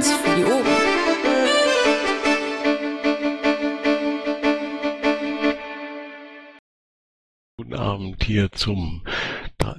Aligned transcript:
Eins 0.00 0.12
für 0.14 0.34
die 0.34 0.44
Ohren. 0.44 0.64
Guten 7.58 7.74
Abend 7.74 8.24
hier 8.24 8.50
zum 8.52 9.02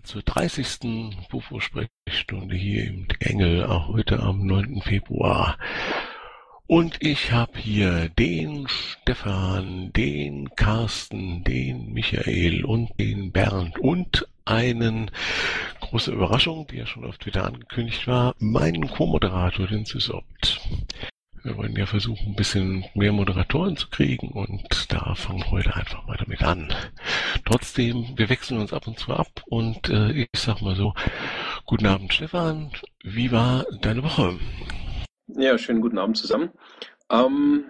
zur 0.03 0.21
30. 0.21 1.17
Bufo-Sprechstunde 1.31 2.55
hier 2.55 2.85
im 2.85 3.07
Engel, 3.19 3.65
auch 3.65 3.87
heute 3.87 4.19
am 4.19 4.45
9. 4.45 4.81
Februar. 4.81 5.57
Und 6.67 7.01
ich 7.01 7.31
habe 7.31 7.57
hier 7.57 8.09
den 8.09 8.67
Stefan, 8.67 9.91
den 9.93 10.49
Carsten, 10.55 11.43
den 11.43 11.93
Michael 11.93 12.63
und 12.63 12.91
den 12.99 13.31
Bernd 13.31 13.79
und 13.79 14.27
einen 14.45 15.11
große 15.79 16.11
Überraschung, 16.11 16.67
die 16.67 16.77
ja 16.77 16.85
schon 16.85 17.05
auf 17.05 17.17
Twitter 17.17 17.45
angekündigt 17.45 18.07
war, 18.07 18.35
meinen 18.39 18.87
Co-Moderator, 18.89 19.67
den 19.67 19.85
Sysopt. 19.85 20.59
Wir 21.43 21.57
wollen 21.57 21.75
ja 21.75 21.87
versuchen, 21.87 22.27
ein 22.27 22.35
bisschen 22.35 22.85
mehr 22.93 23.11
Moderatoren 23.11 23.75
zu 23.75 23.89
kriegen 23.89 24.29
und 24.29 24.93
da 24.93 25.15
fangen 25.15 25.39
wir 25.39 25.51
heute 25.51 25.75
einfach 25.75 26.05
mal 26.05 26.17
damit 26.17 26.43
an. 26.43 26.71
Trotzdem, 27.45 28.13
wir 28.15 28.29
wechseln 28.29 28.59
uns 28.59 28.73
ab 28.73 28.85
und 28.85 28.99
zu 28.99 29.11
ab 29.11 29.27
und 29.47 29.89
äh, 29.89 30.11
ich 30.11 30.29
sag 30.35 30.61
mal 30.61 30.75
so, 30.75 30.93
guten 31.65 31.87
Abend 31.87 32.13
Stefan, 32.13 32.71
wie 33.03 33.31
war 33.31 33.65
deine 33.81 34.03
Woche? 34.03 34.37
Ja, 35.27 35.57
schönen 35.57 35.81
guten 35.81 35.97
Abend 35.97 36.17
zusammen. 36.17 36.51
Ähm, 37.11 37.65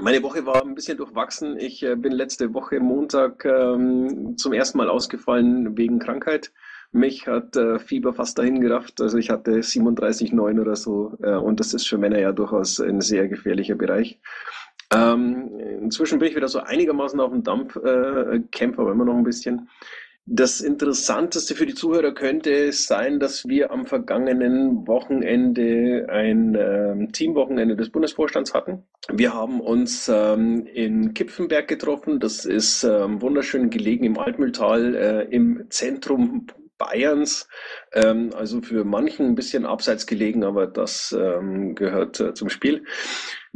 meine 0.00 0.22
Woche 0.22 0.46
war 0.46 0.62
ein 0.62 0.74
bisschen 0.74 0.96
durchwachsen. 0.96 1.58
Ich 1.58 1.82
äh, 1.82 1.96
bin 1.96 2.12
letzte 2.12 2.52
Woche 2.54 2.80
Montag 2.80 3.44
ähm, 3.44 4.36
zum 4.36 4.52
ersten 4.52 4.78
Mal 4.78 4.88
ausgefallen 4.88 5.76
wegen 5.76 5.98
Krankheit. 5.98 6.52
Mich 6.92 7.26
hat 7.26 7.56
äh, 7.56 7.78
Fieber 7.78 8.14
fast 8.14 8.38
dahin 8.38 8.60
gerafft. 8.60 9.00
Also 9.00 9.18
ich 9.18 9.30
hatte 9.30 9.52
37,9 9.52 10.60
oder 10.60 10.76
so. 10.76 11.16
Äh, 11.22 11.34
und 11.34 11.60
das 11.60 11.74
ist 11.74 11.88
für 11.88 11.98
Männer 11.98 12.20
ja 12.20 12.32
durchaus 12.32 12.80
ein 12.80 13.00
sehr 13.00 13.28
gefährlicher 13.28 13.74
Bereich. 13.74 14.20
Ähm, 14.92 15.58
inzwischen 15.80 16.18
bin 16.18 16.28
ich 16.28 16.36
wieder 16.36 16.48
so 16.48 16.60
einigermaßen 16.60 17.18
auf 17.18 17.32
dem 17.32 17.42
Dampf, 17.42 17.76
äh, 17.76 18.40
aber 18.76 18.92
immer 18.92 19.04
noch 19.04 19.16
ein 19.16 19.24
bisschen. 19.24 19.68
Das 20.26 20.62
Interessanteste 20.62 21.54
für 21.54 21.66
die 21.66 21.74
Zuhörer 21.74 22.14
könnte 22.14 22.72
sein, 22.72 23.20
dass 23.20 23.46
wir 23.46 23.70
am 23.70 23.84
vergangenen 23.84 24.86
Wochenende 24.86 26.06
ein 26.08 26.56
ähm, 26.58 27.12
Teamwochenende 27.12 27.76
des 27.76 27.90
Bundesvorstands 27.90 28.54
hatten. 28.54 28.84
Wir 29.12 29.34
haben 29.34 29.60
uns 29.60 30.08
ähm, 30.08 30.66
in 30.66 31.12
Kipfenberg 31.12 31.68
getroffen. 31.68 32.20
Das 32.20 32.46
ist 32.46 32.84
ähm, 32.84 33.20
wunderschön 33.20 33.68
gelegen 33.68 34.04
im 34.04 34.18
Altmühltal 34.18 34.94
äh, 34.94 35.22
im 35.24 35.66
Zentrum 35.68 36.46
Bayerns, 36.78 37.46
ähm, 37.92 38.30
also 38.34 38.62
für 38.62 38.84
manchen 38.84 39.26
ein 39.26 39.34
bisschen 39.34 39.66
abseits 39.66 40.06
gelegen, 40.06 40.42
aber 40.42 40.66
das 40.66 41.14
ähm, 41.16 41.74
gehört 41.74 42.18
äh, 42.20 42.34
zum 42.34 42.48
Spiel. 42.48 42.84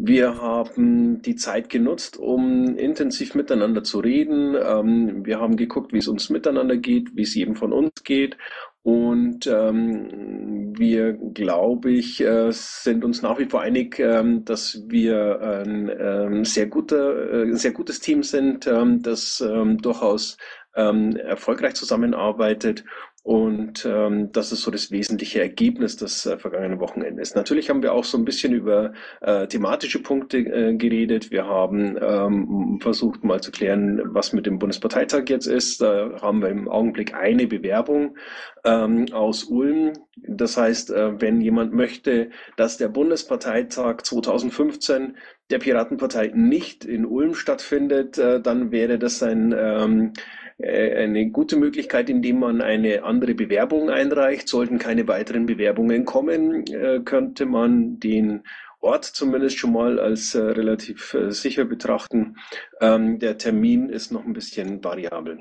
Wir 0.01 0.41
haben 0.41 1.23
die 1.23 1.35
Zeit 1.35 1.69
genutzt, 1.69 2.19
um 2.19 2.77
intensiv 2.77 3.35
miteinander 3.35 3.83
zu 3.83 3.99
reden. 3.99 4.55
Ähm, 4.55 5.27
wir 5.27 5.41
haben 5.41 5.57
geguckt, 5.57 5.93
wie 5.93 5.99
es 5.99 6.07
uns 6.07 6.31
miteinander 6.31 6.77
geht, 6.77 7.17
wie 7.17 7.23
es 7.23 7.35
jedem 7.35 7.57
von 7.57 7.73
uns 7.73 8.05
geht. 8.05 8.37
Und 8.83 9.49
ähm, 9.49 10.73
wir, 10.79 11.15
glaube 11.15 11.91
ich, 11.91 12.21
äh, 12.21 12.53
sind 12.53 13.05
uns 13.05 13.23
nach 13.23 13.41
wie 13.41 13.47
vor 13.47 13.61
einig, 13.61 13.99
ähm, 13.99 14.45
dass 14.45 14.85
wir 14.87 15.41
ein 15.41 15.91
ähm, 15.99 16.45
sehr, 16.45 16.67
guter, 16.67 17.33
äh, 17.33 17.57
sehr 17.57 17.73
gutes 17.73 17.99
Team 17.99 18.23
sind, 18.23 18.69
ähm, 18.69 19.03
das 19.03 19.41
ähm, 19.41 19.79
durchaus 19.79 20.37
ähm, 20.77 21.17
erfolgreich 21.17 21.75
zusammenarbeitet 21.75 22.85
und 23.29 23.85
ähm, 23.85 24.33
das 24.33 24.53
ist 24.53 24.63
so 24.63 24.71
das 24.71 24.91
wesentliche 24.91 25.43
Ergebnis 25.43 25.99
des 25.99 26.25
äh, 26.25 26.39
vergangenen 26.39 26.81
Wochenendes. 26.81 27.35
Natürlich 27.35 27.69
haben 27.69 27.83
wir 27.83 27.93
auch 27.93 28.05
so 28.05 28.17
ein 28.17 28.25
bisschen 28.25 28.55
über 28.55 28.95
äh, 29.21 29.47
thematische 29.47 30.03
Punkte 30.03 30.39
äh, 30.39 30.75
geredet. 30.75 31.31
Wir 31.31 31.45
haben 31.45 31.99
ähm, 32.01 32.79
versucht 32.81 33.25
mal 33.25 33.43
zu 33.43 33.51
klären, 33.51 34.01
was 34.15 34.33
mit 34.33 34.47
dem 34.47 34.59
Bundesparteitag 34.59 35.25
jetzt 35.29 35.45
ist. 35.45 35.83
Da 35.83 36.23
haben 36.23 36.41
wir 36.41 36.49
im 36.49 36.69
Augenblick 36.69 37.13
eine 37.13 37.47
Bewerbung 37.47 38.17
ähm, 38.65 39.05
aus 39.13 39.45
Ulm. 39.45 39.93
Das 40.27 40.57
heißt, 40.57 40.91
äh, 40.91 41.21
wenn 41.21 41.43
jemand 41.43 41.75
möchte, 41.75 42.31
dass 42.57 42.79
der 42.79 42.89
Bundesparteitag 42.89 44.05
2015 44.05 45.19
der 45.51 45.59
Piratenpartei 45.59 46.33
nicht 46.35 46.87
in 46.87 47.05
Ulm 47.05 47.35
stattfindet, 47.35 48.17
äh, 48.17 48.41
dann 48.41 48.71
wäre 48.71 48.99
das 48.99 49.23
ein 49.23 49.55
ähm, 49.55 50.13
äh, 50.15 50.21
eine 50.63 51.31
gute 51.31 51.57
Möglichkeit, 51.57 52.11
indem 52.11 52.41
man 52.41 52.61
eine 52.61 53.05
andere 53.05 53.35
Bewerbung 53.35 53.91
einreicht. 53.91 54.49
Sollten 54.49 54.79
keine 54.79 55.07
weiteren 55.07 55.47
Bewerbungen 55.47 56.05
kommen, 56.05 56.67
äh, 56.67 57.01
könnte 57.05 57.47
man 57.47 58.01
den 58.01 58.43
Ort 58.81 59.05
zumindest 59.05 59.59
schon 59.59 59.73
mal 59.73 59.99
als 59.99 60.35
äh, 60.35 60.41
relativ 60.41 61.17
sicher 61.29 61.65
betrachten. 61.65 62.37
Ähm, 62.81 63.19
der 63.19 63.39
Termin 63.39 63.89
ist 63.89 64.13
noch 64.13 64.25
ein 64.25 64.33
bisschen 64.33 64.83
variabel. 64.85 65.39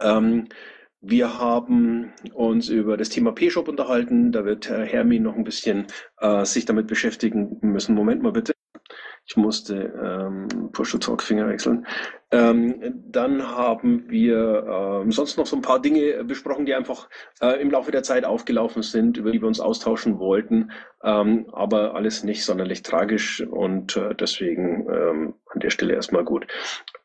Ähm, 0.00 0.48
wir 1.02 1.38
haben 1.38 2.12
uns 2.34 2.68
über 2.68 2.98
das 2.98 3.08
Thema 3.08 3.32
P-Shop 3.32 3.68
unterhalten. 3.68 4.32
Da 4.32 4.44
wird 4.44 4.68
Herr 4.68 4.84
Hermin 4.84 5.22
noch 5.22 5.34
ein 5.34 5.44
bisschen 5.44 5.86
äh, 6.18 6.44
sich 6.44 6.66
damit 6.66 6.88
beschäftigen 6.88 7.58
müssen. 7.62 7.94
Moment 7.94 8.22
mal 8.22 8.32
bitte. 8.32 8.52
Ich 9.30 9.36
musste 9.36 9.92
ähm, 10.02 10.72
Push-to-Talk-Finger 10.72 11.48
wechseln. 11.48 11.86
Ähm, 12.32 13.00
dann 13.12 13.46
haben 13.46 14.10
wir 14.10 15.02
ähm, 15.04 15.12
sonst 15.12 15.36
noch 15.36 15.46
so 15.46 15.54
ein 15.54 15.62
paar 15.62 15.80
Dinge 15.80 16.24
besprochen, 16.24 16.66
die 16.66 16.74
einfach 16.74 17.08
äh, 17.40 17.62
im 17.62 17.70
Laufe 17.70 17.92
der 17.92 18.02
Zeit 18.02 18.24
aufgelaufen 18.24 18.82
sind, 18.82 19.18
über 19.18 19.30
die 19.30 19.40
wir 19.40 19.46
uns 19.46 19.60
austauschen 19.60 20.18
wollten, 20.18 20.72
ähm, 21.04 21.46
aber 21.52 21.94
alles 21.94 22.24
nicht 22.24 22.44
sonderlich 22.44 22.82
tragisch 22.82 23.40
und 23.40 23.96
äh, 23.96 24.16
deswegen 24.16 24.88
ähm, 24.90 25.34
an 25.46 25.60
der 25.60 25.70
Stelle 25.70 25.94
erstmal 25.94 26.24
gut. 26.24 26.48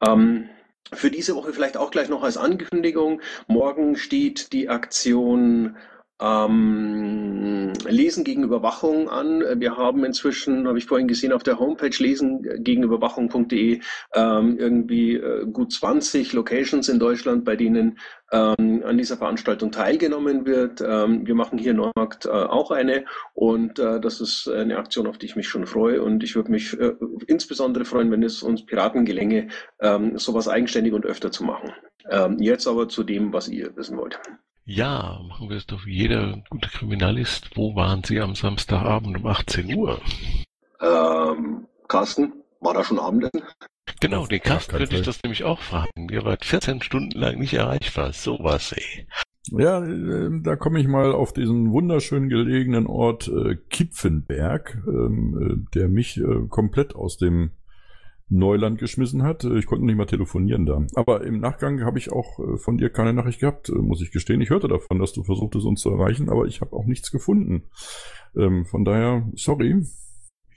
Ähm, 0.03 0.49
für 0.93 1.11
diese 1.11 1.35
Woche 1.35 1.53
vielleicht 1.53 1.77
auch 1.77 1.91
gleich 1.91 2.09
noch 2.09 2.23
als 2.23 2.37
Ankündigung. 2.37 3.21
Morgen 3.47 3.97
steht 3.97 4.51
die 4.51 4.69
Aktion 4.69 5.77
ähm, 6.21 7.73
Lesen 7.87 8.23
gegen 8.23 8.43
Überwachung 8.43 9.09
an. 9.09 9.43
Wir 9.59 9.77
haben 9.77 10.05
inzwischen, 10.05 10.67
habe 10.67 10.77
ich 10.77 10.85
vorhin 10.85 11.07
gesehen, 11.07 11.33
auf 11.33 11.43
der 11.43 11.59
Homepage 11.59 11.95
lesen 11.97 12.63
gegen 12.63 12.83
Überwachung.de 12.83 13.81
ähm, 14.13 14.57
irgendwie 14.57 15.15
äh, 15.15 15.45
gut 15.45 15.73
20 15.73 16.33
Locations 16.33 16.87
in 16.87 16.99
Deutschland, 16.99 17.43
bei 17.43 17.55
denen 17.55 17.99
ähm, 18.31 18.83
an 18.85 18.97
dieser 18.97 19.17
Veranstaltung 19.17 19.71
teilgenommen 19.71 20.45
wird. 20.45 20.81
Ähm, 20.81 21.27
wir 21.27 21.35
machen 21.35 21.57
hier 21.57 21.71
in 21.71 21.77
Neumarkt 21.77 22.25
äh, 22.25 22.29
auch 22.29 22.71
eine 22.71 23.05
und 23.33 23.79
äh, 23.79 23.99
das 23.99 24.21
ist 24.21 24.47
eine 24.47 24.77
Aktion, 24.77 25.07
auf 25.07 25.17
die 25.17 25.25
ich 25.25 25.35
mich 25.35 25.47
schon 25.47 25.65
freue 25.65 26.01
und 26.01 26.23
ich 26.23 26.35
würde 26.35 26.51
mich 26.51 26.79
äh, 26.79 26.93
insbesondere 27.27 27.85
freuen, 27.85 28.11
wenn 28.11 28.23
es 28.23 28.41
uns 28.41 28.65
Piraten 28.65 29.05
gelänge, 29.05 29.49
ähm, 29.79 30.17
sowas 30.17 30.47
eigenständig 30.47 30.93
und 30.93 31.05
öfter 31.05 31.31
zu 31.31 31.43
machen. 31.43 31.73
Ähm, 32.09 32.37
jetzt 32.39 32.67
aber 32.67 32.87
zu 32.87 33.03
dem, 33.03 33.33
was 33.33 33.47
ihr 33.47 33.75
wissen 33.75 33.97
wollt. 33.97 34.19
Ja, 34.67 35.21
machen 35.27 35.49
wir 35.49 35.57
es 35.57 35.67
doch 35.67 35.85
wie 35.85 35.93
jeder 35.93 36.41
gute 36.49 36.69
Kriminalist. 36.69 37.55
Wo 37.55 37.75
waren 37.75 38.03
Sie 38.03 38.19
am 38.19 38.33
Samstagabend 38.33 39.17
um 39.17 39.27
18 39.27 39.75
Uhr? 39.75 40.01
Ähm, 40.81 41.67
Carsten, 41.87 42.33
war 42.61 42.73
da 42.73 42.83
schon 42.83 42.97
Abendessen? 42.97 43.43
Genau, 44.01 44.25
den 44.25 44.41
Carsten 44.41 44.79
würde 44.79 44.95
ich 44.95 45.05
das 45.05 45.21
nämlich 45.21 45.43
auch 45.43 45.59
fragen. 45.59 46.09
Ihr 46.09 46.25
wart 46.25 46.45
14 46.45 46.81
Stunden 46.81 47.17
lang 47.17 47.37
nicht 47.37 47.53
erreichbar. 47.53 48.11
Sowas, 48.11 48.71
ey. 48.71 49.07
Ja, 49.51 49.85
äh, 49.85 50.29
da 50.41 50.55
komme 50.55 50.79
ich 50.79 50.87
mal 50.87 51.13
auf 51.13 51.31
diesen 51.31 51.71
wunderschön 51.71 52.27
gelegenen 52.27 52.87
Ort 52.87 53.27
äh, 53.27 53.57
Kipfenberg, 53.69 54.81
ähm, 54.87 55.67
äh, 55.75 55.79
der 55.79 55.89
mich 55.89 56.17
äh, 56.17 56.47
komplett 56.49 56.95
aus 56.95 57.17
dem 57.17 57.51
Neuland 58.29 58.79
geschmissen 58.79 59.23
hat. 59.23 59.43
Äh, 59.43 59.57
ich 59.57 59.65
konnte 59.65 59.85
nicht 59.85 59.97
mal 59.97 60.05
telefonieren 60.05 60.65
da. 60.65 60.85
Aber 60.95 61.23
im 61.23 61.39
Nachgang 61.39 61.83
habe 61.83 61.99
ich 61.99 62.11
auch 62.11 62.39
äh, 62.39 62.57
von 62.57 62.77
dir 62.77 62.89
keine 62.89 63.13
Nachricht 63.13 63.39
gehabt, 63.39 63.69
äh, 63.69 63.73
muss 63.73 64.01
ich 64.01 64.11
gestehen. 64.11 64.41
Ich 64.41 64.49
hörte 64.49 64.67
davon, 64.67 64.99
dass 64.99 65.13
du 65.13 65.23
versuchtest, 65.23 65.65
uns 65.65 65.81
zu 65.81 65.91
erreichen, 65.91 66.29
aber 66.29 66.45
ich 66.45 66.61
habe 66.61 66.73
auch 66.73 66.85
nichts 66.85 67.11
gefunden. 67.11 67.63
Ähm, 68.35 68.65
von 68.65 68.85
daher, 68.85 69.27
sorry. 69.35 69.83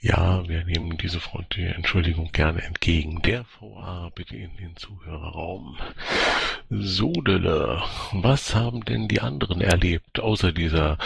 Ja, 0.01 0.47
wir 0.47 0.63
nehmen 0.63 0.97
diese 0.97 1.19
freundliche 1.19 1.75
Entschuldigung 1.75 2.31
gerne 2.31 2.61
entgegen. 2.61 3.21
Der 3.21 3.43
VA 3.59 4.09
bitte 4.15 4.37
in 4.37 4.55
den 4.55 4.77
Zuhörerraum. 4.77 5.77
Sodele, 6.69 7.81
was 8.13 8.55
haben 8.55 8.85
denn 8.85 9.09
die 9.09 9.19
anderen 9.19 9.59
erlebt, 9.59 10.21
außer 10.21 10.53
dieser, 10.53 10.97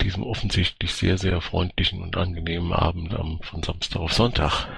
diesem 0.00 0.22
offensichtlich 0.22 0.94
sehr, 0.94 1.18
sehr 1.18 1.40
freundlichen 1.40 2.00
und 2.02 2.16
angenehmen 2.16 2.72
Abend 2.72 3.14
am, 3.14 3.40
von 3.42 3.64
Samstag 3.64 3.98
auf 3.98 4.12
Sonntag? 4.12 4.68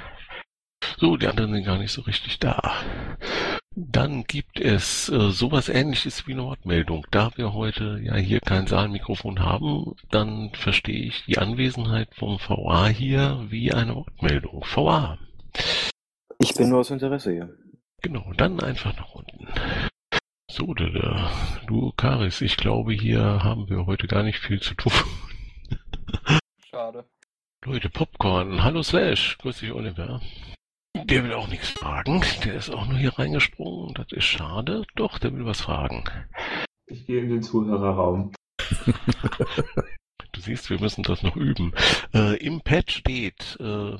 So, 0.98 1.16
die 1.16 1.28
anderen 1.28 1.52
sind 1.52 1.64
gar 1.64 1.78
nicht 1.78 1.92
so 1.92 2.02
richtig 2.02 2.38
da. 2.40 2.74
Dann 3.76 4.24
gibt 4.24 4.58
es 4.58 5.08
äh, 5.08 5.30
sowas 5.30 5.68
ähnliches 5.68 6.26
wie 6.26 6.32
eine 6.32 6.42
Wortmeldung. 6.42 7.06
Da 7.12 7.30
wir 7.36 7.54
heute 7.54 8.00
ja 8.02 8.16
hier 8.16 8.40
kein 8.40 8.66
Saalmikrofon 8.66 9.38
haben, 9.38 9.94
dann 10.10 10.50
verstehe 10.54 11.06
ich 11.06 11.24
die 11.26 11.38
Anwesenheit 11.38 12.08
vom 12.16 12.40
VA 12.40 12.88
hier 12.88 13.46
wie 13.48 13.72
eine 13.72 13.94
Wortmeldung. 13.94 14.64
VA. 14.64 15.18
Ich 16.40 16.54
bin 16.54 16.70
nur 16.70 16.80
aus 16.80 16.90
Interesse 16.90 17.30
hier. 17.30 17.56
Genau, 18.02 18.32
dann 18.36 18.60
einfach 18.60 18.96
nach 18.96 19.14
unten. 19.14 19.46
So, 20.50 20.74
da, 20.74 21.30
du 21.68 21.92
Karis, 21.96 22.40
ich 22.40 22.56
glaube, 22.56 22.92
hier 22.92 23.20
haben 23.20 23.68
wir 23.68 23.86
heute 23.86 24.08
gar 24.08 24.24
nicht 24.24 24.40
viel 24.40 24.60
zu 24.60 24.74
tun. 24.74 24.92
Schade. 26.70 27.04
Leute, 27.64 27.90
Popcorn. 27.90 28.64
Hallo 28.64 28.82
Slash. 28.82 29.38
Grüß 29.38 29.60
dich, 29.60 29.72
Oliver. 29.72 30.20
Der 31.08 31.24
will 31.24 31.32
auch 31.32 31.48
nichts 31.48 31.70
fragen. 31.70 32.22
Der 32.44 32.54
ist 32.54 32.68
auch 32.68 32.86
nur 32.86 32.98
hier 32.98 33.18
reingesprungen. 33.18 33.94
Das 33.94 34.12
ist 34.12 34.24
schade. 34.24 34.84
Doch, 34.94 35.18
der 35.18 35.32
will 35.32 35.46
was 35.46 35.62
fragen. 35.62 36.04
Ich 36.86 37.06
gehe 37.06 37.22
in 37.22 37.30
den 37.30 37.42
Zuhörerraum. 37.42 38.32
du 40.32 40.40
siehst, 40.40 40.68
wir 40.68 40.78
müssen 40.78 41.02
das 41.04 41.22
noch 41.22 41.34
üben. 41.34 41.72
Äh, 42.12 42.36
Im 42.44 42.60
Pad 42.60 42.90
steht, 42.90 43.56
äh, 43.58 43.96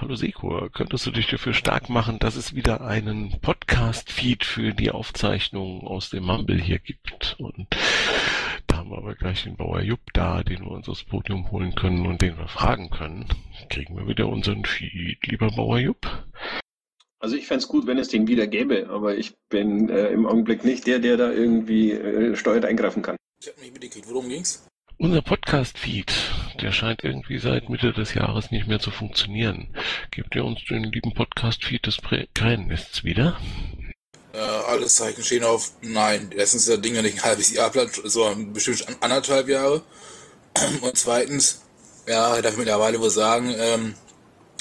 Hallo 0.00 0.14
Sekor, 0.14 0.70
könntest 0.70 1.04
du 1.04 1.10
dich 1.10 1.26
dafür 1.26 1.52
stark 1.52 1.90
machen, 1.90 2.18
dass 2.18 2.34
es 2.34 2.54
wieder 2.54 2.80
einen 2.80 3.38
Podcast-Feed 3.42 4.46
für 4.46 4.72
die 4.72 4.90
Aufzeichnung 4.90 5.86
aus 5.86 6.08
dem 6.08 6.24
Mumble 6.24 6.58
hier 6.58 6.78
gibt? 6.78 7.36
Und 7.38 7.66
da 8.66 8.78
haben 8.78 8.88
wir 8.88 8.96
aber 8.96 9.14
gleich 9.14 9.42
den 9.42 9.58
Bauer 9.58 9.82
Jupp 9.82 10.00
da, 10.14 10.42
den 10.42 10.60
wir 10.60 10.70
uns 10.70 10.88
aufs 10.88 11.04
Podium 11.04 11.50
holen 11.50 11.74
können 11.74 12.06
und 12.06 12.22
den 12.22 12.38
wir 12.38 12.48
fragen 12.48 12.88
können. 12.88 13.26
Kriegen 13.68 13.94
wir 13.94 14.08
wieder 14.08 14.26
unseren 14.28 14.64
Feed, 14.64 15.18
lieber 15.26 15.50
Bauer 15.50 15.78
Jupp? 15.78 16.06
Also 17.18 17.36
ich 17.36 17.46
fände 17.46 17.62
es 17.62 17.68
gut, 17.68 17.86
wenn 17.86 17.98
es 17.98 18.08
den 18.08 18.26
wieder 18.26 18.46
gäbe, 18.46 18.88
aber 18.88 19.18
ich 19.18 19.34
bin 19.50 19.90
äh, 19.90 20.08
im 20.08 20.24
Augenblick 20.24 20.64
nicht 20.64 20.86
der, 20.86 21.00
der 21.00 21.18
da 21.18 21.30
irgendwie 21.30 21.92
äh, 21.92 22.36
steuert 22.36 22.64
eingreifen 22.64 23.02
kann. 23.02 23.16
Ich 23.38 23.48
habe 23.48 23.60
nicht 23.60 23.74
mitgekriegt, 23.74 24.08
worum 24.08 24.30
ging's? 24.30 24.66
Unser 25.02 25.22
Podcast-Feed, 25.22 26.12
der 26.60 26.72
scheint 26.72 27.02
irgendwie 27.02 27.38
seit 27.38 27.70
Mitte 27.70 27.94
des 27.94 28.12
Jahres 28.12 28.50
nicht 28.50 28.66
mehr 28.66 28.80
zu 28.80 28.90
funktionieren. 28.90 29.74
Gebt 30.10 30.34
ihr 30.34 30.44
uns 30.44 30.60
den 30.68 30.84
lieben 30.84 31.14
Podcast-Feed 31.14 31.86
des 31.86 31.96
Krähennests 32.34 33.02
wieder? 33.02 33.40
Äh, 34.34 34.40
alles 34.40 34.96
Zeichen 34.96 35.24
stehen 35.24 35.44
auf 35.44 35.72
Nein. 35.80 36.30
Erstens 36.36 36.68
ist 36.68 36.76
das 36.76 36.82
Ding 36.82 37.00
nicht 37.00 37.16
ein 37.16 37.22
halbes 37.22 37.50
Jahr 37.50 37.70
platt, 37.70 37.98
sondern 38.04 38.52
bestimmt 38.52 38.84
anderthalb 39.00 39.48
Jahre. 39.48 39.80
Und 40.82 40.98
zweitens, 40.98 41.62
ja, 42.06 42.36
ich 42.36 42.42
darf 42.42 42.58
mittlerweile 42.58 43.00
wohl 43.00 43.08
sagen, 43.08 43.54
ähm, 43.56 43.94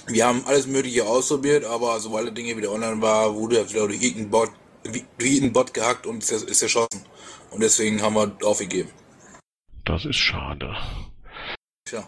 wir 0.08 0.26
haben 0.26 0.46
alles 0.46 0.68
Mögliche 0.68 1.06
ausprobiert, 1.06 1.66
aber 1.66 2.00
sobald 2.00 2.30
die 2.30 2.34
Dinge 2.34 2.56
wieder 2.56 2.72
online 2.72 3.02
war, 3.02 3.36
wurde 3.36 3.58
er 3.58 3.70
wieder 3.70 3.86
durch 3.88 4.02
irgendeinen 4.02 4.30
Bot, 4.30 4.52
durch 4.86 5.04
irgendeinen 5.20 5.52
Bot 5.52 5.74
gehackt 5.74 6.08
und 6.08 6.24
ist 6.24 6.62
erschossen. 6.62 7.04
Und 7.52 7.62
deswegen 7.62 8.02
haben 8.02 8.16
wir 8.16 8.38
aufgegeben. 8.48 8.90
Das 9.90 10.06
ist 10.06 10.18
schade. 10.18 10.78
Tja. 11.84 12.08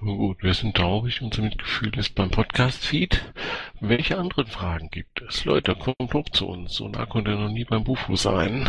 Nun 0.00 0.16
gut, 0.16 0.42
wir 0.42 0.54
sind 0.54 0.74
traurig, 0.74 1.20
unser 1.20 1.42
Mitgefühl 1.42 1.94
ist 1.98 2.14
beim 2.14 2.30
Podcast-Feed. 2.30 3.34
Welche 3.82 4.16
anderen 4.16 4.46
Fragen 4.46 4.88
gibt 4.88 5.20
es? 5.20 5.44
Leute, 5.44 5.76
kommt 5.76 6.14
hoch 6.14 6.30
zu 6.30 6.46
uns. 6.46 6.72
So 6.72 6.88
nah 6.88 7.04
konnte 7.04 7.32
er 7.32 7.36
noch 7.36 7.50
nie 7.50 7.66
beim 7.66 7.84
Bufu 7.84 8.16
sein. 8.16 8.66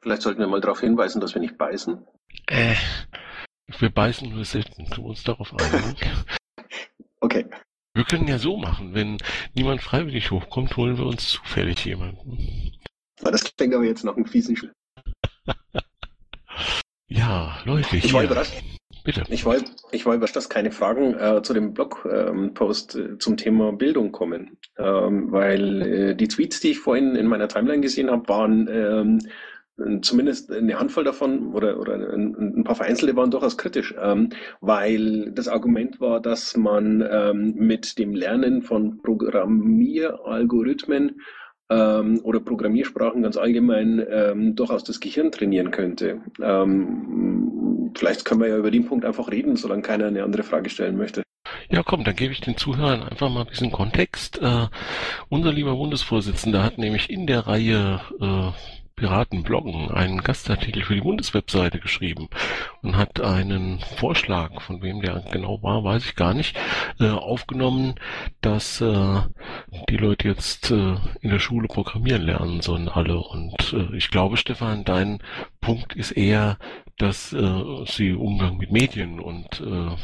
Vielleicht 0.00 0.22
sollten 0.22 0.40
wir 0.40 0.48
mal 0.48 0.60
darauf 0.60 0.80
hinweisen, 0.80 1.20
dass 1.20 1.34
wir 1.34 1.40
nicht 1.40 1.56
beißen. 1.56 2.04
Äh, 2.48 2.74
wir 3.78 3.90
beißen 3.90 4.28
nur 4.28 4.44
selten. 4.44 4.86
Können 4.86 5.04
wir 5.04 5.10
uns 5.10 5.22
darauf 5.22 5.54
einigen? 5.54 5.94
okay. 7.20 7.46
Wir 7.94 8.02
können 8.02 8.26
ja 8.26 8.40
so 8.40 8.56
machen, 8.56 8.92
wenn 8.92 9.18
niemand 9.54 9.82
freiwillig 9.82 10.32
hochkommt, 10.32 10.76
holen 10.76 10.98
wir 10.98 11.06
uns 11.06 11.28
zufällig 11.28 11.84
jemanden. 11.84 12.72
Das 13.20 13.54
klingt 13.54 13.72
aber 13.72 13.84
jetzt 13.84 14.02
noch 14.02 14.16
ein 14.16 14.26
fiesen 14.26 14.56
Spiel. 14.56 14.72
Ja, 17.08 17.56
Leute, 17.64 17.96
ich 17.96 18.12
war 18.12 18.22
überrascht. 18.22 18.62
Bitte. 19.02 19.24
Ich 19.30 19.46
war, 19.46 19.56
ich 19.90 20.04
war 20.04 20.14
überrascht, 20.14 20.36
dass 20.36 20.50
keine 20.50 20.70
Fragen 20.70 21.14
äh, 21.14 21.40
zu 21.42 21.54
dem 21.54 21.72
Blogpost 21.72 22.94
ähm, 22.94 23.14
äh, 23.14 23.18
zum 23.18 23.38
Thema 23.38 23.72
Bildung 23.72 24.12
kommen, 24.12 24.58
ähm, 24.76 25.32
weil 25.32 25.82
äh, 25.82 26.14
die 26.14 26.28
Tweets, 26.28 26.60
die 26.60 26.72
ich 26.72 26.78
vorhin 26.78 27.16
in 27.16 27.26
meiner 27.26 27.48
Timeline 27.48 27.80
gesehen 27.80 28.10
habe, 28.10 28.28
waren 28.28 28.68
ähm, 28.70 29.20
zumindest 30.02 30.52
eine 30.52 30.78
Handvoll 30.78 31.04
davon 31.04 31.54
oder, 31.54 31.80
oder 31.80 31.94
ein, 31.94 32.62
paar 32.64 32.74
vereinzelte 32.74 33.16
waren 33.16 33.30
durchaus 33.30 33.56
kritisch, 33.56 33.94
ähm, 33.98 34.28
weil 34.60 35.32
das 35.32 35.48
Argument 35.48 35.98
war, 36.00 36.20
dass 36.20 36.54
man 36.56 37.02
ähm, 37.10 37.54
mit 37.54 37.98
dem 37.98 38.14
Lernen 38.14 38.60
von 38.62 39.00
Programmieralgorithmen 39.02 41.20
ähm, 41.70 42.20
oder 42.22 42.40
Programmiersprachen 42.40 43.22
ganz 43.22 43.36
allgemein 43.36 44.04
ähm, 44.10 44.56
durchaus 44.56 44.84
das 44.84 45.00
Gehirn 45.00 45.30
trainieren 45.32 45.70
könnte. 45.70 46.20
Ähm, 46.40 47.92
vielleicht 47.94 48.24
können 48.24 48.40
wir 48.40 48.48
ja 48.48 48.56
über 48.56 48.70
den 48.70 48.86
Punkt 48.86 49.04
einfach 49.04 49.30
reden, 49.30 49.56
solange 49.56 49.82
keiner 49.82 50.06
eine 50.06 50.22
andere 50.22 50.42
Frage 50.42 50.70
stellen 50.70 50.96
möchte. 50.96 51.22
Ja, 51.70 51.82
komm, 51.82 52.04
dann 52.04 52.16
gebe 52.16 52.32
ich 52.32 52.40
den 52.40 52.56
Zuhörern 52.56 53.02
einfach 53.02 53.28
mal 53.28 53.40
ein 53.42 53.46
bisschen 53.46 53.70
Kontext. 53.70 54.40
Äh, 54.40 54.68
unser 55.28 55.52
lieber 55.52 55.76
Bundesvorsitzender 55.76 56.62
hat 56.62 56.78
nämlich 56.78 57.10
in 57.10 57.26
der 57.26 57.46
Reihe 57.46 58.00
äh, 58.20 58.50
Piraten 58.98 59.44
bloggen 59.44 59.90
einen 59.90 60.22
Gastartikel 60.22 60.82
für 60.82 60.94
die 60.94 61.00
Bundeswebseite 61.00 61.78
geschrieben 61.78 62.28
und 62.82 62.96
hat 62.96 63.20
einen 63.20 63.78
Vorschlag, 63.96 64.60
von 64.60 64.82
wem 64.82 65.00
der 65.00 65.22
genau 65.30 65.62
war, 65.62 65.84
weiß 65.84 66.04
ich 66.04 66.16
gar 66.16 66.34
nicht, 66.34 66.58
äh, 66.98 67.08
aufgenommen, 67.08 67.94
dass 68.40 68.80
äh, 68.80 69.20
die 69.88 69.96
Leute 69.96 70.28
jetzt 70.28 70.70
äh, 70.72 70.96
in 71.20 71.30
der 71.30 71.38
Schule 71.38 71.68
programmieren 71.68 72.22
lernen 72.22 72.60
sollen 72.60 72.88
alle. 72.88 73.18
Und 73.18 73.76
ich 73.92 74.10
glaube, 74.10 74.36
Stefan, 74.36 74.84
dein 74.84 75.20
Punkt 75.60 75.94
ist 75.94 76.12
eher, 76.12 76.58
dass 76.96 77.30
sie 77.30 78.12
Umgang 78.12 78.56
mit 78.56 78.72
Medien 78.72 79.20
und 79.20 79.62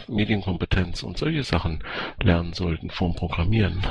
Medienkompetenz 0.08 1.02
und 1.02 1.18
solche 1.18 1.42
Sachen 1.42 1.82
lernen 2.22 2.52
sollten 2.52 2.90
vom 2.90 3.16
Programmieren. 3.16 3.82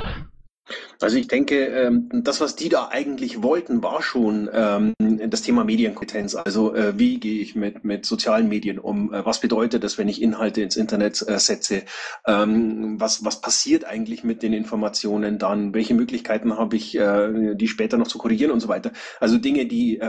Also 1.00 1.18
ich 1.18 1.28
denke, 1.28 1.66
ähm, 1.66 2.08
das, 2.12 2.40
was 2.40 2.56
die 2.56 2.68
da 2.68 2.88
eigentlich 2.90 3.42
wollten, 3.42 3.82
war 3.82 4.02
schon 4.02 4.48
ähm, 4.52 4.94
das 5.28 5.42
Thema 5.42 5.64
Medienkompetenz. 5.64 6.34
Also 6.34 6.74
äh, 6.74 6.98
wie 6.98 7.20
gehe 7.20 7.42
ich 7.42 7.54
mit, 7.54 7.84
mit 7.84 8.06
sozialen 8.06 8.48
Medien 8.48 8.78
um? 8.78 9.12
Äh, 9.12 9.26
was 9.26 9.40
bedeutet 9.40 9.84
das, 9.84 9.98
wenn 9.98 10.08
ich 10.08 10.22
Inhalte 10.22 10.62
ins 10.62 10.76
Internet 10.76 11.22
äh, 11.28 11.38
setze? 11.38 11.82
Ähm, 12.26 12.98
was, 12.98 13.24
was 13.24 13.40
passiert 13.40 13.84
eigentlich 13.84 14.24
mit 14.24 14.42
den 14.42 14.54
Informationen 14.54 15.38
dann? 15.38 15.74
Welche 15.74 15.94
Möglichkeiten 15.94 16.56
habe 16.56 16.76
ich, 16.76 16.92
die 16.92 17.68
später 17.68 17.96
noch 17.98 18.06
zu 18.06 18.18
korrigieren 18.18 18.50
und 18.50 18.60
so 18.60 18.68
weiter? 18.68 18.92
Also 19.20 19.38
Dinge, 19.38 19.66
die 19.66 20.00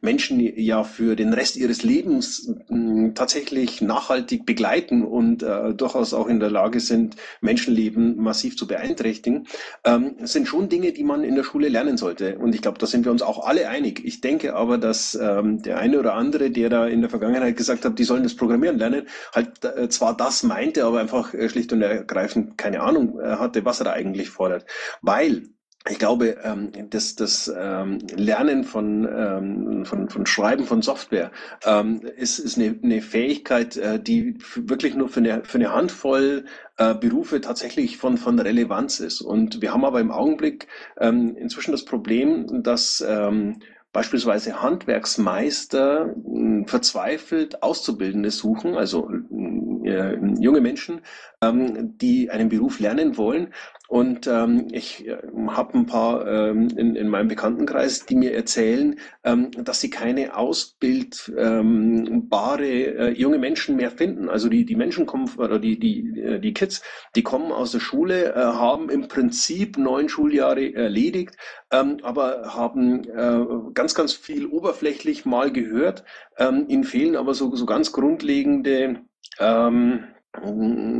Menschen 0.00 0.40
ja 0.40 0.84
für 0.84 1.16
den 1.16 1.32
Rest 1.32 1.56
ihres 1.56 1.82
Lebens 1.82 2.52
tatsächlich 3.14 3.80
nachhaltig 3.80 4.46
begleiten 4.46 5.04
und 5.04 5.42
durchaus 5.42 6.14
auch 6.14 6.28
in 6.28 6.40
der 6.40 6.50
Lage 6.50 6.80
sind, 6.80 7.16
Menschenleben 7.40 8.16
massiv 8.16 8.56
zu 8.56 8.66
beeinträchtigen 8.66 9.46
ähm, 9.98 10.26
sind 10.26 10.48
schon 10.48 10.68
Dinge, 10.68 10.92
die 10.92 11.04
man 11.04 11.24
in 11.24 11.34
der 11.34 11.44
Schule 11.44 11.68
lernen 11.68 11.96
sollte. 11.96 12.38
Und 12.38 12.54
ich 12.54 12.62
glaube, 12.62 12.78
da 12.78 12.86
sind 12.86 13.04
wir 13.04 13.12
uns 13.12 13.22
auch 13.22 13.46
alle 13.46 13.68
einig. 13.68 14.04
Ich 14.04 14.20
denke 14.20 14.54
aber, 14.54 14.78
dass 14.78 15.14
ähm, 15.20 15.62
der 15.62 15.78
eine 15.78 15.98
oder 15.98 16.14
andere, 16.14 16.50
der 16.50 16.70
da 16.70 16.86
in 16.86 17.00
der 17.00 17.10
Vergangenheit 17.10 17.56
gesagt 17.56 17.84
hat, 17.84 17.98
die 17.98 18.04
sollen 18.04 18.22
das 18.22 18.36
Programmieren 18.36 18.78
lernen, 18.78 19.06
halt 19.34 19.64
äh, 19.64 19.88
zwar 19.88 20.16
das 20.16 20.42
meinte, 20.42 20.84
aber 20.84 21.00
einfach 21.00 21.34
äh, 21.34 21.48
schlicht 21.48 21.72
und 21.72 21.82
ergreifend 21.82 22.58
keine 22.58 22.80
Ahnung 22.80 23.20
äh, 23.20 23.36
hatte, 23.36 23.64
was 23.64 23.80
er 23.80 23.84
da 23.84 23.92
eigentlich 23.92 24.30
fordert. 24.30 24.66
Weil 25.02 25.48
ich 25.88 25.98
glaube, 25.98 26.36
ähm, 26.42 26.70
das, 26.90 27.14
das 27.14 27.52
ähm, 27.56 27.98
Lernen 28.14 28.64
von, 28.64 29.08
ähm, 29.10 29.84
von, 29.84 30.08
von 30.08 30.26
Schreiben 30.26 30.64
von 30.64 30.82
Software 30.82 31.30
ähm, 31.64 32.00
ist, 32.16 32.38
ist 32.38 32.58
eine, 32.58 32.78
eine 32.82 33.00
Fähigkeit, 33.00 33.76
äh, 33.76 34.00
die 34.00 34.36
wirklich 34.56 34.94
nur 34.94 35.08
für 35.08 35.20
eine, 35.20 35.44
für 35.44 35.58
eine 35.58 35.72
Handvoll 35.72 36.44
äh, 36.76 36.94
Berufe 36.94 37.40
tatsächlich 37.40 37.96
von, 37.96 38.18
von 38.18 38.38
Relevanz 38.38 39.00
ist. 39.00 39.20
Und 39.20 39.62
wir 39.62 39.72
haben 39.72 39.84
aber 39.84 40.00
im 40.00 40.10
Augenblick 40.10 40.66
ähm, 40.98 41.36
inzwischen 41.36 41.72
das 41.72 41.84
Problem, 41.84 42.62
dass 42.62 43.02
ähm, 43.06 43.60
beispielsweise 43.92 44.62
Handwerksmeister 44.62 46.14
hm, 46.14 46.66
verzweifelt 46.66 47.62
Auszubildende 47.62 48.30
suchen, 48.30 48.74
also 48.74 49.10
äh, 49.84 50.16
junge 50.40 50.60
Menschen, 50.60 51.00
ähm, 51.42 51.96
die 51.98 52.30
einen 52.30 52.48
Beruf 52.48 52.80
lernen 52.80 53.16
wollen. 53.16 53.54
Und 53.88 54.26
ähm, 54.26 54.68
ich 54.70 55.08
äh, 55.08 55.16
habe 55.48 55.78
ein 55.78 55.86
paar 55.86 56.26
ähm, 56.28 56.68
in, 56.76 56.94
in 56.94 57.08
meinem 57.08 57.28
Bekanntenkreis, 57.28 58.04
die 58.04 58.16
mir 58.16 58.34
erzählen, 58.34 59.00
ähm, 59.24 59.50
dass 59.52 59.80
sie 59.80 59.88
keine 59.88 60.36
ausbildbare 60.36 62.66
ähm, 62.66 62.98
äh, 62.98 63.08
junge 63.12 63.38
Menschen 63.38 63.76
mehr 63.76 63.90
finden. 63.90 64.28
Also 64.28 64.50
die, 64.50 64.66
die 64.66 64.76
Menschen 64.76 65.06
kommen, 65.06 65.30
oder 65.38 65.58
die, 65.58 65.78
die, 65.78 66.20
äh, 66.20 66.38
die 66.38 66.52
Kids, 66.52 66.82
die 67.16 67.22
kommen 67.22 67.50
aus 67.50 67.72
der 67.72 67.80
Schule, 67.80 68.34
äh, 68.34 68.38
haben 68.38 68.90
im 68.90 69.08
Prinzip 69.08 69.78
neun 69.78 70.10
Schuljahre 70.10 70.74
erledigt, 70.74 71.38
ähm, 71.72 71.96
aber 72.02 72.54
haben 72.54 73.04
äh, 73.04 73.72
ganz, 73.72 73.94
ganz 73.94 74.12
viel 74.12 74.44
oberflächlich 74.44 75.24
mal 75.24 75.50
gehört. 75.50 76.04
Ähm, 76.36 76.66
ihnen 76.68 76.84
fehlen 76.84 77.16
aber 77.16 77.32
so, 77.32 77.56
so 77.56 77.64
ganz 77.64 77.92
grundlegende 77.92 79.00
ähm, 79.38 80.04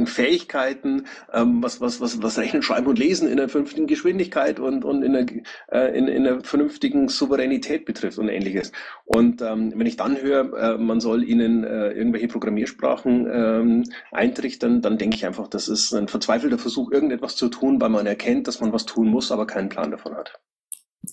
Fähigkeiten, 0.06 1.06
ähm, 1.32 1.62
was, 1.62 1.80
was, 1.80 2.00
was, 2.00 2.22
was 2.22 2.38
Rechnen, 2.38 2.62
Schreiben 2.62 2.86
und 2.86 2.98
Lesen 2.98 3.28
in 3.28 3.38
einer 3.38 3.48
vernünftigen 3.48 3.86
Geschwindigkeit 3.86 4.58
und, 4.58 4.84
und 4.84 5.02
in, 5.02 5.14
einer, 5.14 5.30
äh, 5.70 5.96
in, 5.96 6.08
in 6.08 6.26
einer 6.26 6.40
vernünftigen 6.40 7.08
Souveränität 7.08 7.84
betrifft 7.84 8.18
und 8.18 8.28
ähnliches. 8.28 8.72
Und 9.04 9.42
ähm, 9.42 9.72
wenn 9.76 9.86
ich 9.86 9.96
dann 9.96 10.20
höre, 10.20 10.52
äh, 10.56 10.78
man 10.78 11.00
soll 11.00 11.24
ihnen 11.24 11.62
äh, 11.62 11.90
irgendwelche 11.90 12.28
Programmiersprachen 12.28 13.28
ähm, 13.30 13.84
eintrichtern, 14.12 14.80
dann 14.80 14.96
denke 14.98 15.16
ich 15.16 15.26
einfach, 15.26 15.46
das 15.46 15.68
ist 15.68 15.92
ein 15.92 16.08
verzweifelter 16.08 16.58
Versuch, 16.58 16.90
irgendetwas 16.90 17.36
zu 17.36 17.48
tun, 17.48 17.80
weil 17.80 17.90
man 17.90 18.06
erkennt, 18.06 18.48
dass 18.48 18.60
man 18.60 18.72
was 18.72 18.86
tun 18.86 19.08
muss, 19.08 19.30
aber 19.30 19.46
keinen 19.46 19.68
Plan 19.68 19.90
davon 19.90 20.16
hat. 20.16 20.40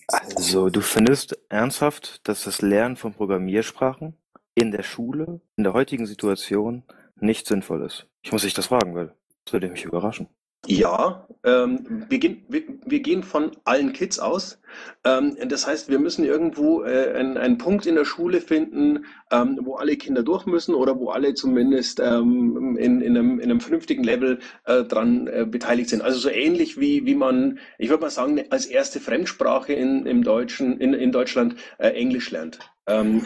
Also, 0.08 0.70
du 0.70 0.82
findest 0.82 1.38
ernsthaft, 1.50 2.28
dass 2.28 2.44
das 2.44 2.62
Lernen 2.62 2.96
von 2.96 3.14
Programmiersprachen 3.14 4.16
in 4.56 4.72
der 4.72 4.84
Schule, 4.84 5.42
in 5.58 5.64
der 5.64 5.74
heutigen 5.74 6.06
Situation 6.06 6.84
nicht 7.20 7.48
sinnvoll 7.48 7.84
ist. 7.84 8.08
Ich 8.22 8.32
muss 8.32 8.44
dich 8.44 8.54
das 8.54 8.68
fragen, 8.68 8.96
weil 8.96 9.14
Das 9.46 9.54
würde 9.54 9.70
mich 9.70 9.86
überraschen. 9.86 10.28
Ja, 10.68 11.28
ähm, 11.44 12.06
wir, 12.10 12.18
gehen, 12.18 12.44
wir, 12.50 12.64
wir 12.86 13.00
gehen 13.00 13.22
von 13.22 13.52
allen 13.66 13.94
Kids 13.94 14.18
aus. 14.18 14.60
Ähm, 15.04 15.38
das 15.48 15.68
heißt, 15.68 15.90
wir 15.90 16.00
müssen 16.00 16.26
irgendwo 16.26 16.84
äh, 16.84 17.14
einen, 17.14 17.38
einen 17.38 17.58
Punkt 17.60 17.86
in 17.86 17.94
der 17.94 18.06
Schule 18.06 18.42
finden, 18.42 19.06
ähm, 19.32 19.60
wo 19.62 19.76
alle 19.76 19.96
Kinder 19.96 20.24
durch 20.24 20.48
müssen 20.48 20.74
oder 20.74 20.98
wo 21.00 21.10
alle 21.10 21.36
zumindest 21.36 22.00
ähm, 22.00 22.78
in, 22.78 23.02
in, 23.02 23.16
einem, 23.16 23.40
in 23.40 23.52
einem 23.52 23.62
vernünftigen 23.62 24.04
Level 24.04 24.40
äh, 24.66 24.84
dran 24.84 25.28
äh, 25.28 25.46
beteiligt 25.46 25.90
sind. 25.90 26.02
Also 26.02 26.18
so 26.18 26.30
ähnlich 26.30 26.80
wie, 26.80 27.06
wie 27.06 27.16
man, 27.16 27.60
ich 27.78 27.90
würde 27.90 28.02
mal 28.02 28.10
sagen, 28.10 28.42
als 28.50 28.66
erste 28.66 29.00
Fremdsprache 29.00 29.74
in, 29.74 30.08
im 30.08 30.24
Deutschen, 30.24 30.80
in, 30.80 30.96
in 30.96 31.12
Deutschland 31.12 31.56
äh, 31.78 31.90
Englisch 31.90 32.32
lernt. 32.32 32.60
Ähm, 32.88 33.24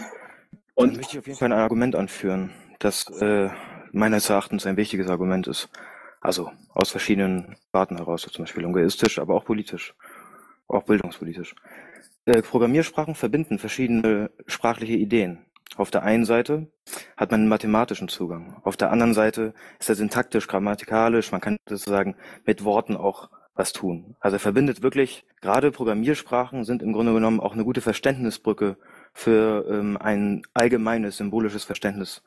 und 0.74 0.98
möchte 0.98 1.14
ich 1.14 1.20
auf 1.20 1.28
jeden 1.28 1.40
Fall 1.40 1.52
ein 1.52 1.58
Argument 1.58 1.96
anführen, 1.96 2.52
das 2.80 3.06
äh, 3.22 3.50
meines 3.92 4.30
Erachtens 4.30 4.66
ein 4.66 4.78
wichtiges 4.78 5.10
Argument 5.10 5.48
ist. 5.48 5.70
Also 6.22 6.52
aus 6.74 6.90
verschiedenen 6.90 7.56
Sparten 7.68 7.98
heraus, 7.98 8.24
zum 8.24 8.44
Beispiel 8.44 8.64
lingüistisch, 8.64 9.20
aber 9.20 9.36
auch 9.36 9.46
politisch, 9.46 9.96
auch 10.68 10.84
bildungspolitisch. 10.84 11.56
Äh, 12.26 12.42
Programmiersprachen 12.42 13.16
verbinden 13.16 13.58
verschiedene 13.58 14.30
sprachliche 14.46 14.94
Ideen. 14.94 15.46
Auf 15.78 15.92
der 15.92 16.04
einen 16.04 16.26
Seite 16.26 16.68
hat 17.16 17.32
man 17.32 17.42
einen 17.42 17.50
mathematischen 17.50 18.10
Zugang. 18.10 18.58
Auf 18.64 18.76
der 18.76 18.92
anderen 18.92 19.14
Seite 19.14 19.54
ist 19.80 19.88
er 19.88 19.96
syntaktisch, 19.96 20.48
grammatikalisch. 20.48 21.32
Man 21.32 21.42
kann 21.42 21.58
sozusagen 21.68 22.16
mit 22.46 22.64
Worten 22.64 22.98
auch 22.98 23.30
was 23.56 23.74
tun. 23.74 24.16
Also 24.20 24.38
er 24.38 24.40
verbindet 24.40 24.82
wirklich, 24.82 25.26
gerade 25.42 25.72
Programmiersprachen 25.72 26.64
sind 26.64 26.82
im 26.82 26.94
Grunde 26.94 27.14
genommen 27.14 27.40
auch 27.40 27.54
eine 27.54 27.66
gute 27.66 27.82
Verständnisbrücke 27.82 28.78
für 29.14 29.66
ähm, 29.70 29.98
ein 29.98 30.44
allgemeines 30.54 31.18
symbolisches 31.18 31.66
Verständnis 31.66 32.24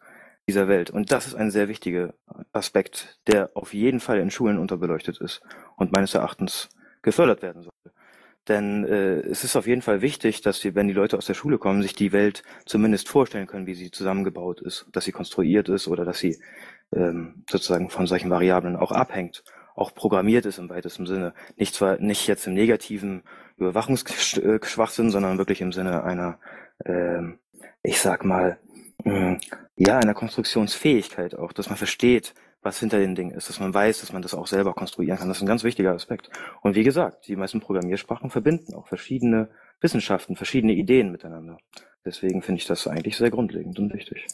dieser 0.48 0.68
Welt. 0.68 0.90
Und 0.90 1.12
das 1.12 1.26
ist 1.26 1.34
ein 1.34 1.50
sehr 1.50 1.68
wichtiger 1.68 2.14
Aspekt, 2.52 3.20
der 3.26 3.50
auf 3.54 3.74
jeden 3.74 4.00
Fall 4.00 4.18
in 4.18 4.30
Schulen 4.30 4.58
unterbeleuchtet 4.58 5.20
ist 5.20 5.40
und 5.76 5.92
meines 5.92 6.14
Erachtens 6.14 6.68
gefördert 7.02 7.42
werden 7.42 7.62
sollte. 7.62 7.92
Denn 8.48 8.84
äh, 8.84 9.20
es 9.20 9.44
ist 9.44 9.54
auf 9.54 9.68
jeden 9.68 9.82
Fall 9.82 10.02
wichtig, 10.02 10.40
dass 10.40 10.60
sie, 10.60 10.74
wenn 10.74 10.88
die 10.88 10.94
Leute 10.94 11.16
aus 11.16 11.26
der 11.26 11.34
Schule 11.34 11.58
kommen, 11.58 11.80
sich 11.80 11.94
die 11.94 12.12
Welt 12.12 12.42
zumindest 12.66 13.08
vorstellen 13.08 13.46
können, 13.46 13.66
wie 13.66 13.74
sie 13.74 13.92
zusammengebaut 13.92 14.60
ist, 14.60 14.86
dass 14.90 15.04
sie 15.04 15.12
konstruiert 15.12 15.68
ist 15.68 15.86
oder 15.86 16.04
dass 16.04 16.18
sie 16.18 16.38
ähm, 16.92 17.44
sozusagen 17.48 17.88
von 17.88 18.08
solchen 18.08 18.30
Variablen 18.30 18.74
auch 18.74 18.90
abhängt, 18.90 19.44
auch 19.76 19.94
programmiert 19.94 20.44
ist 20.44 20.58
im 20.58 20.68
weitesten 20.68 21.06
Sinne. 21.06 21.34
Nicht 21.56 21.74
zwar 21.74 21.98
nicht 21.98 22.26
jetzt 22.26 22.48
im 22.48 22.54
negativen 22.54 23.22
Überwachungsschwachsinn, 23.58 25.12
sondern 25.12 25.38
wirklich 25.38 25.60
im 25.60 25.72
Sinne 25.72 26.02
einer, 26.02 26.40
ähm, 26.84 27.38
ich 27.84 28.00
sag 28.00 28.24
mal, 28.24 28.58
mh, 29.04 29.38
ja, 29.76 29.98
einer 29.98 30.14
Konstruktionsfähigkeit 30.14 31.34
auch, 31.34 31.52
dass 31.52 31.68
man 31.68 31.78
versteht, 31.78 32.34
was 32.62 32.78
hinter 32.78 32.98
den 32.98 33.14
Dingen 33.14 33.32
ist, 33.32 33.48
dass 33.48 33.58
man 33.58 33.74
weiß, 33.74 34.00
dass 34.00 34.12
man 34.12 34.22
das 34.22 34.34
auch 34.34 34.46
selber 34.46 34.72
konstruieren 34.72 35.18
kann. 35.18 35.28
Das 35.28 35.38
ist 35.38 35.42
ein 35.42 35.48
ganz 35.48 35.64
wichtiger 35.64 35.92
Aspekt. 35.92 36.30
Und 36.60 36.76
wie 36.76 36.84
gesagt, 36.84 37.26
die 37.26 37.36
meisten 37.36 37.60
Programmiersprachen 37.60 38.30
verbinden 38.30 38.74
auch 38.74 38.86
verschiedene 38.86 39.48
Wissenschaften, 39.80 40.36
verschiedene 40.36 40.72
Ideen 40.72 41.10
miteinander. 41.10 41.58
Deswegen 42.04 42.42
finde 42.42 42.60
ich 42.60 42.66
das 42.66 42.86
eigentlich 42.86 43.16
sehr 43.16 43.30
grundlegend 43.30 43.78
und 43.78 43.92
wichtig. 43.92 44.26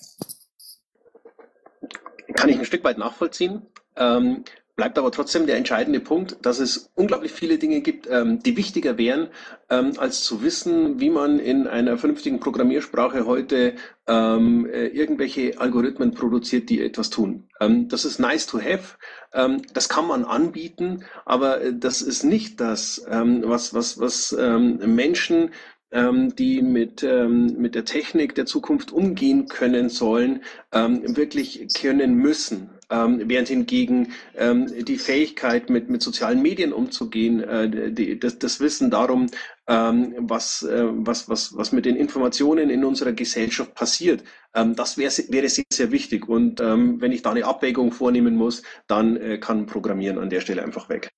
Kann 2.35 2.51
ich 2.51 2.59
ein 2.59 2.65
Stück 2.67 2.85
weit 2.85 2.99
nachvollziehen. 2.99 3.63
Ähm, 3.97 4.45
Bleibt 4.79 4.97
aber 4.97 5.11
trotzdem 5.11 5.49
der 5.49 5.57
entscheidende 5.57 5.99
Punkt, 5.99 6.37
dass 6.43 6.61
es 6.61 6.93
unglaublich 6.95 7.33
viele 7.33 7.59
Dinge 7.59 7.81
gibt, 7.81 8.07
ähm, 8.09 8.39
die 8.45 8.57
wichtiger 8.57 8.97
wären, 8.97 9.27
ähm, 9.71 9.95
als 9.97 10.23
zu 10.23 10.41
wissen, 10.41 11.01
wie 11.01 11.11
man 11.11 11.41
in 11.41 11.67
einer 11.67 11.99
vernünftigen 11.99 12.39
Programmiersprache 12.39 13.27
heute 13.27 13.75
ähm, 14.07 14.67
äh, 14.67 14.87
irgendwelche 14.87 15.61
Algorithmen 15.61 16.15
produziert, 16.15 16.71
die 16.71 16.81
etwas 16.81 17.11
tun. 17.11 17.49
Ähm, 17.61 17.89
das 17.89 18.05
ist 18.05 18.21
nice 18.21 18.47
to 18.47 18.61
have, 18.61 18.99
ähm, 19.33 19.63
das 19.75 19.89
kann 19.89 20.07
man 20.07 20.25
anbieten, 20.25 21.03
aber 21.25 21.61
äh, 21.61 21.75
das 21.77 22.01
ist 22.01 22.23
nicht 22.23 22.61
das, 22.61 23.05
ähm, 23.11 23.43
was, 23.47 23.75
was, 23.75 23.99
was 23.99 24.31
Menschen 24.31 25.51
die 25.91 26.61
mit, 26.61 27.03
mit 27.03 27.75
der 27.75 27.87
Technik 27.87 28.35
der 28.35 28.45
Zukunft 28.45 28.93
umgehen 28.93 29.49
können 29.49 29.89
sollen, 29.89 30.43
wirklich 30.71 31.67
können 31.73 32.15
müssen. 32.15 32.78
Ähm, 32.91 33.23
während 33.27 33.49
hingegen 33.49 34.13
ähm, 34.35 34.67
die 34.85 34.97
Fähigkeit, 34.97 35.69
mit, 35.69 35.91
mit 35.91 36.01
sozialen 36.01 36.41
Medien 36.41 36.73
umzugehen, 36.73 37.41
äh, 37.41 37.93
die, 37.93 38.19
das, 38.19 38.39
das 38.39 38.61
Wissen 38.61 38.91
darum, 38.91 39.27
ähm, 39.67 40.15
was, 40.19 40.63
äh, 40.63 40.87
was, 40.91 41.29
was, 41.29 41.55
was 41.55 41.73
mit 41.73 41.85
den 41.85 41.97
Informationen 41.97 42.71
in 42.71 42.85
unserer 42.87 43.13
Gesellschaft 43.13 43.75
passiert, 43.75 44.25
ähm, 44.55 44.75
das 44.75 44.97
wär, 44.97 45.11
wäre 45.29 45.49
sehr, 45.51 45.67
sehr 45.71 45.93
wichtig. 45.93 46.29
Und 46.29 46.61
ähm, 46.61 47.01
wenn 47.01 47.13
ich 47.13 47.21
da 47.21 47.33
eine 47.33 47.45
Abwägung 47.45 47.93
vornehmen 47.93 48.37
muss, 48.37 48.63
dann 48.87 49.17
äh, 49.19 49.39
kann 49.39 49.67
Programmieren 49.67 50.19
an 50.19 50.31
der 50.31 50.41
Stelle 50.41 50.63
einfach 50.63 50.89
weg. 50.89 51.11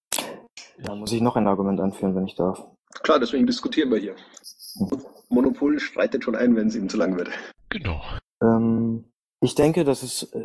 Dann 0.82 0.98
muss 0.98 1.12
ich 1.12 1.20
noch 1.20 1.36
ein 1.36 1.46
Argument 1.46 1.80
anführen, 1.80 2.16
wenn 2.16 2.26
ich 2.26 2.34
darf. 2.34 2.66
Klar, 3.02 3.20
deswegen 3.20 3.46
diskutieren 3.46 3.90
wir 3.90 3.98
hier. 3.98 4.16
Monopol 5.28 5.78
streitet 5.78 6.24
schon 6.24 6.34
ein, 6.34 6.56
wenn 6.56 6.68
es 6.68 6.76
ihm 6.76 6.88
zu 6.88 6.96
lang 6.96 7.16
wird. 7.16 7.30
Genau. 7.68 8.00
Ähm, 8.42 9.04
ich 9.40 9.54
denke, 9.54 9.84
dass 9.84 10.02
es 10.02 10.24
äh, 10.34 10.38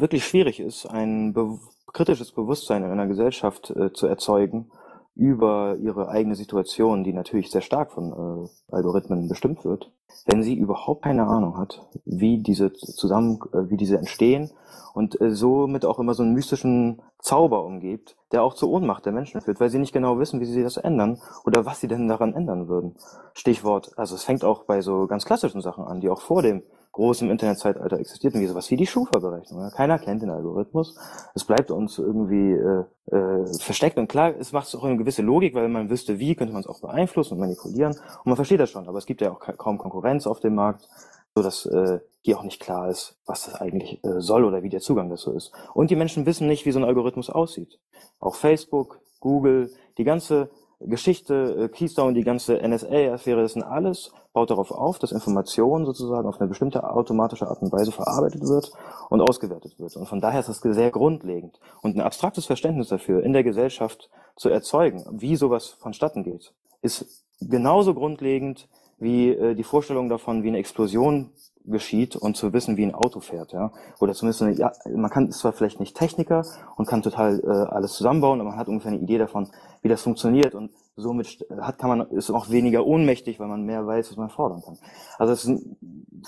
wirklich 0.00 0.24
schwierig 0.24 0.60
ist, 0.60 0.86
ein 0.86 1.32
be 1.32 1.58
kritisches 1.92 2.32
Bewusstsein 2.32 2.84
in 2.84 2.90
einer 2.90 3.06
Gesellschaft 3.06 3.70
äh, 3.70 3.90
zu 3.92 4.06
erzeugen 4.06 4.70
über 5.14 5.76
ihre 5.76 6.08
eigene 6.08 6.34
Situation, 6.34 7.04
die 7.04 7.14
natürlich 7.14 7.50
sehr 7.50 7.62
stark 7.62 7.90
von 7.90 8.12
äh, 8.12 8.74
Algorithmen 8.74 9.28
bestimmt 9.28 9.64
wird, 9.64 9.90
wenn 10.26 10.42
sie 10.42 10.54
überhaupt 10.54 11.02
keine 11.02 11.26
Ahnung 11.26 11.56
hat, 11.56 11.86
wie 12.04 12.38
diese 12.38 12.72
zusammen, 12.74 13.40
äh, 13.52 13.70
wie 13.70 13.78
diese 13.78 13.96
entstehen 13.96 14.50
und 14.92 15.18
äh, 15.20 15.30
somit 15.30 15.86
auch 15.86 15.98
immer 15.98 16.12
so 16.12 16.22
einen 16.22 16.34
mystischen 16.34 17.00
Zauber 17.18 17.64
umgibt, 17.64 18.14
der 18.30 18.42
auch 18.42 18.52
zur 18.52 18.68
Ohnmacht 18.68 19.06
der 19.06 19.12
Menschen 19.14 19.40
führt, 19.40 19.58
weil 19.58 19.70
sie 19.70 19.78
nicht 19.78 19.94
genau 19.94 20.18
wissen, 20.18 20.40
wie 20.40 20.44
sie 20.44 20.62
das 20.62 20.76
ändern 20.76 21.18
oder 21.46 21.64
was 21.64 21.80
sie 21.80 21.88
denn 21.88 22.08
daran 22.08 22.34
ändern 22.34 22.68
würden. 22.68 22.94
Stichwort, 23.32 23.92
also 23.96 24.14
es 24.14 24.24
fängt 24.24 24.44
auch 24.44 24.64
bei 24.64 24.82
so 24.82 25.06
ganz 25.06 25.24
klassischen 25.24 25.62
Sachen 25.62 25.84
an, 25.84 26.00
die 26.00 26.10
auch 26.10 26.20
vor 26.20 26.42
dem 26.42 26.62
großem 26.96 27.30
Internetzeitalter 27.30 27.98
existierten, 27.98 28.40
wie 28.40 28.46
sowas 28.46 28.70
wie 28.70 28.76
die 28.76 28.86
Schufa-Berechnung. 28.86 29.70
Keiner 29.70 29.98
kennt 29.98 30.22
den 30.22 30.30
Algorithmus. 30.30 30.96
Es 31.34 31.44
bleibt 31.44 31.70
uns 31.70 31.98
irgendwie 31.98 32.52
äh, 32.52 32.84
äh, 33.14 33.46
versteckt 33.58 33.98
und 33.98 34.08
klar, 34.08 34.34
es 34.38 34.52
macht 34.52 34.74
auch 34.74 34.82
eine 34.82 34.96
gewisse 34.96 35.20
Logik, 35.20 35.54
weil 35.54 35.68
man 35.68 35.90
wüsste, 35.90 36.18
wie 36.18 36.34
könnte 36.34 36.54
man 36.54 36.60
es 36.60 36.66
auch 36.66 36.80
beeinflussen 36.80 37.34
und 37.34 37.40
manipulieren. 37.40 37.92
Und 37.92 38.26
man 38.26 38.36
versteht 38.36 38.60
das 38.60 38.70
schon, 38.70 38.88
aber 38.88 38.96
es 38.96 39.04
gibt 39.04 39.20
ja 39.20 39.30
auch 39.30 39.40
kaum 39.58 39.76
Konkurrenz 39.76 40.26
auf 40.26 40.40
dem 40.40 40.54
Markt, 40.54 40.88
so 41.34 41.42
dass 41.42 41.66
äh, 41.66 42.00
hier 42.22 42.38
auch 42.38 42.44
nicht 42.44 42.62
klar 42.62 42.88
ist, 42.88 43.18
was 43.26 43.44
das 43.44 43.56
eigentlich 43.56 44.02
äh, 44.02 44.20
soll 44.22 44.46
oder 44.46 44.62
wie 44.62 44.70
der 44.70 44.80
Zugang 44.80 45.10
dazu 45.10 45.32
ist. 45.32 45.52
Und 45.74 45.90
die 45.90 45.96
Menschen 45.96 46.24
wissen 46.24 46.46
nicht, 46.46 46.64
wie 46.64 46.72
so 46.72 46.78
ein 46.78 46.84
Algorithmus 46.86 47.28
aussieht. 47.28 47.78
Auch 48.20 48.36
Facebook, 48.36 49.00
Google, 49.20 49.70
die 49.98 50.04
ganze 50.04 50.48
Geschichte, 50.80 51.34
äh, 51.64 51.68
Keystone, 51.68 52.12
die 52.12 52.22
ganze 52.22 52.58
NSA-Affäre, 52.60 53.42
das 53.42 53.54
sind 53.54 53.62
alles, 53.62 54.12
baut 54.32 54.50
darauf 54.50 54.70
auf, 54.70 54.98
dass 54.98 55.12
Information 55.12 55.86
sozusagen 55.86 56.28
auf 56.28 56.38
eine 56.38 56.48
bestimmte 56.48 56.88
automatische 56.88 57.48
Art 57.48 57.62
und 57.62 57.72
Weise 57.72 57.92
verarbeitet 57.92 58.42
wird 58.42 58.70
und 59.08 59.22
ausgewertet 59.22 59.78
wird. 59.78 59.96
Und 59.96 60.06
von 60.06 60.20
daher 60.20 60.40
ist 60.40 60.48
das 60.48 60.60
sehr 60.60 60.90
grundlegend. 60.90 61.58
Und 61.82 61.96
ein 61.96 62.02
abstraktes 62.02 62.44
Verständnis 62.44 62.88
dafür 62.88 63.22
in 63.22 63.32
der 63.32 63.42
Gesellschaft 63.42 64.10
zu 64.36 64.50
erzeugen, 64.50 65.04
wie 65.10 65.36
sowas 65.36 65.68
vonstatten 65.68 66.22
geht, 66.24 66.52
ist 66.82 67.24
genauso 67.40 67.94
grundlegend 67.94 68.68
wie 68.98 69.30
äh, 69.30 69.54
die 69.54 69.64
Vorstellung 69.64 70.08
davon, 70.08 70.42
wie 70.42 70.48
eine 70.48 70.58
Explosion 70.58 71.30
geschieht 71.66 72.16
und 72.16 72.36
zu 72.36 72.52
wissen, 72.52 72.76
wie 72.76 72.84
ein 72.84 72.94
Auto 72.94 73.20
fährt, 73.20 73.52
ja. 73.52 73.72
Oder 74.00 74.14
zumindest, 74.14 74.42
eine, 74.42 74.52
ja, 74.52 74.72
man 74.94 75.10
kann 75.10 75.28
ist 75.28 75.38
zwar 75.38 75.52
vielleicht 75.52 75.80
nicht 75.80 75.96
Techniker 75.96 76.44
und 76.76 76.86
kann 76.86 77.02
total 77.02 77.40
äh, 77.40 77.46
alles 77.46 77.92
zusammenbauen, 77.92 78.40
aber 78.40 78.50
man 78.50 78.58
hat 78.58 78.68
ungefähr 78.68 78.92
eine 78.92 79.00
Idee 79.00 79.18
davon, 79.18 79.48
wie 79.82 79.88
das 79.88 80.02
funktioniert 80.02 80.54
und 80.54 80.70
somit 80.96 81.46
hat, 81.60 81.78
kann 81.78 81.90
man, 81.90 82.10
ist 82.10 82.30
auch 82.30 82.50
weniger 82.50 82.86
ohnmächtig, 82.86 83.38
weil 83.38 83.48
man 83.48 83.64
mehr 83.64 83.86
weiß, 83.86 84.10
was 84.10 84.16
man 84.16 84.30
fordern 84.30 84.62
kann. 84.62 84.78
Also 85.18 85.32
das 85.32 85.44
ist, 85.44 85.66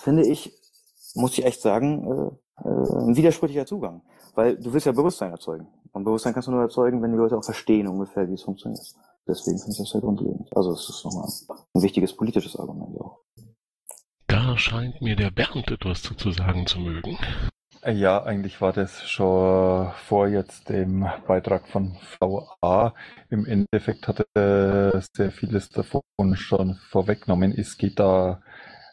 finde 0.03 0.27
ich, 0.27 0.55
muss 1.15 1.33
ich 1.33 1.45
echt 1.45 1.63
sagen, 1.63 2.05
äh, 2.05 2.65
äh, 2.65 2.69
ein 2.69 3.17
widersprüchlicher 3.17 3.67
Zugang. 3.67 4.03
Weil 4.35 4.57
du 4.57 4.73
willst 4.73 4.87
ja 4.87 4.93
Bewusstsein 4.93 5.31
erzeugen. 5.31 5.67
Und 5.93 6.05
Bewusstsein 6.05 6.33
kannst 6.33 6.49
du 6.49 6.53
nur 6.53 6.63
erzeugen, 6.63 7.03
wenn 7.03 7.13
die 7.13 7.17
Leute 7.17 7.37
auch 7.37 7.45
verstehen 7.45 7.89
ungefähr, 7.89 8.29
wie 8.29 8.35
es 8.35 8.43
funktioniert. 8.43 8.95
Deswegen 9.27 9.59
finde 9.59 9.73
ich 9.73 9.79
das 9.79 9.91
sehr 9.91 10.01
grundlegend. 10.01 10.49
Also 10.57 10.73
es 10.73 10.89
ist 10.89 11.05
nochmal 11.05 11.29
ein 11.75 11.83
wichtiges 11.83 12.15
politisches 12.15 12.57
Argument 12.57 13.01
auch. 13.01 13.19
Da 14.29 14.59
scheint 14.59 15.01
mir 15.01 15.17
der 15.17 15.31
Bernd 15.31 15.71
etwas 15.71 16.03
zu 16.03 16.31
sagen 16.33 16.67
zu 16.67 16.81
mögen. 16.81 17.17
Ja, 17.87 18.23
eigentlich 18.23 18.61
war 18.61 18.75
das 18.75 19.09
schon 19.09 19.91
vor 20.05 20.29
jetzt 20.29 20.69
dem 20.69 21.07
Beitrag 21.27 21.67
von 21.67 21.97
VA. 22.21 22.95
Im 23.31 23.47
Endeffekt 23.47 24.07
hat 24.07 24.27
er 24.35 25.03
sehr 25.15 25.31
vieles 25.31 25.71
davon 25.71 26.03
schon 26.35 26.75
vorweggenommen. 26.91 27.55
Es 27.57 27.79
geht 27.79 27.99
da 27.99 28.43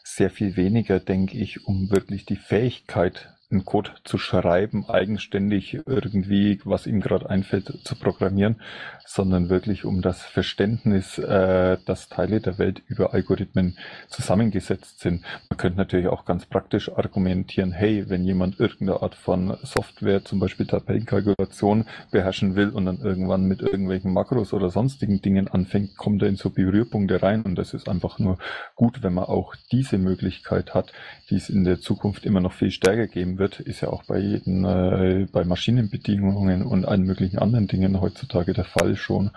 sehr 0.04 0.30
viel 0.30 0.56
weniger, 0.56 1.00
denke 1.00 1.36
ich, 1.36 1.66
um 1.66 1.90
wirklich 1.90 2.24
die 2.24 2.36
Fähigkeit 2.36 3.36
einen 3.50 3.64
Code 3.64 3.90
zu 4.04 4.18
schreiben, 4.18 4.88
eigenständig 4.88 5.80
irgendwie, 5.86 6.60
was 6.64 6.86
ihm 6.86 7.00
gerade 7.00 7.28
einfällt, 7.28 7.72
zu 7.84 7.94
programmieren, 7.96 8.62
sondern 9.06 9.48
wirklich 9.48 9.84
um 9.84 10.02
das 10.02 10.22
Verständnis, 10.22 11.18
äh, 11.18 11.78
dass 11.86 12.08
Teile 12.08 12.40
der 12.40 12.58
Welt 12.58 12.82
über 12.88 13.14
Algorithmen 13.14 13.78
zusammengesetzt 14.08 15.00
sind. 15.00 15.22
Man 15.48 15.56
könnte 15.56 15.78
natürlich 15.78 16.08
auch 16.08 16.24
ganz 16.24 16.44
praktisch 16.46 16.90
argumentieren, 16.90 17.72
hey, 17.72 18.04
wenn 18.08 18.24
jemand 18.24 18.58
irgendeine 18.58 19.02
Art 19.02 19.14
von 19.14 19.56
Software, 19.62 20.24
zum 20.24 20.40
Beispiel 20.40 20.66
Tabellenkalkulation, 20.66 21.86
beherrschen 22.10 22.56
will 22.56 22.70
und 22.70 22.86
dann 22.86 22.98
irgendwann 22.98 23.44
mit 23.44 23.62
irgendwelchen 23.62 24.12
Makros 24.12 24.52
oder 24.52 24.70
sonstigen 24.70 25.22
Dingen 25.22 25.48
anfängt, 25.48 25.96
kommt 25.96 26.22
er 26.22 26.28
in 26.28 26.36
so 26.36 26.50
Berührpunkte 26.50 27.22
rein. 27.22 27.42
Und 27.42 27.54
das 27.56 27.74
ist 27.74 27.88
einfach 27.88 28.18
nur 28.18 28.38
gut, 28.74 29.02
wenn 29.02 29.14
man 29.14 29.24
auch 29.24 29.54
diese 29.70 29.98
Möglichkeit 29.98 30.74
hat, 30.74 30.92
die 31.30 31.36
es 31.36 31.48
in 31.48 31.64
der 31.64 31.80
Zukunft 31.80 32.24
immer 32.24 32.40
noch 32.40 32.52
viel 32.52 32.70
stärker 32.70 33.06
geben 33.06 33.38
wird, 33.38 33.60
ist 33.60 33.82
ja 33.82 33.88
auch 33.88 34.02
bei 34.04 34.18
jedem, 34.18 34.64
äh, 34.64 35.26
bei 35.30 35.44
Maschinenbedingungen 35.44 36.62
und 36.62 36.84
allen 36.84 37.02
möglichen 37.02 37.38
anderen 37.38 37.68
Dingen 37.68 38.00
heutzutage 38.00 38.52
der 38.52 38.64
Fall 38.64 38.95
schon, 38.96 39.30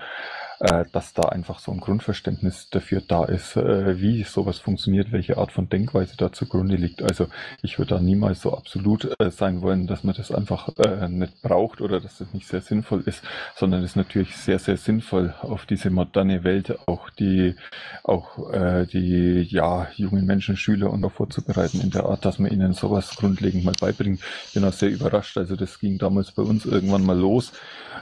äh, 0.60 0.86
dass 0.92 1.14
da 1.14 1.24
einfach 1.24 1.60
so 1.60 1.72
ein 1.72 1.80
Grundverständnis 1.80 2.70
dafür 2.70 3.02
da 3.08 3.26
ist, 3.26 3.56
äh, 3.56 4.00
wie 4.02 4.24
sowas 4.24 4.60
funktioniert, 4.60 5.12
welche 5.12 5.38
Art 5.38 5.52
von 5.52 5.70
Denkweise 5.70 6.18
da 6.18 6.32
zugrunde 6.32 6.76
liegt. 6.76 7.02
Also 7.02 7.28
ich 7.62 7.78
würde 7.78 7.96
da 7.96 8.02
niemals 8.02 8.42
so 8.42 8.56
absolut 8.56 9.10
äh, 9.20 9.32
sein 9.32 9.62
wollen, 9.62 9.88
dass 9.88 10.04
man 10.04 10.16
das 10.16 10.32
einfach 10.32 10.70
äh, 10.78 11.08
nicht 11.08 11.42
braucht 11.42 11.82
oder 11.82 12.00
dass 12.02 12.18
das 12.18 12.34
nicht 12.34 12.48
sehr 12.48 12.62
sinnvoll 12.62 13.04
ist, 13.06 13.24
sondern 13.56 13.82
es 13.84 13.92
ist 13.92 13.96
natürlich 13.96 14.36
sehr, 14.36 14.60
sehr 14.60 14.78
sinnvoll, 14.78 15.34
auf 15.42 15.66
diese 15.66 15.90
moderne 15.90 16.44
Welt 16.44 16.78
auch 16.88 17.10
die, 17.10 17.56
auch 18.04 18.52
äh, 18.52 18.86
die 18.86 19.42
ja, 19.44 19.88
jungen 19.96 20.26
Menschen, 20.26 20.58
Schüler 20.58 20.92
und 20.92 21.04
auch 21.06 21.14
vorzubereiten 21.14 21.80
in 21.82 21.92
der 21.92 22.06
Art, 22.06 22.26
dass 22.26 22.40
man 22.40 22.52
ihnen 22.52 22.74
sowas 22.74 23.16
grundlegend 23.16 23.64
mal 23.64 23.76
beibringt. 23.80 24.20
Ich 24.48 24.54
bin 24.54 24.66
auch 24.66 24.74
sehr 24.74 24.90
überrascht. 24.90 25.38
Also 25.38 25.56
das 25.56 25.80
ging 25.80 25.98
damals 25.98 26.32
bei 26.32 26.44
uns 26.44 26.66
irgendwann 26.66 27.06
mal 27.06 27.18
los. 27.18 27.54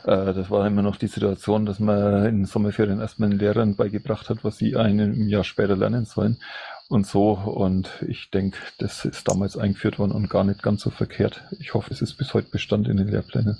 Äh, 0.05 0.33
das 0.33 0.49
war 0.49 0.65
immer 0.65 0.81
noch 0.81 0.95
die 0.95 1.07
Situation, 1.07 1.65
dass 1.65 1.79
man 1.79 2.25
in 2.25 2.45
Sommerferien 2.47 2.99
erstmal 2.99 3.29
den 3.29 3.39
Lehrern 3.39 3.75
beigebracht 3.75 4.29
hat, 4.29 4.43
was 4.43 4.57
sie 4.57 4.75
einem 4.75 5.27
Jahr 5.27 5.43
später 5.43 5.75
lernen 5.75 6.05
sollen 6.05 6.39
und 6.89 7.05
so. 7.05 7.31
Und 7.31 8.03
ich 8.07 8.31
denke, 8.31 8.57
das 8.79 9.05
ist 9.05 9.27
damals 9.27 9.57
eingeführt 9.57 9.99
worden 9.99 10.11
und 10.11 10.29
gar 10.29 10.43
nicht 10.43 10.63
ganz 10.63 10.81
so 10.81 10.89
verkehrt. 10.89 11.45
Ich 11.59 11.73
hoffe, 11.73 11.93
es 11.93 12.01
ist 12.01 12.17
bis 12.17 12.33
heute 12.33 12.49
Bestand 12.49 12.87
in 12.87 12.97
den 12.97 13.07
Lehrplänen. 13.07 13.57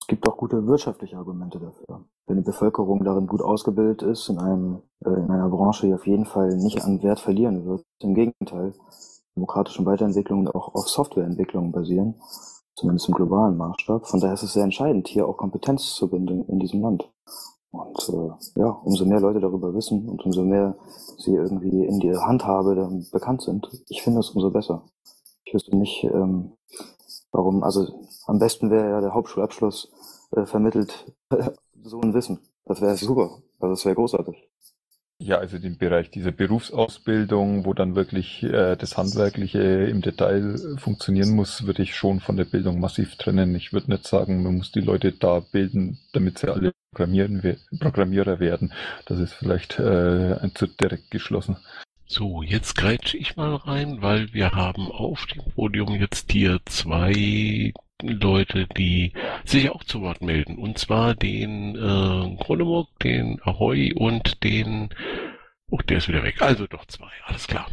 Es 0.00 0.06
gibt 0.06 0.28
auch 0.28 0.36
gute 0.36 0.66
wirtschaftliche 0.66 1.16
Argumente 1.16 1.58
dafür. 1.60 2.04
Wenn 2.26 2.36
die 2.36 2.42
Bevölkerung 2.42 3.04
darin 3.04 3.26
gut 3.26 3.42
ausgebildet 3.42 4.02
ist, 4.02 4.28
in, 4.28 4.38
einem, 4.38 4.82
äh, 5.04 5.10
in 5.10 5.30
einer 5.30 5.48
Branche, 5.48 5.86
die 5.86 5.94
auf 5.94 6.06
jeden 6.06 6.26
Fall 6.26 6.56
nicht 6.56 6.82
an 6.82 7.02
Wert 7.02 7.20
verlieren 7.20 7.64
wird. 7.64 7.82
Im 8.00 8.14
Gegenteil, 8.14 8.74
demokratische 9.36 9.84
Weiterentwicklungen 9.86 10.48
auch 10.48 10.74
auf 10.74 10.88
Softwareentwicklungen 10.88 11.72
basieren, 11.72 12.16
zumindest 12.74 13.08
im 13.08 13.14
globalen 13.14 13.56
Maßstab. 13.56 14.06
Von 14.06 14.20
daher 14.20 14.34
ist 14.34 14.42
es 14.42 14.52
sehr 14.52 14.64
entscheidend, 14.64 15.08
hier 15.08 15.26
auch 15.26 15.36
Kompetenz 15.36 15.94
zu 15.94 16.08
binden 16.08 16.44
in 16.46 16.58
diesem 16.58 16.82
Land. 16.82 17.08
Und 17.72 18.08
äh, 18.08 18.60
ja, 18.60 18.70
umso 18.70 19.04
mehr 19.04 19.20
Leute 19.20 19.40
darüber 19.40 19.72
wissen 19.74 20.08
und 20.08 20.24
umso 20.24 20.42
mehr 20.42 20.76
sie 21.18 21.34
irgendwie 21.34 21.84
in 21.84 22.00
der 22.00 22.26
Handhabe 22.26 22.74
dann 22.74 23.06
bekannt 23.12 23.42
sind, 23.42 23.68
ich 23.88 24.02
finde 24.02 24.20
es 24.20 24.30
umso 24.30 24.50
besser. 24.50 24.82
Ich 25.44 25.54
wüsste 25.54 25.76
nicht, 25.76 26.04
ähm, 26.04 26.52
warum, 27.32 27.62
also 27.62 27.86
am 28.26 28.38
besten 28.38 28.70
wäre 28.70 28.90
ja 28.90 29.00
der 29.00 29.14
Hauptschulabschluss 29.14 29.88
äh, 30.32 30.46
vermittelt 30.46 31.12
so 31.82 32.00
ein 32.00 32.14
Wissen. 32.14 32.40
Das 32.64 32.80
wäre 32.80 32.96
super. 32.96 33.38
Also 33.60 33.74
das 33.74 33.84
wäre 33.84 33.94
großartig. 33.94 34.48
Ja, 35.22 35.36
also 35.36 35.58
den 35.58 35.76
Bereich 35.76 36.10
dieser 36.10 36.32
Berufsausbildung, 36.32 37.66
wo 37.66 37.74
dann 37.74 37.94
wirklich 37.94 38.42
äh, 38.42 38.74
das 38.74 38.96
Handwerkliche 38.96 39.60
im 39.60 40.00
Detail 40.00 40.56
funktionieren 40.78 41.32
muss, 41.32 41.66
würde 41.66 41.82
ich 41.82 41.94
schon 41.94 42.20
von 42.20 42.38
der 42.38 42.46
Bildung 42.46 42.80
massiv 42.80 43.16
trennen. 43.16 43.54
Ich 43.54 43.74
würde 43.74 43.90
nicht 43.90 44.06
sagen, 44.06 44.42
man 44.42 44.56
muss 44.56 44.72
die 44.72 44.80
Leute 44.80 45.12
da 45.12 45.40
bilden, 45.40 45.98
damit 46.14 46.38
sie 46.38 46.48
alle 46.48 46.72
Programmieren, 46.92 47.58
Programmierer 47.80 48.40
werden. 48.40 48.72
Das 49.04 49.18
ist 49.18 49.34
vielleicht 49.34 49.78
äh, 49.78 50.38
zu 50.54 50.66
direkt 50.66 51.10
geschlossen. 51.10 51.58
So, 52.06 52.42
jetzt 52.42 52.74
grätsche 52.74 53.18
ich 53.18 53.36
mal 53.36 53.54
rein, 53.56 54.00
weil 54.00 54.32
wir 54.32 54.52
haben 54.52 54.90
auf 54.90 55.26
dem 55.26 55.44
Podium 55.54 55.94
jetzt 55.96 56.32
hier 56.32 56.60
zwei 56.64 57.74
Leute, 58.02 58.66
die 58.76 59.12
sich 59.44 59.70
auch 59.70 59.84
zu 59.84 60.02
Wort 60.02 60.22
melden. 60.22 60.58
Und 60.58 60.78
zwar 60.78 61.14
den 61.14 61.76
äh, 61.76 62.36
Kronemok, 62.42 62.88
den 63.02 63.40
Ahoy 63.42 63.92
und 63.94 64.42
den... 64.44 64.90
Oh, 65.70 65.78
der 65.88 65.98
ist 65.98 66.08
wieder 66.08 66.22
weg. 66.22 66.42
Also 66.42 66.66
doch 66.66 66.84
zwei, 66.86 67.10
alles 67.26 67.46
klar. 67.46 67.68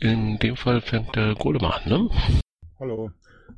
In 0.00 0.38
dem 0.38 0.56
Fall 0.56 0.80
fängt 0.80 1.14
der 1.14 1.34
Golem 1.34 1.64
an, 1.64 1.80
ne? 1.86 2.10
Hallo. 2.78 3.10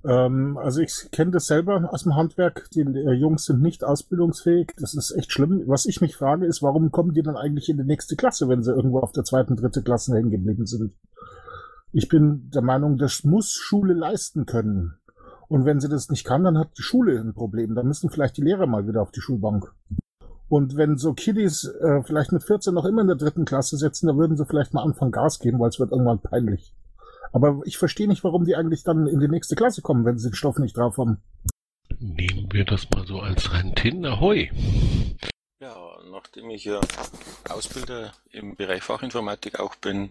Ähm, 0.05 0.57
also 0.59 0.81
ich 0.81 1.11
kenne 1.11 1.33
das 1.33 1.47
selber 1.47 1.89
aus 1.93 2.05
dem 2.05 2.15
Handwerk. 2.15 2.69
Die 2.75 2.81
äh, 2.81 3.13
Jungs 3.13 3.47
sind 3.47 3.63
nicht 3.63 3.85
ausbildungsfähig. 3.85 4.73
Das 4.79 4.95
ist 4.95 5.13
echt 5.13 5.33
schlimm. 5.33 5.63
Was 5.67 5.87
ich 5.87 6.01
mich 6.01 6.17
frage, 6.17 6.47
ist, 6.47 6.63
warum 6.63 6.91
kommen 6.91 7.15
die 7.15 7.23
dann 7.23 7.37
eigentlich 7.37 7.69
in 7.69 7.79
die 7.79 7.85
nächste 7.85 8.17
Klasse, 8.17 8.49
wenn 8.49 8.63
sie 8.63 8.73
irgendwo 8.73 9.01
auf 9.01 9.13
der 9.13 9.25
zweiten, 9.25 9.57
dritten 9.57 9.85
Klasse 9.85 10.15
hängen 10.15 10.31
geblieben 10.31 10.67
sind? 10.67 10.93
Ich 11.93 12.09
bin 12.09 12.51
der 12.55 12.63
Meinung, 12.63 12.99
das 12.99 13.25
muss 13.25 13.53
Schule 13.53 13.95
leisten 13.95 14.47
können. 14.47 14.95
Und 15.49 15.65
wenn 15.65 15.81
sie 15.81 15.89
das 15.89 16.11
nicht 16.11 16.25
kann, 16.25 16.45
dann 16.45 16.59
hat 16.59 16.77
die 16.77 16.83
Schule 16.83 17.19
ein 17.19 17.35
Problem. 17.35 17.75
Dann 17.75 17.87
müssen 17.87 18.11
vielleicht 18.11 18.37
die 18.37 18.43
Lehrer 18.43 18.67
mal 18.67 18.87
wieder 18.87 19.03
auf 19.03 19.11
die 19.11 19.21
Schulbank. 19.21 19.73
Und 20.49 20.77
wenn 20.77 20.97
so 20.97 21.13
Kiddies 21.15 21.65
äh, 21.65 22.03
vielleicht 22.03 22.33
mit 22.33 22.43
14 22.43 22.73
noch 22.73 22.85
immer 22.85 23.03
in 23.03 23.09
der 23.09 23.17
dritten 23.17 23.45
Klasse 23.45 23.77
sitzen, 23.77 24.07
dann 24.07 24.19
würden 24.19 24.37
sie 24.37 24.47
vielleicht 24.47 24.73
mal 24.73 24.83
anfangen 24.83 25.13
Gas 25.13 25.41
geben, 25.41 25.59
weil 25.59 25.69
es 25.69 25.79
wird 25.79 25.93
irgendwann 25.93 26.21
peinlich. 26.21 26.75
Aber 27.33 27.61
ich 27.65 27.77
verstehe 27.77 28.09
nicht, 28.09 28.25
warum 28.25 28.45
die 28.45 28.57
eigentlich 28.57 28.85
dann 28.85 29.07
in 29.07 29.21
die 29.21 29.29
nächste 29.29 29.57
Klasse 29.57 29.83
kommen, 29.83 30.05
wenn 30.05 30.19
sie 30.19 30.31
den 30.31 30.35
Stoff 30.35 30.59
nicht 30.59 30.77
drauf 30.77 30.97
haben. 30.97 31.19
Nehmen 31.99 32.49
wir 32.53 32.65
das 32.65 32.89
mal 32.91 33.07
so 33.07 33.21
als 33.21 33.53
Rentin. 33.53 34.07
Ahoi! 34.07 34.51
Nachdem 36.19 36.51
ich 36.51 36.65
ja 36.65 36.81
Ausbilder 37.49 38.13
im 38.33 38.57
Bereich 38.57 38.83
Fachinformatik 38.83 39.61
auch 39.61 39.77
bin, 39.77 40.11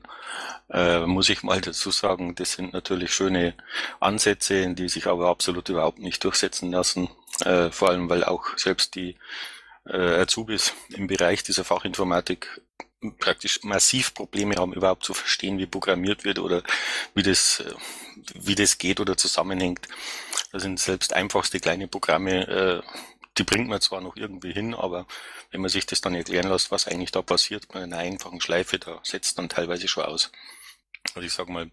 äh, 0.70 1.06
muss 1.06 1.28
ich 1.28 1.44
mal 1.44 1.60
dazu 1.60 1.92
sagen, 1.92 2.34
das 2.34 2.54
sind 2.54 2.72
natürlich 2.72 3.14
schöne 3.14 3.56
Ansätze, 4.00 4.74
die 4.74 4.88
sich 4.88 5.08
aber 5.08 5.28
absolut 5.28 5.68
überhaupt 5.68 6.00
nicht 6.00 6.24
durchsetzen 6.24 6.72
lassen. 6.72 7.10
Äh, 7.44 7.72
vor 7.72 7.90
allem, 7.90 8.10
weil 8.10 8.24
auch 8.24 8.58
selbst 8.58 8.96
die 8.96 9.18
äh, 9.86 10.22
Azubis 10.22 10.74
im 10.90 11.08
Bereich 11.08 11.44
dieser 11.44 11.66
Fachinformatik 11.66 12.62
praktisch 13.20 13.64
massiv 13.64 14.14
Probleme 14.14 14.56
haben, 14.56 14.74
überhaupt 14.74 15.04
zu 15.04 15.14
verstehen, 15.14 15.58
wie 15.60 15.66
programmiert 15.66 16.24
wird 16.24 16.40
oder 16.40 16.64
wie 17.16 17.24
das, 17.24 17.64
wie 18.34 18.56
das 18.56 18.78
geht 18.78 19.02
oder 19.02 19.18
zusammenhängt. 19.18 19.90
Da 20.54 20.60
sind 20.60 20.80
selbst 20.80 21.12
einfachste 21.12 21.60
kleine 21.60 21.90
Programme, 21.90 22.48
äh, 22.48 22.82
die 23.38 23.44
bringt 23.44 23.68
man 23.68 23.82
zwar 23.82 24.02
noch 24.02 24.16
irgendwie 24.16 24.52
hin, 24.52 24.74
aber 24.74 25.08
wenn 25.52 25.62
man 25.62 25.70
sich 25.70 25.86
das 25.86 26.02
dann 26.02 26.16
erklären 26.16 26.50
lässt, 26.50 26.72
was 26.72 26.88
eigentlich 26.88 27.12
da 27.12 27.22
passiert 27.22 27.68
bei 27.68 27.82
einer 27.82 27.98
einfachen 27.98 28.42
Schleife, 28.42 28.80
da 28.80 29.00
setzt 29.04 29.38
dann 29.38 29.50
teilweise 29.50 29.88
schon 29.88 30.06
aus. 30.06 30.32
Also 31.14 31.26
ich 31.26 31.34
sage 31.34 31.52
mal, 31.52 31.70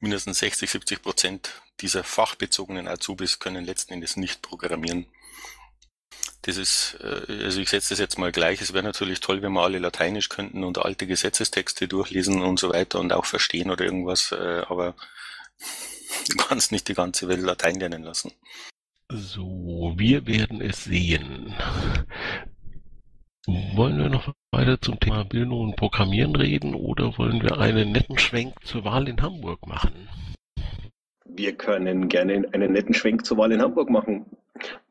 mindestens 0.00 0.38
60, 0.38 0.70
70 0.70 1.02
Prozent 1.02 1.62
dieser 1.80 2.04
fachbezogenen 2.04 2.88
Azubis 2.88 3.38
können 3.38 3.64
letzten 3.64 3.94
Endes 3.94 4.16
nicht 4.16 4.42
programmieren. 4.42 5.06
Das 6.42 6.56
ist, 6.56 6.96
äh, 7.00 7.44
also 7.44 7.60
ich 7.60 7.68
setze 7.68 7.90
das 7.90 8.00
jetzt 8.00 8.18
mal 8.18 8.32
gleich. 8.32 8.60
Es 8.60 8.72
wäre 8.72 8.82
natürlich 8.82 9.20
toll, 9.20 9.42
wenn 9.42 9.52
wir 9.52 9.62
alle 9.62 9.78
Lateinisch 9.78 10.28
könnten 10.28 10.64
und 10.64 10.78
alte 10.78 11.06
Gesetzestexte 11.06 11.86
durchlesen 11.88 12.42
und 12.42 12.58
so 12.58 12.70
weiter 12.70 12.98
und 12.98 13.12
auch 13.12 13.26
verstehen 13.26 13.70
oder 13.70 13.84
irgendwas, 13.84 14.32
äh, 14.32 14.62
aber 14.68 14.94
du 16.28 16.36
kannst 16.36 16.72
nicht 16.72 16.88
die 16.88 16.94
ganze 16.94 17.28
Welt 17.28 17.40
Latein 17.40 17.78
lernen 17.78 18.02
lassen. 18.02 18.32
So, 19.14 19.92
wir 19.96 20.26
werden 20.26 20.62
es 20.62 20.84
sehen. 20.84 21.52
Wollen 23.74 23.98
wir 23.98 24.08
noch 24.08 24.32
weiter 24.52 24.80
zum 24.80 24.98
Thema 25.00 25.24
Bildung 25.24 25.60
und 25.60 25.76
Programmieren 25.76 26.34
reden 26.34 26.74
oder 26.74 27.18
wollen 27.18 27.42
wir 27.42 27.58
einen 27.58 27.92
netten 27.92 28.16
Schwenk 28.18 28.54
zur 28.64 28.84
Wahl 28.84 29.08
in 29.08 29.20
Hamburg 29.20 29.66
machen? 29.66 30.08
Wir 31.26 31.52
können 31.54 32.08
gerne 32.08 32.46
einen 32.52 32.72
netten 32.72 32.94
Schwenk 32.94 33.26
zur 33.26 33.36
Wahl 33.36 33.52
in 33.52 33.60
Hamburg 33.60 33.90
machen. 33.90 34.24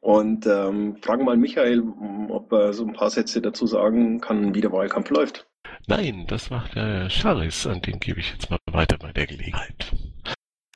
Und 0.02 0.46
ähm, 0.46 0.98
fragen 1.02 1.26
mal 1.26 1.38
Michael, 1.38 1.82
ob 2.30 2.52
er 2.52 2.74
so 2.74 2.86
ein 2.86 2.94
paar 2.94 3.10
Sätze 3.10 3.42
dazu 3.42 3.66
sagen 3.66 4.22
kann, 4.22 4.54
wie 4.54 4.62
der 4.62 4.72
Wahlkampf 4.72 5.10
läuft. 5.10 5.48
Nein, 5.88 6.26
das 6.28 6.52
macht 6.52 6.76
der 6.76 7.10
Charis, 7.10 7.66
an 7.66 7.82
den 7.82 8.00
gebe 8.00 8.20
ich 8.20 8.32
jetzt 8.34 8.52
mal 8.52 8.60
weiter 8.72 8.98
bei 9.00 9.12
der 9.14 9.26
Gelegenheit. 9.26 9.92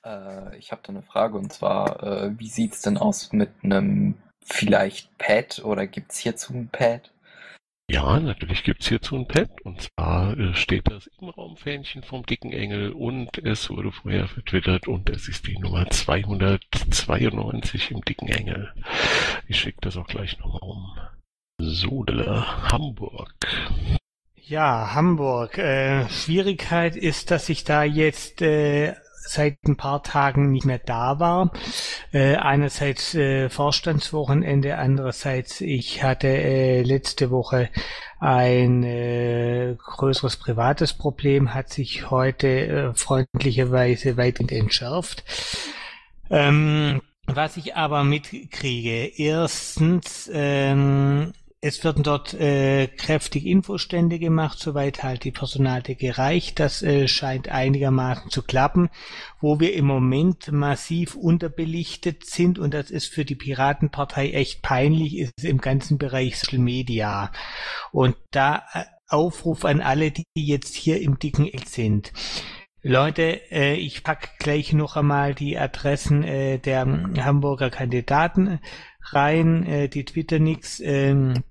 Äh, 0.06 0.58
ich 0.58 0.72
habe 0.72 0.82
da 0.84 0.90
eine 0.90 1.02
Frage 1.02 1.38
und 1.38 1.52
zwar, 1.52 2.04
äh, 2.04 2.40
wie 2.40 2.48
sieht's 2.48 2.82
denn 2.82 2.98
aus 2.98 3.34
mit 3.34 3.50
einem 3.64 4.16
vielleicht 4.44 5.18
Pad 5.18 5.64
oder 5.66 5.88
gibt's 5.88 6.20
hierzu 6.20 6.54
ein 6.54 6.70
Pad? 6.72 7.12
Ja, 7.90 8.20
natürlich 8.20 8.64
gibt's 8.64 8.88
hierzu 8.88 9.16
ein 9.16 9.28
Pad. 9.28 9.62
Und 9.62 9.82
zwar 9.82 10.38
äh, 10.38 10.54
steht 10.56 10.90
das 10.90 11.08
im 11.20 11.30
Raumfähnchen 11.30 12.04
vom 12.04 12.26
dicken 12.26 12.52
Engel 12.52 12.92
und 12.92 13.38
es 13.40 13.70
wurde 13.70 13.92
vorher 13.92 14.28
vertwittert 14.28 14.88
und 14.88 15.10
es 15.10 15.28
ist 15.28 15.48
die 15.48 15.58
Nummer 15.60 15.90
292 15.90 17.92
im 17.92 18.02
dicken 18.02 18.28
Engel. 18.28 18.74
Ich 19.48 19.60
schicke 19.60 19.82
das 19.82 19.98
auch 19.98 20.08
gleich 20.08 20.40
nochmal 20.40 20.62
um. 20.64 20.98
Sodele, 21.60 22.72
Hamburg. 22.72 23.34
Ja, 24.36 24.94
Hamburg. 24.94 25.58
Äh, 25.58 26.10
Schwierigkeit 26.10 26.96
ist, 26.96 27.32
dass 27.32 27.50
ich 27.50 27.64
da 27.64 27.84
jetzt 27.84 28.42
äh, 28.42 28.94
seit 29.26 29.64
ein 29.66 29.78
paar 29.78 30.04
Tagen 30.04 30.52
nicht 30.52 30.66
mehr 30.66 30.80
da 30.80 31.20
war. 31.20 31.52
Äh, 32.12 32.36
einerseits 32.36 33.16
äh, 33.16 33.50
Vorstandswochenende, 33.50 34.78
andererseits 34.78 35.62
ich 35.62 36.04
hatte 36.04 36.28
äh, 36.28 36.82
letzte 36.84 37.32
Woche 37.32 37.70
ein 38.20 38.84
äh, 38.84 39.76
größeres 39.78 40.38
privates 40.38 40.94
Problem, 40.94 41.54
hat 41.54 41.70
sich 41.70 42.10
heute 42.10 42.48
äh, 42.48 42.94
freundlicherweise 42.94 44.18
weitgehend 44.18 44.52
entschärft. 44.52 45.24
Ähm, 46.30 47.02
was 47.28 47.58
ich 47.58 47.76
aber 47.76 48.04
mitkriege, 48.04 49.12
erstens, 49.18 50.30
ähm, 50.32 51.34
es 51.68 51.84
werden 51.84 52.04
dort 52.04 52.36
äh, 52.36 52.86
kräftig 52.86 53.48
Infostände 53.48 54.20
gemacht, 54.20 54.60
soweit 54.60 55.02
halt 55.02 55.24
die 55.24 55.32
Personaldecke 55.32 56.16
reicht. 56.16 56.60
Das 56.60 56.84
äh, 56.84 57.08
scheint 57.08 57.50
einigermaßen 57.50 58.30
zu 58.30 58.44
klappen. 58.44 58.90
Wo 59.42 59.60
wir 59.60 59.74
im 59.74 59.86
Moment 59.86 60.52
massiv 60.52 61.16
unterbelichtet 61.16 62.24
sind, 62.24 62.60
und 62.60 62.76
das 62.76 62.92
ist 62.92 63.08
für 63.08 63.26
die 63.26 63.34
Piratenpartei 63.34 64.30
echt 64.30 64.62
peinlich, 64.62 65.18
ist 65.18 65.44
im 65.44 65.58
ganzen 65.58 65.98
Bereich 65.98 66.38
Social 66.38 66.60
Media. 66.60 67.32
Und 67.92 68.16
da 68.30 68.64
äh, 68.74 68.84
Aufruf 69.08 69.66
an 69.66 69.82
alle, 69.82 70.12
die 70.12 70.26
jetzt 70.36 70.76
hier 70.76 71.02
im 71.02 71.18
dicken 71.18 71.48
Eck 71.48 71.68
sind. 71.68 72.14
Leute, 72.84 73.42
äh, 73.50 73.74
ich 73.74 74.04
pack 74.04 74.38
gleich 74.38 74.72
noch 74.72 74.98
einmal 74.98 75.34
die 75.34 75.58
Adressen 75.58 76.24
äh, 76.24 76.60
der 76.60 76.86
Hamburger 76.86 77.72
Kandidaten 77.72 78.60
rein, 79.02 79.66
äh, 79.66 79.90
die 79.90 80.06
Twitter-Nix 80.06 80.80
ähm, 80.82 81.44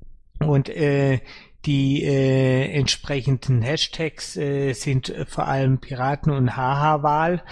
und 0.48 0.68
äh, 0.68 1.20
die 1.66 2.04
äh, 2.04 2.70
entsprechenden 2.72 3.62
Hashtags 3.62 4.36
äh, 4.36 4.72
sind 4.74 5.14
vor 5.26 5.48
allem 5.48 5.78
Piraten 5.78 6.30
und 6.30 6.56
Haha-Wahl 6.56 7.42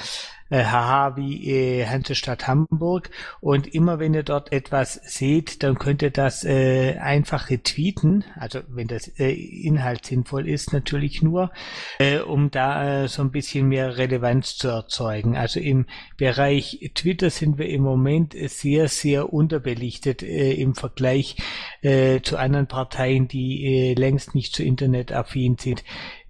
äh, 0.53 0.65
haha 0.65 1.17
wie 1.17 1.51
äh, 1.51 1.87
Hansestadt 1.87 2.47
Hamburg. 2.47 3.11
Und 3.41 3.75
immer 3.75 3.99
wenn 3.99 4.15
ihr 4.15 4.23
dort 4.23 4.53
etwas 4.53 5.01
seht, 5.05 5.63
dann 5.63 5.79
könnt 5.79 6.03
ihr 6.03 6.11
das 6.11 6.45
äh, 6.45 6.99
einfach 6.99 7.49
retweeten, 7.49 8.25
also 8.37 8.61
wenn 8.69 8.87
das 8.87 9.09
äh, 9.19 9.33
Inhalt 9.33 10.05
sinnvoll 10.05 10.47
ist, 10.47 10.73
natürlich 10.73 11.23
nur, 11.23 11.51
äh, 11.99 12.19
um 12.19 12.51
da 12.51 13.05
äh, 13.05 13.09
so 13.09 13.23
ein 13.23 13.31
bisschen 13.31 13.69
mehr 13.69 13.97
Relevanz 13.97 14.57
zu 14.57 14.69
erzeugen. 14.69 15.37
Also 15.37 15.59
im 15.59 15.87
Bereich 16.19 16.91
Twitter 16.95 17.31
sind 17.31 17.57
wir 17.57 17.69
im 17.69 17.83
Moment 17.83 18.35
sehr, 18.47 18.89
sehr 18.89 19.33
unterbelichtet 19.33 20.23
äh, 20.23 20.53
im 20.53 20.75
Vergleich 20.75 21.37
äh, 21.81 22.21
zu 22.21 22.37
anderen 22.37 22.67
Parteien, 22.67 23.27
die 23.27 23.65
äh, 23.65 23.95
längst 23.95 24.35
nicht 24.35 24.55
so 24.55 24.63
internetaffin 24.63 25.57
sind 25.59 25.83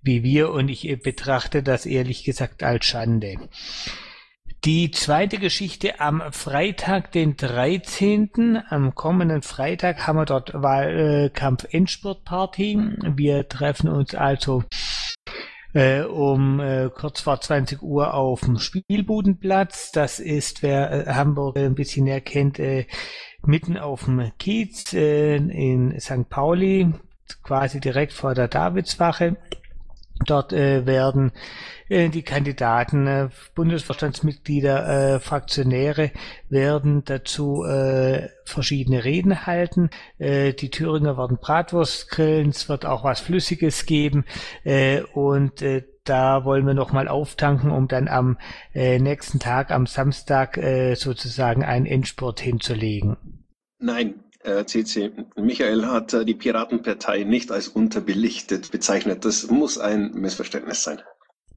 wie 0.03 0.23
wir 0.23 0.51
und 0.51 0.69
ich 0.69 0.89
äh, 0.89 0.97
betrachte 0.97 1.63
das 1.63 1.87
ehrlich 1.87 2.25
gesagt 2.25 2.63
als 2.63 2.85
Schande. 2.85 3.37
Die 4.65 4.93
zweite 4.93 5.39
Geschichte 5.39 5.99
am 5.99 6.23
Freitag, 6.31 7.11
den 7.11 7.37
13. 7.37 8.63
Am 8.69 8.95
kommenden 8.95 9.43
Freitag 9.43 10.07
haben 10.07 10.19
wir 10.19 10.25
dort 10.25 10.55
Wahlkampf-Endspurt-Party. 10.55 12.79
Wir 13.17 13.49
treffen 13.49 13.89
uns 13.89 14.15
also 14.15 14.63
äh, 15.73 16.03
um 16.03 16.61
äh, 16.61 16.91
kurz 16.95 17.23
vor 17.23 17.41
20 17.41 17.83
Uhr 17.83 18.15
auf 18.15 18.43
dem 18.43 18.59
Spielbudenplatz. 18.59 19.91
Das 19.91 20.21
ist, 20.21 20.63
wer 20.63 21.09
äh, 21.09 21.13
Hamburg 21.13 21.57
ein 21.57 21.75
bisschen 21.75 22.05
näher 22.05 22.21
kennt, 22.21 22.61
äh, 22.61 22.87
mitten 23.45 23.77
auf 23.77 24.05
dem 24.05 24.31
Kiez 24.39 24.93
äh, 24.93 25.39
in 25.39 25.99
St. 25.99 26.29
Pauli, 26.29 26.95
quasi 27.43 27.81
direkt 27.81 28.13
vor 28.13 28.35
der 28.35 28.47
Davidswache. 28.47 29.39
Dort 30.25 30.53
äh, 30.53 30.87
werden 30.87 31.33
die 31.93 32.23
Kandidaten, 32.23 33.07
äh, 33.07 33.29
Bundesvorstandsmitglieder, 33.55 35.17
äh, 35.17 35.21
Fraktionäre 35.21 36.11
werden 36.49 37.05
dazu 37.05 37.65
äh, 37.65 38.31
verschiedene 38.45 39.05
Reden 39.05 39.47
halten. 39.47 39.91
Äh, 40.19 40.55
die 40.55 40.71
Thüringer 40.71 41.19
werden 41.19 41.37
Bratwurst 41.39 42.09
grillen, 42.09 42.49
es 42.49 42.71
wird 42.71 42.87
auch 42.87 43.05
was 43.05 43.21
Flüssiges 43.21 43.85
geben 43.85 44.25
äh, 44.65 45.03
und 45.13 45.61
äh, 45.61 45.85
da 46.05 46.47
wollen 46.47 46.67
wir 46.67 46.75
nochmal 46.75 47.09
auftanken, 47.09 47.71
um 47.71 47.89
dann 47.89 48.09
am 48.09 48.39
äh, 48.75 48.99
nächsten 48.99 49.39
Tag, 49.39 49.71
am 49.71 49.87
Samstag, 49.87 50.57
äh, 50.57 50.95
sozusagen 50.95 51.63
einen 51.63 51.87
Endspurt 51.87 52.41
hinzulegen. 52.41 53.17
Nein, 53.79 54.15
CC. 54.65 55.13
Michael 55.37 55.87
hat 55.87 56.17
die 56.27 56.35
Piratenpartei 56.35 57.23
nicht 57.23 57.53
als 57.53 57.69
unterbelichtet 57.69 58.73
bezeichnet. 58.73 59.25
Das 59.25 59.49
muss 59.49 59.79
ein 59.79 60.15
Missverständnis 60.15 60.83
sein. 60.83 61.01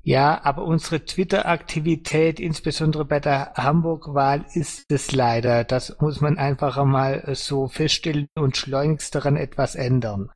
Ja, 0.07 0.39
aber 0.43 0.65
unsere 0.65 1.03
Twitter-Aktivität, 1.03 2.39
insbesondere 2.39 3.05
bei 3.05 3.19
der 3.19 3.53
Hamburg-Wahl, 3.55 4.45
ist 4.53 4.85
es 4.91 5.11
leider. 5.13 5.63
Das 5.63 5.99
muss 5.99 6.21
man 6.21 6.37
einfach 6.37 6.77
einmal 6.77 7.23
so 7.33 7.67
feststellen 7.67 8.27
und 8.35 8.55
schleunigst 8.55 9.15
daran 9.15 9.35
etwas 9.35 9.73
ändern. 9.73 10.29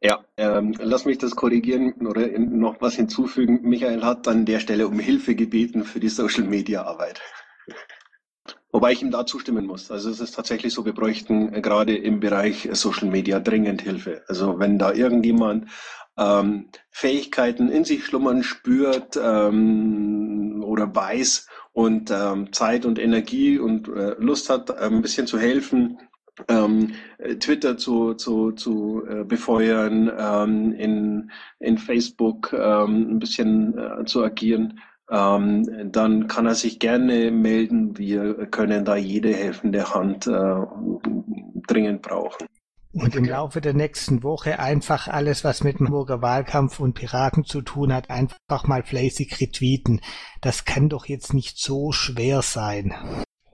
Ja, 0.00 0.24
ähm, 0.38 0.74
lass 0.78 1.04
mich 1.04 1.18
das 1.18 1.36
korrigieren 1.36 2.06
oder 2.06 2.26
noch 2.38 2.80
was 2.80 2.94
hinzufügen. 2.94 3.60
Michael 3.62 4.02
hat 4.02 4.26
an 4.26 4.46
der 4.46 4.58
Stelle 4.58 4.88
um 4.88 4.98
Hilfe 4.98 5.34
gebeten 5.34 5.84
für 5.84 6.00
die 6.00 6.08
Social-Media-Arbeit. 6.08 7.20
Wobei 8.72 8.92
ich 8.92 9.02
ihm 9.02 9.10
da 9.10 9.26
zustimmen 9.26 9.66
muss. 9.66 9.90
Also 9.90 10.08
es 10.08 10.18
ist 10.18 10.34
tatsächlich 10.34 10.72
so, 10.72 10.86
wir 10.86 10.94
bräuchten 10.94 11.52
gerade 11.60 11.94
im 11.94 12.20
Bereich 12.20 12.70
Social 12.72 13.08
Media 13.08 13.38
dringend 13.38 13.82
Hilfe. 13.82 14.24
Also 14.28 14.58
wenn 14.58 14.78
da 14.78 14.94
irgendjemand 14.94 15.68
ähm, 16.18 16.68
Fähigkeiten 16.90 17.68
in 17.68 17.84
sich 17.84 18.04
schlummern 18.04 18.42
spürt 18.42 19.18
ähm, 19.22 20.62
oder 20.64 20.94
weiß 20.94 21.46
und 21.72 22.10
ähm, 22.10 22.52
Zeit 22.52 22.86
und 22.86 22.98
Energie 22.98 23.58
und 23.58 23.88
äh, 23.88 24.14
Lust 24.18 24.48
hat, 24.50 24.70
äh, 24.70 24.74
ein 24.74 25.02
bisschen 25.02 25.26
zu 25.26 25.38
helfen, 25.38 25.98
ähm, 26.48 26.94
Twitter 27.40 27.76
zu, 27.76 28.14
zu, 28.14 28.52
zu 28.52 29.04
äh, 29.08 29.24
befeuern, 29.24 30.10
ähm, 30.16 30.72
in, 30.72 31.30
in 31.60 31.78
Facebook 31.78 32.52
ähm, 32.52 33.12
ein 33.12 33.18
bisschen 33.18 33.78
äh, 33.78 34.04
zu 34.04 34.24
agieren, 34.24 34.80
ähm, 35.10 35.92
dann 35.92 36.26
kann 36.28 36.46
er 36.46 36.54
sich 36.54 36.78
gerne 36.78 37.30
melden. 37.30 37.96
Wir 37.98 38.46
können 38.46 38.84
da 38.84 38.96
jede 38.96 39.32
helfende 39.32 39.94
Hand 39.94 40.26
äh, 40.26 40.56
dringend 41.66 42.02
brauchen. 42.02 42.46
Und 42.94 43.16
im 43.16 43.24
Laufe 43.24 43.60
der 43.60 43.74
nächsten 43.74 44.22
Woche 44.22 44.60
einfach 44.60 45.08
alles, 45.08 45.42
was 45.42 45.64
mit 45.64 45.80
dem 45.80 45.86
Hamburger 45.86 46.22
Wahlkampf 46.22 46.78
und 46.78 46.94
Piraten 46.94 47.44
zu 47.44 47.60
tun 47.60 47.92
hat, 47.92 48.08
einfach 48.08 48.68
mal 48.68 48.84
fleißig 48.84 49.40
retweeten. 49.40 50.00
Das 50.40 50.64
kann 50.64 50.88
doch 50.88 51.06
jetzt 51.06 51.34
nicht 51.34 51.58
so 51.58 51.90
schwer 51.90 52.40
sein. 52.42 52.94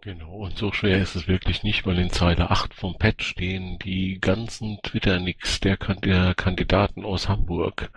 Genau, 0.02 0.44
und 0.44 0.58
so 0.58 0.72
schwer 0.72 0.98
ist 0.98 1.14
es 1.14 1.26
wirklich 1.26 1.62
nicht, 1.62 1.86
weil 1.86 1.98
in 1.98 2.10
Zeile 2.10 2.50
8 2.50 2.74
vom 2.74 2.98
Pad 2.98 3.22
stehen 3.22 3.78
die 3.78 4.18
ganzen 4.20 4.78
Twitter-Nix 4.82 5.60
der, 5.60 5.76
der 5.76 6.34
Kandidaten 6.34 7.06
aus 7.06 7.28
Hamburg. 7.28 7.90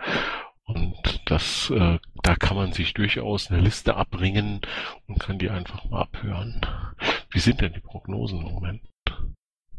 Und 0.64 1.20
das, 1.26 1.70
äh, 1.70 1.98
da 2.22 2.36
kann 2.36 2.56
man 2.56 2.72
sich 2.72 2.94
durchaus 2.94 3.50
eine 3.50 3.60
Liste 3.60 3.96
abbringen 3.96 4.62
und 5.06 5.20
kann 5.20 5.38
die 5.38 5.50
einfach 5.50 5.84
mal 5.90 6.02
abhören. 6.02 6.62
Wie 7.30 7.40
sind 7.40 7.60
denn 7.60 7.74
die 7.74 7.80
Prognosen 7.80 8.40
im 8.40 8.52
Moment? 8.52 8.80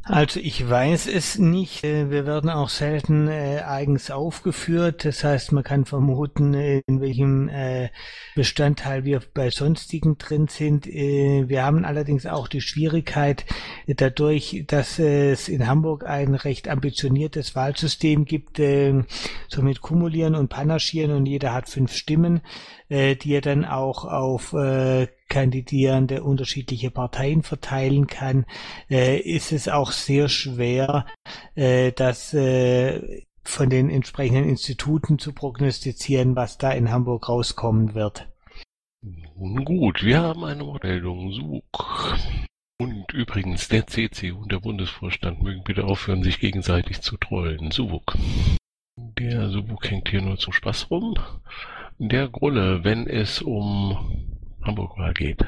Also 0.07 0.39
ich 0.39 0.69
weiß 0.69 1.07
es 1.07 1.39
nicht. 1.39 1.83
Äh, 1.83 2.11
wir 2.11 2.27
werden 2.27 2.51
auch 2.51 2.69
selten 2.69 3.27
äh, 3.27 3.61
eigens 3.65 4.11
aufgeführt. 4.11 5.03
Das 5.03 5.23
heißt, 5.23 5.51
man 5.51 5.63
kann 5.63 5.85
vermuten, 5.85 6.53
äh, 6.53 6.83
in 6.85 7.01
welchem 7.01 7.49
äh, 7.49 7.89
Bestandteil 8.35 9.03
wir 9.03 9.21
bei 9.33 9.49
sonstigen 9.49 10.19
drin 10.19 10.47
sind. 10.47 10.85
Äh, 10.85 11.45
wir 11.49 11.63
haben 11.63 11.85
allerdings 11.85 12.27
auch 12.27 12.47
die 12.47 12.61
Schwierigkeit, 12.61 13.45
äh, 13.87 13.95
dadurch, 13.95 14.65
dass 14.67 14.99
es 14.99 15.49
in 15.49 15.67
Hamburg 15.67 16.05
ein 16.05 16.35
recht 16.35 16.67
ambitioniertes 16.67 17.55
Wahlsystem 17.55 18.25
gibt, 18.25 18.57
so 18.57 19.61
mit 19.61 19.81
Kumulieren 19.81 20.35
und 20.35 20.49
Panaschieren 20.49 21.15
und 21.15 21.25
jeder 21.25 21.53
hat 21.53 21.67
fünf 21.67 21.93
Stimmen, 21.93 22.41
die 22.89 23.33
er 23.33 23.41
dann 23.41 23.65
auch 23.65 24.05
auf 24.05 24.53
Kandidierende 25.35 26.23
unterschiedliche 26.23 26.91
Parteien 26.91 27.43
verteilen 27.43 28.07
kann, 28.07 28.45
äh, 28.89 29.19
ist 29.19 29.51
es 29.51 29.67
auch 29.67 29.91
sehr 29.91 30.29
schwer, 30.29 31.05
äh, 31.55 31.91
das 31.91 32.33
äh, 32.33 33.23
von 33.43 33.69
den 33.69 33.89
entsprechenden 33.89 34.47
Instituten 34.47 35.19
zu 35.19 35.33
prognostizieren, 35.33 36.37
was 36.37 36.57
da 36.57 36.71
in 36.71 36.89
Hamburg 36.89 37.27
rauskommen 37.27 37.95
wird. 37.95 38.29
Nun 39.37 39.65
gut, 39.65 40.05
wir 40.05 40.21
haben 40.21 40.45
eine 40.45 40.63
Meldung. 40.81 41.33
Such. 41.33 42.15
Und 42.79 43.11
übrigens, 43.13 43.67
der 43.67 43.87
CC 43.87 44.31
und 44.31 44.53
der 44.53 44.61
Bundesvorstand 44.61 45.43
mögen 45.43 45.65
bitte 45.65 45.83
aufhören, 45.83 46.23
sich 46.23 46.39
gegenseitig 46.39 47.01
zu 47.01 47.17
trollen. 47.17 47.71
Subuk. 47.71 48.17
Der 48.95 49.49
Subuk 49.49 49.91
hängt 49.91 50.07
hier 50.07 50.21
nur 50.21 50.37
zum 50.37 50.53
Spaß 50.53 50.89
rum. 50.91 51.15
Der 51.97 52.29
Grulle, 52.29 52.85
wenn 52.85 53.05
es 53.05 53.41
um 53.41 54.34
Hamburg 54.65 54.97
mal 54.97 55.13
geht. 55.13 55.45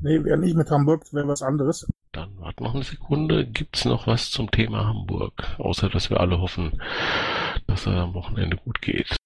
Nee, 0.00 0.24
wäre 0.24 0.38
nicht 0.38 0.56
mit 0.56 0.70
Hamburg, 0.70 1.04
wäre 1.12 1.28
was 1.28 1.42
anderes. 1.42 1.86
Dann 2.10 2.38
warte 2.38 2.64
noch 2.64 2.74
eine 2.74 2.82
Sekunde. 2.82 3.46
Gibt's 3.46 3.84
noch 3.84 4.06
was 4.06 4.30
zum 4.30 4.50
Thema 4.50 4.86
Hamburg? 4.86 5.56
Außer, 5.58 5.88
dass 5.88 6.10
wir 6.10 6.20
alle 6.20 6.40
hoffen, 6.40 6.82
dass 7.66 7.86
er 7.86 7.98
am 7.98 8.14
Wochenende 8.14 8.56
gut 8.56 8.82
geht. 8.82 9.16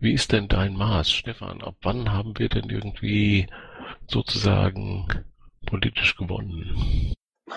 Wie 0.00 0.12
ist 0.12 0.32
denn 0.32 0.48
dein 0.48 0.74
Maß, 0.74 1.10
Stefan? 1.10 1.62
Ab 1.62 1.76
wann 1.82 2.12
haben 2.12 2.38
wir 2.38 2.48
denn 2.48 2.68
irgendwie 2.68 3.46
sozusagen 4.08 5.06
politisch 5.66 6.16
gewonnen. 6.16 7.14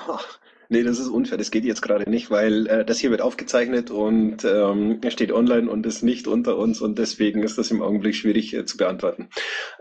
Nee, 0.71 0.84
das 0.84 0.99
ist 0.99 1.10
unfair. 1.10 1.38
Das 1.38 1.51
geht 1.51 1.65
jetzt 1.65 1.81
gerade 1.81 2.10
nicht, 2.10 2.31
weil 2.31 2.65
äh, 2.67 2.86
das 2.86 2.97
hier 2.97 3.12
wird 3.12 3.19
aufgezeichnet 3.21 3.91
und 3.91 4.45
ähm, 4.45 5.01
steht 5.10 5.34
online 5.34 5.69
und 5.69 5.86
ist 5.86 6.01
nicht 6.01 6.27
unter 6.27 6.57
uns 6.57 6.79
und 6.79 6.97
deswegen 6.97 7.43
ist 7.43 7.57
das 7.57 7.71
im 7.71 7.81
Augenblick 7.81 8.15
schwierig 8.15 8.53
äh, 8.53 8.63
zu 8.63 8.77
beantworten. 8.77 9.27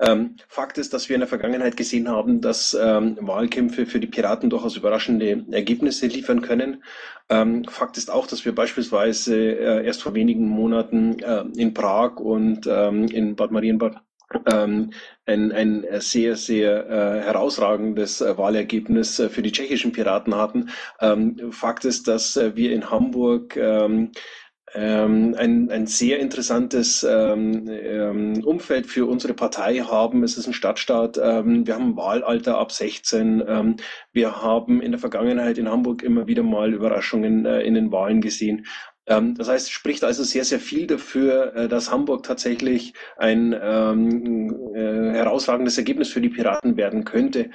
Ähm, 0.00 0.34
Fakt 0.48 0.78
ist, 0.78 0.92
dass 0.92 1.08
wir 1.08 1.14
in 1.14 1.20
der 1.20 1.28
Vergangenheit 1.28 1.76
gesehen 1.76 2.08
haben, 2.08 2.40
dass 2.40 2.74
ähm, 2.74 3.16
Wahlkämpfe 3.20 3.86
für 3.86 4.00
die 4.00 4.08
Piraten 4.08 4.50
durchaus 4.50 4.76
überraschende 4.76 5.44
Ergebnisse 5.52 6.08
liefern 6.08 6.42
können. 6.42 6.82
Ähm, 7.28 7.62
Fakt 7.66 7.96
ist 7.96 8.10
auch, 8.10 8.26
dass 8.26 8.44
wir 8.44 8.52
beispielsweise 8.52 9.36
äh, 9.36 9.86
erst 9.86 10.02
vor 10.02 10.14
wenigen 10.14 10.48
Monaten 10.48 11.20
äh, 11.20 11.44
in 11.56 11.72
Prag 11.72 12.16
und 12.16 12.66
ähm, 12.68 13.04
in 13.06 13.36
Bad 13.36 13.52
Marienbad 13.52 14.02
ähm, 14.46 14.92
ein, 15.26 15.52
ein 15.52 15.86
sehr, 16.00 16.36
sehr 16.36 16.88
äh, 16.88 17.20
herausragendes 17.22 18.20
äh, 18.20 18.36
Wahlergebnis 18.38 19.18
äh, 19.18 19.28
für 19.28 19.42
die 19.42 19.52
tschechischen 19.52 19.92
Piraten 19.92 20.34
hatten. 20.34 20.70
Ähm, 21.00 21.52
Fakt 21.52 21.84
ist, 21.84 22.08
dass 22.08 22.36
äh, 22.36 22.54
wir 22.56 22.72
in 22.72 22.90
Hamburg 22.90 23.56
ähm, 23.56 24.12
ähm, 24.72 25.34
ein, 25.36 25.68
ein 25.70 25.88
sehr 25.88 26.20
interessantes 26.20 27.02
ähm, 27.02 27.68
ähm, 27.68 28.44
Umfeld 28.44 28.86
für 28.86 29.06
unsere 29.06 29.34
Partei 29.34 29.78
haben. 29.78 30.22
Es 30.22 30.36
ist 30.36 30.46
ein 30.46 30.52
Stadtstaat. 30.52 31.16
Wir 31.16 31.24
haben 31.24 31.66
ein 31.66 31.96
Wahlalter 31.96 32.56
ab 32.56 32.70
16. 32.70 33.42
Ähm, 33.48 33.76
wir 34.12 34.42
haben 34.42 34.80
in 34.80 34.92
der 34.92 35.00
Vergangenheit 35.00 35.58
in 35.58 35.68
Hamburg 35.68 36.04
immer 36.04 36.28
wieder 36.28 36.44
mal 36.44 36.72
Überraschungen 36.72 37.46
äh, 37.46 37.62
in 37.62 37.74
den 37.74 37.90
Wahlen 37.90 38.20
gesehen. 38.20 38.64
Ähm, 39.06 39.34
das 39.34 39.48
heißt, 39.48 39.70
spricht 39.70 40.04
also 40.04 40.22
sehr, 40.22 40.44
sehr 40.44 40.60
viel 40.60 40.86
dafür, 40.86 41.54
äh, 41.54 41.68
dass 41.68 41.90
Hamburg 41.90 42.22
tatsächlich 42.22 42.94
ein 43.16 43.54
ähm, 43.60 44.74
äh, 44.74 45.12
herausragendes 45.14 45.78
Ergebnis 45.78 46.10
für 46.10 46.20
die 46.20 46.28
Piraten 46.28 46.76
werden 46.76 47.04
könnte. 47.04 47.50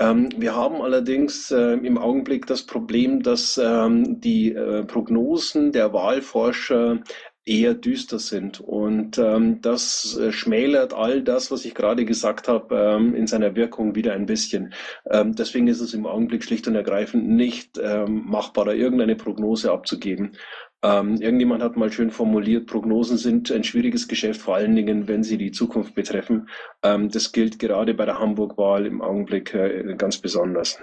Ähm, 0.00 0.28
wir 0.36 0.54
haben 0.54 0.80
allerdings 0.80 1.50
äh, 1.50 1.72
im 1.72 1.98
Augenblick 1.98 2.46
das 2.46 2.64
Problem, 2.64 3.22
dass 3.22 3.58
ähm, 3.58 4.20
die 4.20 4.52
äh, 4.52 4.84
Prognosen 4.84 5.72
der 5.72 5.92
Wahlforscher 5.92 7.00
eher 7.48 7.74
düster 7.74 8.18
sind. 8.18 8.60
Und 8.60 9.18
ähm, 9.18 9.60
das 9.62 10.16
äh, 10.16 10.30
schmälert 10.32 10.92
all 10.92 11.22
das, 11.22 11.50
was 11.50 11.64
ich 11.64 11.74
gerade 11.74 12.04
gesagt 12.04 12.46
habe, 12.46 12.76
ähm, 12.76 13.14
in 13.14 13.26
seiner 13.26 13.56
Wirkung 13.56 13.94
wieder 13.94 14.12
ein 14.12 14.26
bisschen. 14.26 14.74
Ähm, 15.10 15.34
deswegen 15.34 15.66
ist 15.66 15.80
es 15.80 15.94
im 15.94 16.06
Augenblick 16.06 16.44
schlicht 16.44 16.68
und 16.68 16.74
ergreifend 16.74 17.26
nicht 17.26 17.78
ähm, 17.82 18.24
machbar, 18.26 18.66
da 18.66 18.72
irgendeine 18.72 19.16
Prognose 19.16 19.72
abzugeben. 19.72 20.36
Ähm, 20.82 21.16
irgendjemand 21.20 21.62
hat 21.62 21.76
mal 21.76 21.90
schön 21.90 22.10
formuliert, 22.10 22.66
Prognosen 22.66 23.18
sind 23.18 23.50
ein 23.50 23.64
schwieriges 23.64 24.06
Geschäft, 24.06 24.40
vor 24.40 24.54
allen 24.54 24.76
Dingen, 24.76 25.08
wenn 25.08 25.24
sie 25.24 25.36
die 25.36 25.50
Zukunft 25.50 25.94
betreffen. 25.94 26.48
Ähm, 26.84 27.10
das 27.10 27.32
gilt 27.32 27.58
gerade 27.58 27.94
bei 27.94 28.04
der 28.04 28.20
Hamburg-Wahl 28.20 28.86
im 28.86 29.02
Augenblick 29.02 29.54
äh, 29.54 29.94
ganz 29.96 30.18
besonders. 30.18 30.78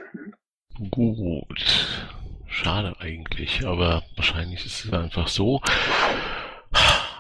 Gut. 0.92 1.88
Schade 2.48 2.96
eigentlich, 3.00 3.66
aber 3.66 4.04
wahrscheinlich 4.16 4.66
ist 4.66 4.86
es 4.86 4.94
einfach 4.94 5.30
so. 5.30 5.62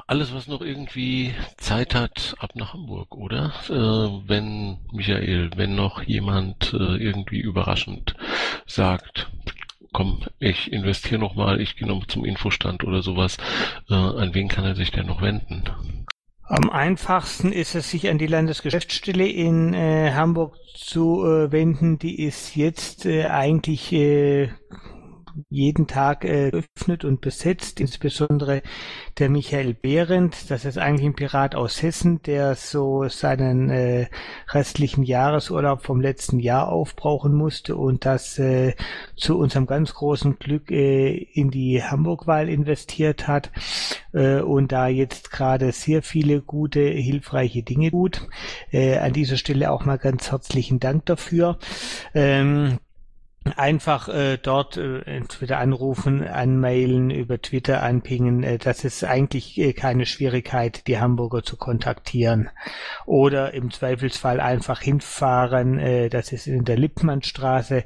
Alles, 0.08 0.34
was 0.34 0.48
noch 0.48 0.62
irgendwie 0.62 1.34
Zeit 1.58 1.96
hat, 1.96 2.36
ab 2.40 2.52
nach 2.56 2.74
Hamburg, 2.74 3.16
oder? 3.16 3.54
Äh, 3.70 4.30
wenn, 4.30 4.78
Michael, 4.92 5.50
wenn 5.56 5.76
noch 5.76 6.04
jemand 6.04 6.74
äh, 6.74 6.98
irgendwie 6.98 7.40
überraschend 7.40 8.16
sagt, 8.68 9.32
komm, 9.96 10.20
ich 10.40 10.74
investiere 10.74 11.22
nochmal, 11.22 11.62
ich 11.62 11.78
gehe 11.78 11.88
noch 11.88 12.06
zum 12.06 12.26
Infostand 12.26 12.84
oder 12.84 13.02
sowas. 13.02 13.38
Äh, 13.90 13.94
an 13.94 14.34
wen 14.34 14.50
kann 14.50 14.66
er 14.66 14.76
sich 14.76 14.92
denn 14.92 15.06
noch 15.06 15.22
wenden? 15.22 15.64
Am 16.44 16.70
einfachsten 16.70 17.54
ist 17.54 17.76
es, 17.76 17.92
sich 17.92 18.10
an 18.10 18.18
die 18.18 18.28
Landesgeschäftsstelle 18.28 19.26
in 19.26 19.74
äh, 19.74 20.12
Hamburg 20.14 20.58
zu 20.76 21.24
äh, 21.26 21.50
wenden. 21.54 21.98
Die 21.98 22.22
ist 22.22 22.58
jetzt 22.58 23.06
äh, 23.06 23.28
eigentlich 23.28 23.94
äh, 23.94 24.50
jeden 25.50 25.88
Tag 25.88 26.26
äh, 26.26 26.52
geöffnet 26.52 27.04
und 27.04 27.22
besetzt, 27.22 27.80
insbesondere 27.80 28.62
der 29.20 29.30
Michael 29.30 29.74
Behrendt, 29.74 30.50
das 30.50 30.66
ist 30.66 30.78
eigentlich 30.78 31.06
ein 31.06 31.16
Pirat 31.16 31.56
aus 31.56 31.82
Hessen, 31.82 32.22
der 32.24 32.56
so 32.56 33.08
seinen 33.08 33.70
äh, 33.70 34.08
restlichen 34.50 35.04
Jahresurlaub 35.04 35.84
vom 35.84 36.02
letzten 36.02 36.40
Jahr 36.40 36.70
aufbrauchen 36.70 37.34
musste 37.34 37.76
und 37.76 38.06
das 38.06 38.40
äh, 38.40 38.76
zu 39.16 39.38
unserem 39.38 39.66
ganz 39.66 39.94
großen 39.94 40.38
Glück 40.40 40.72
äh, 40.72 41.16
in 41.16 41.52
die 41.52 41.84
Hamburg-Wahl 41.84 42.50
investiert 42.50 43.28
hat 43.28 43.52
äh, 44.14 44.40
und 44.40 44.72
da 44.72 44.88
jetzt 44.88 45.32
gerade 45.32 45.72
sehr 45.72 46.02
viele 46.02 46.42
gute, 46.42 46.82
hilfreiche 46.82 47.64
Dinge 47.64 47.92
tut. 47.92 48.28
Äh, 48.72 48.98
an 48.98 49.14
dieser 49.14 49.38
Stelle 49.38 49.72
auch 49.72 49.86
mal 49.86 49.98
ganz 49.98 50.32
herzlichen 50.32 50.80
Dank 50.80 51.06
dafür. 51.06 51.58
Ähm, 52.14 52.80
einfach 53.56 54.10
äh, 54.10 54.38
dort 54.38 54.78
äh, 54.78 55.02
entweder 55.02 55.60
anrufen, 55.60 56.28
anmailen, 56.28 57.12
über 57.12 57.42
Twitter 57.42 57.84
anpingen. 57.84 58.44
Äh, 58.44 58.58
das 58.58 58.84
ist 58.84 59.04
eigentlich 59.04 59.58
äh, 59.58 59.74
keine 59.74 60.06
Schwierigkeit, 60.06 60.88
die 60.88 61.00
Hamburger 61.00 61.44
zu 61.44 61.58
kontaktieren. 61.58 62.50
Oder 63.06 63.54
im 63.54 63.72
Zweifelsfall 63.72 64.40
einfach 64.40 64.82
hinfahren. 64.82 65.78
Äh, 65.80 66.10
das 66.10 66.32
ist 66.32 66.48
in 66.48 66.66
der 66.66 66.78
Lippmannstraße. 66.78 67.84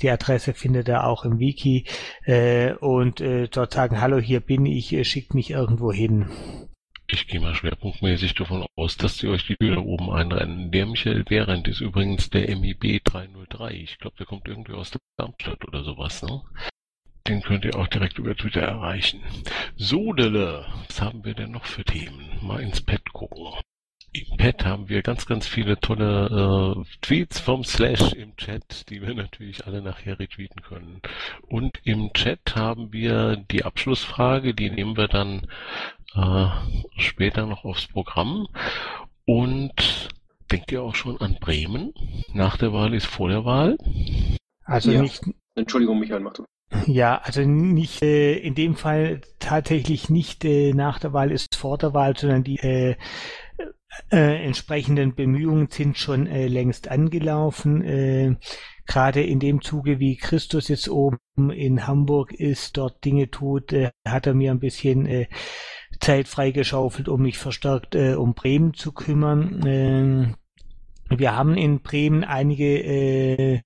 Die 0.00 0.10
Adresse 0.10 0.54
findet 0.54 0.88
er 0.88 1.06
auch 1.06 1.24
im 1.24 1.38
Wiki. 1.38 1.86
Äh, 2.24 2.72
und 2.74 3.20
äh, 3.20 3.48
dort 3.48 3.74
sagen, 3.74 4.00
hallo, 4.00 4.18
hier 4.18 4.40
bin 4.40 4.66
ich, 4.66 4.92
äh, 4.92 5.04
schickt 5.04 5.34
mich 5.34 5.50
irgendwo 5.50 5.92
hin. 5.92 6.26
Ich 7.12 7.26
gehe 7.26 7.40
mal 7.40 7.54
schwerpunktmäßig 7.54 8.34
davon 8.36 8.64
aus, 8.74 8.96
dass 8.96 9.18
sie 9.18 9.28
euch 9.28 9.46
die 9.46 9.56
da 9.60 9.76
oben 9.76 10.10
einrennen. 10.10 10.70
Der 10.70 10.86
Michael 10.86 11.24
Behrendt 11.24 11.68
ist 11.68 11.82
übrigens 11.82 12.30
der 12.30 12.48
MIB 12.56 13.04
303. 13.04 13.74
Ich 13.74 13.98
glaube, 13.98 14.16
der 14.16 14.24
kommt 14.24 14.48
irgendwie 14.48 14.72
aus 14.72 14.92
Darmstadt 15.18 15.62
oder 15.68 15.84
sowas, 15.84 16.22
ne? 16.22 16.40
Den 17.28 17.42
könnt 17.42 17.66
ihr 17.66 17.76
auch 17.76 17.88
direkt 17.88 18.18
über 18.18 18.34
Twitter 18.34 18.62
erreichen. 18.62 19.20
So, 19.76 20.14
Dille, 20.14 20.64
was 20.88 21.02
haben 21.02 21.22
wir 21.22 21.34
denn 21.34 21.50
noch 21.50 21.66
für 21.66 21.84
Themen? 21.84 22.30
Mal 22.40 22.62
ins 22.62 22.80
Pad 22.80 23.12
gucken. 23.12 23.60
Im 24.14 24.36
Pad 24.38 24.64
haben 24.64 24.88
wir 24.88 25.02
ganz, 25.02 25.26
ganz 25.26 25.46
viele 25.46 25.80
tolle 25.80 26.76
äh, 26.76 26.98
Tweets 27.00 27.40
vom 27.40 27.62
Slash 27.62 28.12
im 28.12 28.36
Chat, 28.36 28.90
die 28.90 29.00
wir 29.00 29.14
natürlich 29.14 29.66
alle 29.66 29.82
nachher 29.82 30.18
retweeten 30.18 30.62
können. 30.62 31.00
Und 31.42 31.78
im 31.84 32.12
Chat 32.12 32.54
haben 32.54 32.92
wir 32.92 33.36
die 33.36 33.64
Abschlussfrage, 33.64 34.54
die 34.54 34.70
nehmen 34.70 34.98
wir 34.98 35.08
dann 35.08 35.46
äh, 36.14 36.46
später 36.96 37.46
noch 37.46 37.64
aufs 37.64 37.86
Programm. 37.88 38.48
Und 39.24 40.08
denkt 40.50 40.72
ihr 40.72 40.82
auch 40.82 40.94
schon 40.94 41.20
an 41.20 41.36
Bremen? 41.40 41.92
Nach 42.32 42.56
der 42.56 42.72
Wahl 42.72 42.94
ist 42.94 43.06
vor 43.06 43.28
der 43.28 43.44
Wahl? 43.44 43.76
Also 44.64 44.90
Ja. 44.92 45.00
nicht, 45.02 45.22
Entschuldigung, 45.54 45.98
Michael, 46.00 46.20
mach 46.20 46.32
du. 46.34 46.44
ja, 46.86 47.18
also 47.22 47.42
nicht 47.42 48.02
äh, 48.02 48.34
in 48.38 48.54
dem 48.54 48.76
Fall 48.76 49.20
tatsächlich 49.38 50.08
nicht 50.10 50.44
äh, 50.44 50.72
nach 50.72 50.98
der 50.98 51.12
Wahl 51.12 51.30
ist 51.30 51.54
vor 51.56 51.78
der 51.78 51.94
Wahl, 51.94 52.16
sondern 52.16 52.44
die 52.44 52.58
äh, 52.58 52.96
äh, 54.10 54.44
entsprechenden 54.44 55.14
Bemühungen 55.14 55.68
sind 55.70 55.98
schon 55.98 56.26
äh, 56.26 56.46
längst 56.48 56.88
angelaufen. 56.88 57.82
Äh, 57.82 58.36
Gerade 58.86 59.22
in 59.22 59.38
dem 59.38 59.62
Zuge, 59.62 60.00
wie 60.00 60.16
Christus 60.16 60.68
jetzt 60.68 60.88
oben 60.88 61.18
in 61.50 61.86
Hamburg 61.86 62.32
ist, 62.32 62.76
dort 62.76 63.04
Dinge 63.04 63.30
tut, 63.30 63.72
äh, 63.72 63.90
hat 64.06 64.26
er 64.26 64.34
mir 64.34 64.50
ein 64.50 64.58
bisschen 64.58 65.06
äh, 65.06 65.26
Zeit 66.02 66.28
freigeschaufelt, 66.28 67.08
um 67.08 67.22
mich 67.22 67.38
verstärkt 67.38 67.94
äh, 67.94 68.14
um 68.14 68.34
Bremen 68.34 68.74
zu 68.74 68.92
kümmern. 68.92 69.62
Ähm, 69.66 70.34
wir 71.08 71.36
haben 71.36 71.56
in 71.56 71.80
Bremen 71.80 72.24
einige 72.24 72.78
äh, 72.78 73.60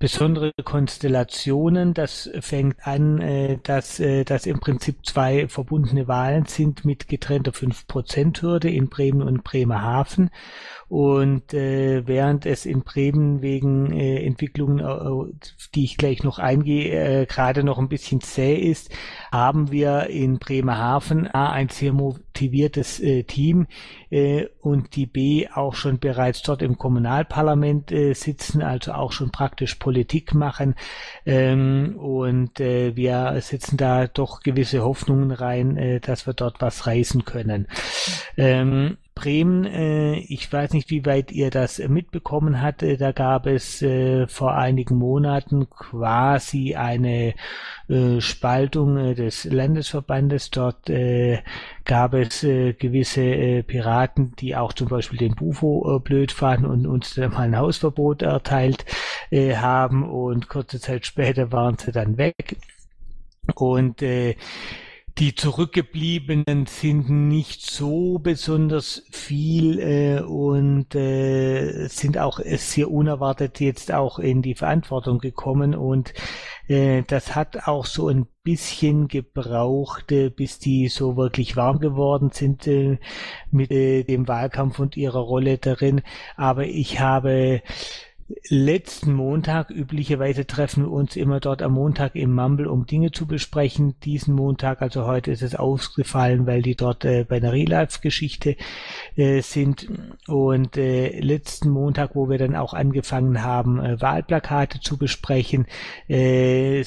besondere 0.00 0.52
Konstellationen. 0.64 1.94
Das 1.94 2.28
fängt 2.40 2.84
an, 2.84 3.20
äh, 3.20 3.58
dass 3.62 4.00
äh, 4.00 4.24
das 4.24 4.46
im 4.46 4.58
Prinzip 4.58 5.06
zwei 5.06 5.46
verbundene 5.46 6.08
Wahlen 6.08 6.46
sind 6.46 6.84
mit 6.84 7.06
getrennter 7.06 7.52
5%-Hürde 7.52 8.70
in 8.70 8.88
Bremen 8.88 9.22
und 9.22 9.44
Bremerhaven. 9.44 10.30
Und 10.88 11.54
äh, 11.54 12.04
während 12.08 12.46
es 12.46 12.66
in 12.66 12.82
Bremen 12.82 13.42
wegen 13.42 13.92
äh, 13.92 14.24
Entwicklungen, 14.24 14.80
äh, 14.80 15.32
die 15.74 15.84
ich 15.84 15.96
gleich 15.96 16.24
noch 16.24 16.40
eingehe, 16.40 17.20
äh, 17.22 17.26
gerade 17.26 17.62
noch 17.62 17.78
ein 17.78 17.88
bisschen 17.88 18.20
zäh 18.20 18.56
ist, 18.56 18.90
haben 19.30 19.70
wir 19.70 20.08
in 20.08 20.38
Bremerhaven 20.38 21.28
ein 21.28 21.68
sehr 21.68 21.92
motiviertes 21.92 22.98
äh, 23.00 23.22
Team 23.22 23.66
äh, 24.10 24.46
und 24.60 24.96
die 24.96 25.06
B 25.06 25.48
auch 25.52 25.74
schon 25.74 25.98
bereits 25.98 26.42
dort 26.42 26.62
im 26.62 26.78
Kommunalparlament 26.78 27.92
äh, 27.92 28.12
sitzen, 28.14 28.62
also 28.62 28.92
auch 28.92 29.12
schon 29.12 29.30
praktisch 29.30 29.76
Politik 29.76 30.34
machen. 30.34 30.74
Ähm, 31.24 31.96
und 31.98 32.60
äh, 32.60 32.96
wir 32.96 33.36
setzen 33.40 33.76
da 33.76 34.06
doch 34.06 34.40
gewisse 34.40 34.82
Hoffnungen 34.82 35.30
rein, 35.30 35.76
äh, 35.76 36.00
dass 36.00 36.26
wir 36.26 36.34
dort 36.34 36.60
was 36.60 36.86
reißen 36.86 37.24
können. 37.24 37.68
Ähm, 38.36 38.98
Bremen, 39.14 39.64
äh, 39.64 40.18
ich 40.18 40.52
weiß 40.52 40.72
nicht, 40.72 40.90
wie 40.90 41.04
weit 41.04 41.32
ihr 41.32 41.50
das 41.50 41.78
mitbekommen 41.78 42.62
habt, 42.62 42.82
da 42.82 43.12
gab 43.12 43.46
es 43.46 43.82
äh, 43.82 44.26
vor 44.26 44.54
einigen 44.56 44.96
Monaten 44.96 45.68
quasi 45.68 46.74
eine 46.74 47.34
äh, 47.88 48.20
Spaltung 48.20 48.96
äh, 48.96 49.14
des 49.14 49.44
Landesverbandes. 49.44 50.50
Dort 50.50 50.88
äh, 50.88 51.42
gab 51.84 52.14
es 52.14 52.44
äh, 52.44 52.72
gewisse 52.72 53.64
Piraten, 53.66 54.34
die 54.38 54.54
auch 54.54 54.72
zum 54.72 54.88
Beispiel 54.88 55.18
den 55.18 55.34
Bufo 55.34 56.00
blöd 56.00 56.30
fanden 56.30 56.66
und 56.66 56.86
uns 56.86 57.16
mal 57.16 57.36
ein 57.36 57.58
Hausverbot 57.58 58.22
erteilt 58.22 58.84
haben 59.32 60.08
und 60.08 60.48
kurze 60.48 60.80
Zeit 60.80 61.06
später 61.06 61.52
waren 61.52 61.78
sie 61.78 61.92
dann 61.92 62.16
weg. 62.16 62.56
Und 63.54 64.02
die 65.20 65.34
Zurückgebliebenen 65.34 66.64
sind 66.64 67.10
nicht 67.10 67.70
so 67.70 68.18
besonders 68.18 69.04
viel 69.10 69.78
äh, 69.78 70.22
und 70.22 70.94
äh, 70.94 71.88
sind 71.88 72.16
auch 72.16 72.40
sehr 72.42 72.90
unerwartet 72.90 73.60
jetzt 73.60 73.92
auch 73.92 74.18
in 74.18 74.40
die 74.40 74.54
Verantwortung 74.54 75.18
gekommen 75.18 75.74
und 75.74 76.14
äh, 76.68 77.02
das 77.06 77.34
hat 77.34 77.68
auch 77.68 77.84
so 77.84 78.08
ein 78.08 78.28
bisschen 78.44 79.08
gebraucht, 79.08 80.10
äh, 80.10 80.30
bis 80.30 80.58
die 80.58 80.88
so 80.88 81.18
wirklich 81.18 81.54
warm 81.54 81.80
geworden 81.80 82.30
sind 82.32 82.66
äh, 82.66 82.98
mit 83.50 83.70
äh, 83.70 84.04
dem 84.04 84.26
Wahlkampf 84.26 84.78
und 84.78 84.96
ihrer 84.96 85.20
Rolle 85.20 85.58
darin. 85.58 86.00
Aber 86.36 86.64
ich 86.64 86.98
habe 86.98 87.60
letzten 88.48 89.12
Montag. 89.14 89.70
Üblicherweise 89.70 90.46
treffen 90.46 90.84
wir 90.84 90.90
uns 90.90 91.16
immer 91.16 91.40
dort 91.40 91.62
am 91.62 91.72
Montag 91.72 92.14
im 92.14 92.34
Mumble, 92.34 92.68
um 92.68 92.86
Dinge 92.86 93.12
zu 93.12 93.26
besprechen. 93.26 93.94
Diesen 94.04 94.34
Montag, 94.34 94.82
also 94.82 95.06
heute 95.06 95.30
ist 95.30 95.42
es 95.42 95.54
ausgefallen, 95.54 96.46
weil 96.46 96.62
die 96.62 96.76
dort 96.76 97.04
äh, 97.04 97.24
bei 97.28 97.36
einer 97.36 97.52
Real-Life-Geschichte 97.52 98.56
äh, 99.16 99.40
sind. 99.42 99.88
Und 100.26 100.76
äh, 100.76 101.18
letzten 101.20 101.70
Montag, 101.70 102.14
wo 102.14 102.28
wir 102.28 102.38
dann 102.38 102.56
auch 102.56 102.74
angefangen 102.74 103.42
haben, 103.42 103.80
äh, 103.80 104.00
Wahlplakate 104.00 104.80
zu 104.80 104.96
besprechen, 104.96 105.66
äh, 106.08 106.80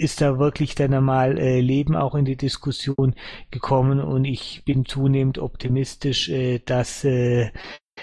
ist 0.00 0.22
da 0.22 0.38
wirklich 0.38 0.74
dann 0.74 0.94
einmal 0.94 1.38
äh, 1.38 1.60
Leben 1.60 1.94
auch 1.94 2.14
in 2.14 2.24
die 2.24 2.36
Diskussion 2.36 3.14
gekommen 3.50 4.00
und 4.00 4.24
ich 4.24 4.62
bin 4.64 4.86
zunehmend 4.86 5.38
optimistisch, 5.38 6.30
äh, 6.30 6.58
dass 6.60 7.04
äh, 7.04 7.50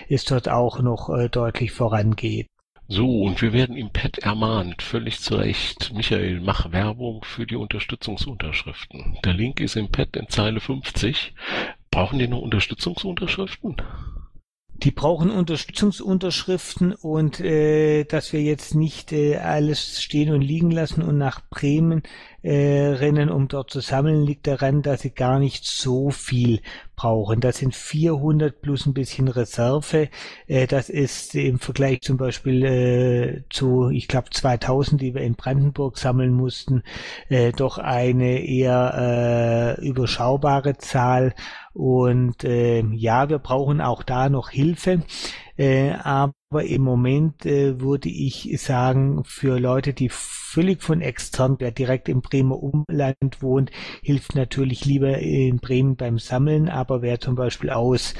es 0.10 0.25
dort 0.25 0.49
auch 0.49 0.81
noch 0.81 1.10
äh, 1.10 1.29
deutlich 1.29 1.71
vorangeht. 1.71 2.47
So, 2.89 3.23
und 3.23 3.41
wir 3.41 3.51
werden 3.51 3.75
im 3.75 3.89
Pad 3.89 4.19
ermahnt, 4.19 4.81
völlig 4.81 5.19
zu 5.19 5.36
Recht. 5.36 5.91
Michael, 5.93 6.39
mach 6.39 6.71
Werbung 6.71 7.21
für 7.25 7.45
die 7.45 7.57
Unterstützungsunterschriften. 7.57 9.17
Der 9.25 9.33
Link 9.33 9.60
ist 9.60 9.75
im 9.75 9.91
Pad 9.91 10.15
in 10.15 10.29
Zeile 10.29 10.62
50. 10.62 11.33
Brauchen 11.91 12.17
die 12.17 12.29
noch 12.29 12.41
Unterstützungsunterschriften? 12.41 13.75
Die 14.83 14.91
brauchen 14.91 15.31
Unterstützungsunterschriften 15.31 16.93
und 16.93 17.39
äh, 17.41 18.05
dass 18.05 18.31
wir 18.31 18.43
jetzt 18.43 18.75
nicht 18.75 19.12
äh, 19.12 19.38
alles 19.38 20.01
stehen 20.01 20.31
und 20.31 20.41
liegen 20.41 20.71
lassen 20.71 21.01
und 21.01 21.17
nach 21.17 21.41
Bremen 21.49 22.03
äh, 22.47 22.93
rennen, 22.93 23.29
um 23.29 23.49
dort 23.49 23.71
zu 23.71 23.81
sammeln, 23.81 24.23
liegt 24.23 24.47
daran, 24.47 24.81
dass 24.81 25.01
sie 25.01 25.10
gar 25.10 25.38
nicht 25.38 25.65
so 25.65 26.12
viel 26.12 26.62
brauchen. 26.95 27.41
Das 27.41 27.57
sind 27.57 27.75
400 27.75 28.62
plus 28.62 28.86
ein 28.86 28.93
bisschen 28.93 29.27
Reserve. 29.27 30.07
Äh, 30.47 30.65
das 30.65 30.88
ist 30.88 31.36
im 31.36 31.60
Vergleich 31.60 32.01
zum 32.01 32.15
Beispiel 32.15 32.63
äh, 32.63 33.43
zu, 33.49 33.89
ich 33.89 34.07
glaube, 34.07 34.29
2000, 34.29 35.01
die 35.01 35.13
wir 35.13 35.23
in 35.23 35.36
Brandenburg 35.36 35.97
sammeln 35.97 36.33
mussten, 36.33 36.83
äh, 37.27 37.51
doch 37.51 37.79
eine 37.79 38.39
eher 38.39 39.77
äh, 39.77 39.86
überschaubare 39.86 40.77
Zahl. 40.77 41.36
Und 41.73 42.45
äh, 42.45 42.79
ja, 42.93 43.27
wir 43.27 43.39
brauchen 43.39 43.81
auch 43.81 44.03
da 44.03 44.29
noch 44.29 44.49
Hilfe. 44.51 45.03
Äh, 45.58 45.91
aber 45.91 46.34
im 46.63 46.84
Moment 46.84 47.46
äh, 47.46 47.80
würde 47.80 48.10
ich 48.10 48.56
sagen, 48.62 49.24
für 49.26 49.60
Leute, 49.60 49.93
die 49.93 50.10
völlig 50.10 50.84
von 50.84 51.02
extern, 51.02 51.56
wer 51.60 51.72
direkt 51.72 52.10
im 52.10 52.22
Bremer 52.22 52.62
Umland 52.62 53.41
wohnt, 53.41 53.72
hilft 54.02 54.36
natürlich 54.36 54.86
lieber 54.86 55.17
in 55.17 55.58
Bremen 55.58 55.96
beim 55.96 56.20
Sammeln. 56.20 56.70
Aber 56.70 57.02
wer 57.02 57.20
zum 57.20 57.36
Beispiel 57.36 57.72
aus 57.72 58.13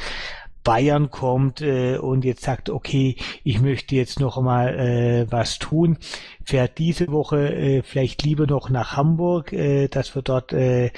Bayern 0.67 1.10
kommt 1.12 1.62
äh, 1.62 1.97
und 1.97 2.26
jetzt 2.26 2.43
sagt, 2.43 2.69
okay, 2.69 3.15
ich 3.45 3.62
möchte 3.62 3.95
jetzt 3.95 4.19
noch 4.19 4.41
mal 4.41 4.78
äh, 4.78 5.32
was 5.32 5.60
tun, 5.60 5.97
fährt 6.43 6.78
diese 6.78 7.08
Woche 7.08 7.56
äh, 7.56 7.84
vielleicht 7.84 8.23
lieber 8.23 8.47
noch 8.47 8.69
nach 8.69 8.97
Hamburg, 8.97 9.54
äh, 9.54 9.88
dass 9.88 10.13
wir 10.13 10.23
dort 10.23 10.52
äh, 10.52 10.91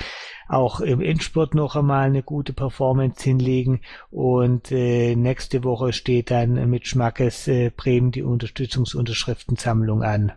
auch 0.49 0.81
im 0.81 0.99
Endspurt 0.99 1.55
noch 1.55 1.75
einmal 1.75 2.07
eine 2.07 2.23
gute 2.23 2.53
Performance 2.53 3.23
hinlegen 3.23 3.81
und 4.09 4.71
äh, 4.71 5.15
nächste 5.15 5.63
Woche 5.63 5.93
steht 5.93 6.31
dann 6.31 6.69
mit 6.69 6.87
Schmackes 6.87 7.47
äh, 7.47 7.69
Bremen 7.69 8.11
die 8.11 8.23
Unterstützungsunterschriftensammlung 8.23 10.03
an. 10.03 10.33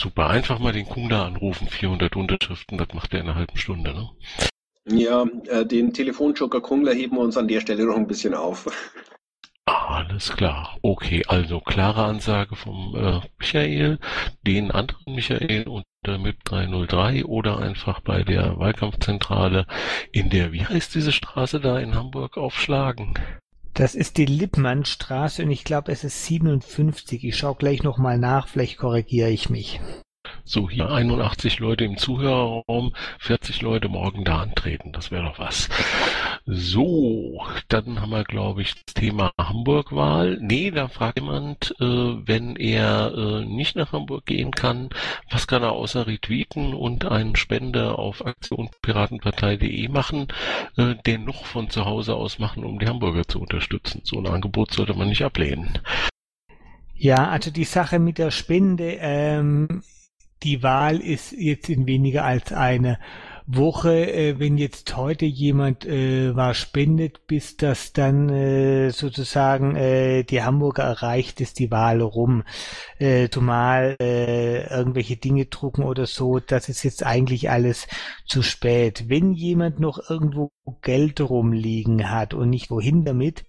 Super, 0.00 0.28
einfach 0.28 0.58
mal 0.58 0.72
den 0.72 0.86
Kunda 0.86 1.24
anrufen, 1.24 1.68
400 1.68 2.14
Unterschriften, 2.14 2.78
das 2.78 2.88
macht 2.94 3.14
er 3.14 3.20
in 3.20 3.28
einer 3.28 3.36
halben 3.36 3.56
Stunde, 3.56 3.94
ne? 3.94 4.10
Ja, 4.86 5.24
äh, 5.48 5.64
den 5.64 5.94
Telefonjoker 5.94 6.60
Kungler 6.60 6.92
heben 6.92 7.16
wir 7.16 7.22
uns 7.22 7.38
an 7.38 7.48
der 7.48 7.60
Stelle 7.60 7.86
noch 7.86 7.96
ein 7.96 8.06
bisschen 8.06 8.34
auf. 8.34 8.70
Alles 9.66 10.30
klar. 10.36 10.76
Okay, 10.82 11.24
also 11.26 11.60
klare 11.60 12.04
Ansage 12.04 12.54
vom 12.54 12.94
äh, 12.94 13.20
Michael, 13.38 13.98
den 14.46 14.70
anderen 14.70 15.14
Michael 15.14 15.68
unter 15.68 15.88
MIP 16.06 16.44
303 16.44 17.24
oder 17.24 17.58
einfach 17.58 18.00
bei 18.00 18.22
der 18.22 18.58
Wahlkampfzentrale 18.58 19.66
in 20.12 20.30
der, 20.30 20.52
wie 20.52 20.64
heißt 20.64 20.94
diese 20.94 21.12
Straße 21.12 21.60
da 21.60 21.78
in 21.78 21.94
Hamburg, 21.94 22.36
aufschlagen. 22.36 23.14
Das 23.74 23.96
ist 23.96 24.18
die 24.18 24.26
Lippmannstraße 24.26 25.42
und 25.42 25.50
ich 25.50 25.64
glaube, 25.64 25.90
es 25.90 26.04
ist 26.04 26.26
57. 26.26 27.24
Ich 27.24 27.36
schaue 27.36 27.56
gleich 27.56 27.82
nochmal 27.82 28.18
nach, 28.18 28.46
vielleicht 28.46 28.78
korrigiere 28.78 29.30
ich 29.30 29.50
mich. 29.50 29.80
So, 30.46 30.68
hier 30.68 30.90
81 30.90 31.58
Leute 31.58 31.84
im 31.84 31.96
Zuhörerraum, 31.96 32.92
40 33.18 33.62
Leute 33.62 33.88
morgen 33.88 34.24
da 34.24 34.42
antreten. 34.42 34.92
Das 34.92 35.10
wäre 35.10 35.24
doch 35.24 35.38
was. 35.38 35.70
So, 36.44 37.42
dann 37.68 38.02
haben 38.02 38.10
wir, 38.10 38.24
glaube 38.24 38.60
ich, 38.60 38.74
das 38.74 38.92
Thema 38.92 39.32
Hamburg-Wahl. 39.40 40.36
Nee, 40.42 40.70
da 40.70 40.88
fragt 40.88 41.18
jemand, 41.18 41.74
äh, 41.80 41.84
wenn 41.84 42.56
er 42.56 43.14
äh, 43.16 43.44
nicht 43.46 43.74
nach 43.74 43.92
Hamburg 43.92 44.26
gehen 44.26 44.50
kann, 44.50 44.90
was 45.30 45.46
kann 45.46 45.62
er 45.62 45.72
außer 45.72 46.06
retweeten 46.06 46.74
und 46.74 47.06
einen 47.06 47.36
Spende 47.36 47.98
auf 47.98 48.26
aktionpiratenpartei.de 48.26 49.88
machen, 49.88 50.28
äh, 50.76 50.94
den 51.06 51.24
noch 51.24 51.46
von 51.46 51.70
zu 51.70 51.86
Hause 51.86 52.16
aus 52.16 52.38
machen, 52.38 52.64
um 52.64 52.78
die 52.78 52.86
Hamburger 52.86 53.26
zu 53.26 53.40
unterstützen. 53.40 54.02
So 54.04 54.18
ein 54.18 54.26
Angebot 54.26 54.72
sollte 54.72 54.92
man 54.92 55.08
nicht 55.08 55.24
ablehnen. 55.24 55.78
Ja, 56.96 57.28
also 57.28 57.50
die 57.50 57.64
Sache 57.64 57.98
mit 57.98 58.18
der 58.18 58.30
Spende, 58.30 58.98
ähm, 59.00 59.82
die 60.42 60.62
Wahl 60.62 61.00
ist 61.00 61.32
jetzt 61.32 61.68
in 61.68 61.86
weniger 61.86 62.24
als 62.24 62.52
eine 62.52 62.98
Woche, 63.46 64.10
äh, 64.10 64.38
wenn 64.38 64.56
jetzt 64.56 64.96
heute 64.96 65.26
jemand 65.26 65.84
äh, 65.84 66.34
was 66.34 66.56
spendet, 66.56 67.26
bis 67.26 67.58
das 67.58 67.92
dann 67.92 68.30
äh, 68.30 68.90
sozusagen 68.90 69.76
äh, 69.76 70.24
die 70.24 70.42
Hamburger 70.42 70.84
erreicht, 70.84 71.42
ist 71.42 71.58
die 71.58 71.70
Wahl 71.70 72.00
rum. 72.00 72.42
Äh, 72.98 73.28
zumal 73.28 73.96
äh, 74.00 74.66
irgendwelche 74.74 75.16
Dinge 75.16 75.44
drucken 75.46 75.84
oder 75.84 76.06
so, 76.06 76.40
das 76.40 76.70
ist 76.70 76.84
jetzt 76.84 77.04
eigentlich 77.04 77.50
alles 77.50 77.86
zu 78.26 78.42
spät. 78.42 79.04
Wenn 79.08 79.34
jemand 79.34 79.78
noch 79.78 80.08
irgendwo 80.08 80.50
Geld 80.80 81.20
rumliegen 81.20 82.10
hat 82.10 82.32
und 82.32 82.48
nicht 82.48 82.70
wohin 82.70 83.04
damit, 83.04 83.44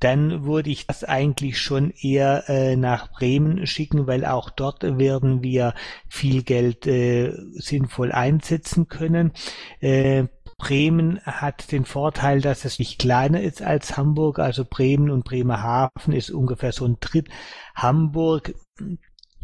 dann 0.00 0.44
würde 0.44 0.70
ich 0.70 0.86
das 0.86 1.04
eigentlich 1.04 1.58
schon 1.60 1.90
eher 1.90 2.48
äh, 2.48 2.76
nach 2.76 3.10
Bremen 3.12 3.66
schicken, 3.66 4.06
weil 4.06 4.24
auch 4.26 4.50
dort 4.50 4.82
werden 4.82 5.42
wir 5.42 5.74
viel 6.08 6.42
Geld 6.42 6.86
äh, 6.86 7.32
sinnvoll 7.54 8.12
einsetzen 8.12 8.88
können. 8.88 9.32
Äh, 9.80 10.24
Bremen 10.58 11.20
hat 11.20 11.70
den 11.72 11.84
Vorteil, 11.84 12.40
dass 12.40 12.64
es 12.64 12.78
nicht 12.78 12.98
kleiner 12.98 13.40
ist 13.40 13.62
als 13.62 13.96
Hamburg. 13.96 14.38
Also 14.38 14.64
Bremen 14.64 15.10
und 15.10 15.24
Bremerhaven 15.24 16.12
ist 16.12 16.30
ungefähr 16.30 16.72
so 16.72 16.86
ein 16.86 16.96
Dritt 17.00 17.28
Hamburg. 17.74 18.54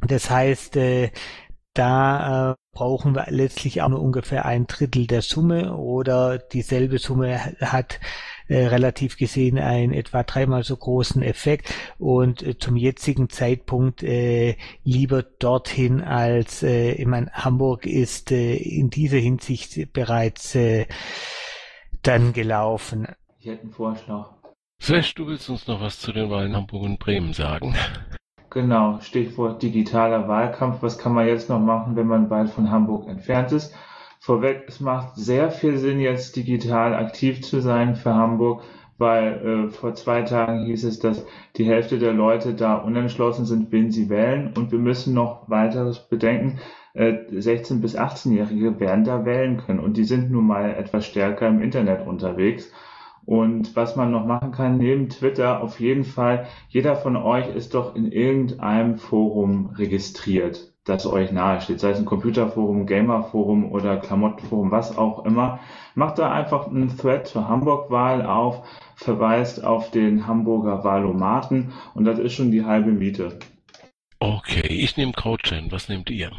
Das 0.06 0.30
heißt, 0.30 0.76
äh, 0.76 1.10
da 1.74 2.52
äh, 2.52 2.54
brauchen 2.72 3.14
wir 3.14 3.26
letztlich 3.28 3.82
auch 3.82 3.88
nur 3.88 4.00
ungefähr 4.00 4.44
ein 4.44 4.66
Drittel 4.66 5.06
der 5.06 5.22
Summe 5.22 5.76
oder 5.76 6.38
dieselbe 6.38 6.98
Summe 6.98 7.38
hat 7.60 8.00
äh, 8.52 8.66
relativ 8.66 9.16
gesehen 9.16 9.58
einen 9.58 9.92
etwa 9.92 10.22
dreimal 10.22 10.62
so 10.62 10.76
großen 10.76 11.22
Effekt 11.22 11.72
und 11.98 12.42
äh, 12.42 12.58
zum 12.58 12.76
jetzigen 12.76 13.30
Zeitpunkt 13.30 14.02
äh, 14.02 14.56
lieber 14.84 15.22
dorthin 15.22 16.02
als 16.02 16.62
äh, 16.62 16.92
ich 16.92 17.06
meine, 17.06 17.32
Hamburg 17.32 17.86
ist 17.86 18.30
äh, 18.30 18.56
in 18.56 18.90
dieser 18.90 19.18
Hinsicht 19.18 19.92
bereits 19.92 20.54
äh, 20.54 20.86
dann 22.02 22.32
gelaufen. 22.32 23.08
Ich 23.38 23.46
hätte 23.46 23.62
einen 23.62 23.72
Vorschlag. 23.72 24.30
Sesh, 24.80 25.14
du 25.14 25.26
willst 25.26 25.48
uns 25.48 25.66
noch 25.66 25.80
was 25.80 25.98
zu 25.98 26.12
den 26.12 26.28
Wahlen 26.28 26.54
Hamburg 26.54 26.82
und 26.82 26.98
Bremen 26.98 27.32
sagen? 27.32 27.74
Genau, 28.50 29.00
Stichwort 29.00 29.62
digitaler 29.62 30.28
Wahlkampf. 30.28 30.82
Was 30.82 30.98
kann 30.98 31.14
man 31.14 31.26
jetzt 31.26 31.48
noch 31.48 31.60
machen, 31.60 31.96
wenn 31.96 32.06
man 32.06 32.28
weit 32.28 32.50
von 32.50 32.70
Hamburg 32.70 33.08
entfernt 33.08 33.50
ist? 33.52 33.74
Vorweg, 34.24 34.66
es 34.68 34.78
macht 34.78 35.16
sehr 35.16 35.50
viel 35.50 35.78
Sinn, 35.78 35.98
jetzt 35.98 36.36
digital 36.36 36.94
aktiv 36.94 37.42
zu 37.42 37.60
sein 37.60 37.96
für 37.96 38.14
Hamburg, 38.14 38.62
weil 38.96 39.66
äh, 39.66 39.70
vor 39.70 39.94
zwei 39.94 40.22
Tagen 40.22 40.64
hieß 40.64 40.84
es, 40.84 41.00
dass 41.00 41.26
die 41.56 41.64
Hälfte 41.64 41.98
der 41.98 42.12
Leute 42.12 42.54
da 42.54 42.76
unentschlossen 42.76 43.46
sind, 43.46 43.72
wen 43.72 43.90
sie 43.90 44.08
wählen. 44.08 44.52
Und 44.56 44.70
wir 44.70 44.78
müssen 44.78 45.12
noch 45.12 45.50
weiteres 45.50 46.08
bedenken. 46.08 46.60
Äh, 46.94 47.14
16- 47.32 47.80
bis 47.80 47.98
18-Jährige 47.98 48.78
werden 48.78 49.02
da 49.02 49.24
wählen 49.24 49.56
können. 49.56 49.80
Und 49.80 49.96
die 49.96 50.04
sind 50.04 50.30
nun 50.30 50.46
mal 50.46 50.70
etwas 50.70 51.04
stärker 51.04 51.48
im 51.48 51.60
Internet 51.60 52.06
unterwegs. 52.06 52.70
Und 53.24 53.74
was 53.74 53.96
man 53.96 54.12
noch 54.12 54.24
machen 54.24 54.52
kann, 54.52 54.78
neben 54.78 55.08
Twitter, 55.08 55.60
auf 55.64 55.80
jeden 55.80 56.04
Fall, 56.04 56.46
jeder 56.68 56.94
von 56.94 57.16
euch 57.16 57.52
ist 57.52 57.74
doch 57.74 57.96
in 57.96 58.12
irgendeinem 58.12 58.98
Forum 58.98 59.74
registriert, 59.76 60.71
das 60.84 61.06
euch 61.06 61.30
nahesteht, 61.30 61.80
sei 61.80 61.90
es 61.90 61.98
ein 61.98 62.04
Computerforum, 62.04 62.86
Gamerforum 62.86 63.70
oder 63.70 63.98
Klamottenforum, 63.98 64.70
was 64.70 64.96
auch 64.98 65.24
immer. 65.24 65.60
Macht 65.94 66.18
da 66.18 66.32
einfach 66.32 66.66
einen 66.66 66.96
Thread 66.96 67.26
zur 67.26 67.48
Hamburg-Wahl 67.48 68.26
auf, 68.26 68.66
verweist 68.96 69.64
auf 69.64 69.90
den 69.90 70.26
Hamburger 70.26 70.82
Wahlomaten 70.82 71.72
und 71.94 72.04
das 72.04 72.18
ist 72.18 72.34
schon 72.34 72.50
die 72.50 72.64
halbe 72.64 72.90
Miete. 72.90 73.38
Okay, 74.18 74.66
ich 74.68 74.96
nehme 74.96 75.12
CrowdChain. 75.12 75.70
Was 75.70 75.88
nehmt 75.88 76.10
ihr? 76.10 76.30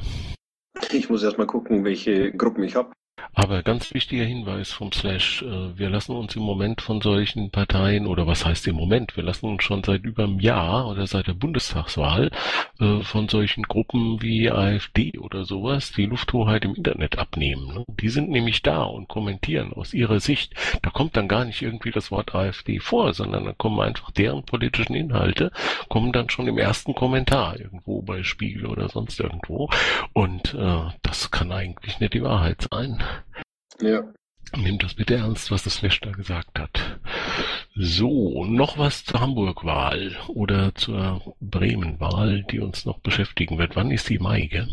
Ich 0.91 1.09
muss 1.09 1.23
erstmal 1.23 1.47
gucken, 1.47 1.83
welche 1.83 2.31
Gruppen 2.31 2.63
ich 2.63 2.75
habe. 2.75 2.91
Aber 3.31 3.63
ganz 3.63 3.93
wichtiger 3.93 4.25
Hinweis 4.25 4.71
vom 4.71 4.91
Slash, 4.91 5.43
äh, 5.43 5.77
wir 5.77 5.89
lassen 5.89 6.15
uns 6.15 6.35
im 6.35 6.43
Moment 6.43 6.81
von 6.81 7.01
solchen 7.01 7.49
Parteien, 7.49 8.05
oder 8.05 8.27
was 8.27 8.45
heißt 8.45 8.67
im 8.67 8.75
Moment, 8.75 9.15
wir 9.15 9.23
lassen 9.23 9.47
uns 9.47 9.63
schon 9.63 9.83
seit 9.83 10.03
über 10.03 10.23
einem 10.23 10.39
Jahr 10.39 10.87
oder 10.87 11.07
seit 11.07 11.27
der 11.27 11.33
Bundestagswahl 11.33 12.31
äh, 12.79 13.01
von 13.01 13.29
solchen 13.29 13.63
Gruppen 13.63 14.21
wie 14.21 14.51
AfD 14.51 15.17
oder 15.17 15.45
sowas 15.45 15.91
die 15.91 16.05
Lufthoheit 16.05 16.65
im 16.65 16.75
Internet 16.75 17.17
abnehmen. 17.17 17.73
Ne? 17.73 17.85
Die 17.87 18.09
sind 18.09 18.29
nämlich 18.29 18.61
da 18.61 18.83
und 18.83 19.07
kommentieren 19.07 19.73
aus 19.73 19.93
ihrer 19.93 20.19
Sicht. 20.19 20.53
Da 20.81 20.89
kommt 20.89 21.17
dann 21.17 21.27
gar 21.27 21.45
nicht 21.45 21.61
irgendwie 21.61 21.91
das 21.91 22.11
Wort 22.11 22.35
AfD 22.35 22.79
vor, 22.79 23.13
sondern 23.13 23.45
da 23.45 23.53
kommen 23.53 23.79
einfach 23.79 24.11
deren 24.11 24.43
politischen 24.43 24.95
Inhalte, 24.95 25.51
kommen 25.89 26.11
dann 26.11 26.29
schon 26.29 26.47
im 26.47 26.57
ersten 26.57 26.93
Kommentar 26.93 27.59
irgendwo 27.59 28.01
bei 28.01 28.23
Spiegel 28.23 28.65
oder 28.65 28.89
sonst 28.89 29.19
irgendwo. 29.19 29.69
Und 30.13 30.53
äh, 30.53 30.83
das 31.01 31.31
kann 31.31 31.51
eigentlich 31.51 31.99
nicht 31.99 32.13
die 32.13 32.23
Wahrheit 32.23 32.67
sein. 32.71 33.01
Ja. 33.81 34.03
Nehmt 34.55 34.83
das 34.83 34.93
bitte 34.93 35.15
ernst, 35.15 35.49
was 35.49 35.63
das 35.63 35.75
Slash 35.75 36.01
da 36.01 36.11
gesagt 36.11 36.59
hat. 36.59 36.99
So, 37.75 38.45
noch 38.45 38.77
was 38.77 39.03
zur 39.03 39.19
Hamburg-Wahl 39.19 40.15
oder 40.27 40.75
zur 40.75 41.35
Bremen-Wahl, 41.41 42.43
die 42.43 42.59
uns 42.59 42.85
noch 42.85 42.99
beschäftigen 42.99 43.57
wird. 43.57 43.75
Wann 43.75 43.89
ist 43.89 44.09
die 44.09 44.19
Mai, 44.19 44.41
gell? 44.45 44.67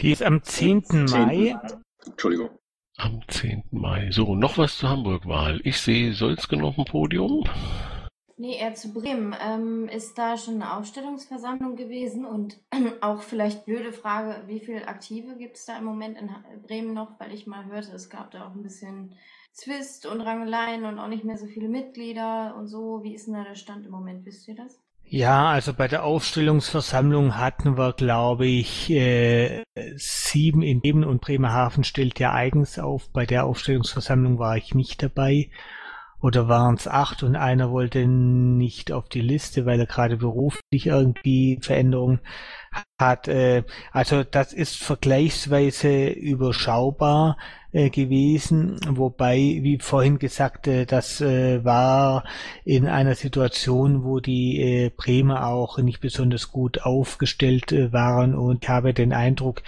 Die 0.00 0.12
ist 0.12 0.22
am 0.22 0.42
10. 0.42 0.84
Mai. 1.10 1.56
Entschuldigung. 2.06 2.50
Am 2.96 3.22
10. 3.26 3.64
Mai. 3.72 4.10
So, 4.12 4.36
noch 4.36 4.56
was 4.56 4.78
zur 4.78 4.90
Hamburg-Wahl. 4.90 5.60
Ich 5.64 5.80
sehe 5.80 6.12
Solzgen 6.12 6.62
auf 6.62 6.76
dem 6.76 6.84
Podium. 6.84 7.44
Nee, 8.40 8.56
eher 8.56 8.74
zu 8.74 8.92
Bremen. 8.92 9.34
Ähm, 9.44 9.88
ist 9.88 10.16
da 10.16 10.36
schon 10.36 10.54
eine 10.54 10.76
Aufstellungsversammlung 10.76 11.74
gewesen? 11.74 12.24
Und 12.24 12.60
auch 13.00 13.22
vielleicht 13.22 13.66
blöde 13.66 13.92
Frage, 13.92 14.42
wie 14.46 14.60
viele 14.60 14.86
Aktive 14.86 15.36
gibt 15.36 15.56
es 15.56 15.66
da 15.66 15.76
im 15.76 15.84
Moment 15.84 16.16
in 16.16 16.30
Bremen 16.62 16.94
noch? 16.94 17.18
Weil 17.18 17.34
ich 17.34 17.48
mal 17.48 17.64
hörte, 17.66 17.92
es 17.92 18.08
gab 18.08 18.30
da 18.30 18.46
auch 18.46 18.54
ein 18.54 18.62
bisschen 18.62 19.16
Zwist 19.52 20.06
und 20.06 20.20
Rangeleien 20.20 20.84
und 20.84 21.00
auch 21.00 21.08
nicht 21.08 21.24
mehr 21.24 21.36
so 21.36 21.46
viele 21.46 21.68
Mitglieder 21.68 22.54
und 22.56 22.68
so. 22.68 23.02
Wie 23.02 23.12
ist 23.14 23.26
denn 23.26 23.34
da 23.34 23.42
der 23.42 23.56
Stand 23.56 23.84
im 23.84 23.90
Moment? 23.90 24.24
Wisst 24.24 24.46
ihr 24.46 24.54
das? 24.54 24.78
Ja, 25.10 25.48
also 25.48 25.72
bei 25.72 25.88
der 25.88 26.04
Aufstellungsversammlung 26.04 27.38
hatten 27.38 27.76
wir, 27.76 27.94
glaube 27.94 28.46
ich, 28.46 28.90
äh, 28.90 29.64
sieben 29.96 30.62
in 30.62 30.80
Bremen 30.80 31.02
und 31.02 31.22
Bremerhaven 31.22 31.82
stellt 31.82 32.20
ja 32.20 32.34
eigens 32.34 32.78
auf. 32.78 33.10
Bei 33.10 33.26
der 33.26 33.46
Aufstellungsversammlung 33.46 34.38
war 34.38 34.58
ich 34.58 34.74
nicht 34.74 35.02
dabei. 35.02 35.50
Oder 36.20 36.48
waren 36.48 36.74
es 36.74 36.88
acht 36.88 37.22
und 37.22 37.36
einer 37.36 37.70
wollte 37.70 38.06
nicht 38.06 38.90
auf 38.90 39.08
die 39.08 39.20
Liste, 39.20 39.66
weil 39.66 39.78
er 39.78 39.86
gerade 39.86 40.16
beruflich 40.16 40.86
irgendwie 40.86 41.58
Veränderungen 41.60 42.20
hat. 42.98 43.28
Äh, 43.28 43.64
also 43.92 44.24
das 44.24 44.52
ist 44.52 44.76
vergleichsweise 44.76 46.08
überschaubar 46.08 47.38
äh, 47.72 47.90
gewesen, 47.90 48.76
wobei, 48.88 49.36
wie 49.36 49.78
vorhin 49.80 50.18
gesagt, 50.18 50.66
äh, 50.66 50.86
das 50.86 51.20
war 51.20 52.24
in 52.64 52.86
einer 52.86 53.14
Situation, 53.14 54.04
wo 54.04 54.20
die 54.20 54.90
Bremer 54.96 55.46
auch 55.46 55.78
nicht 55.78 56.00
besonders 56.00 56.50
gut 56.50 56.82
aufgestellt 56.82 57.72
waren 57.92 58.34
und 58.34 58.64
ich 58.64 58.68
habe 58.68 58.94
den 58.94 59.12
Eindruck, 59.12 59.62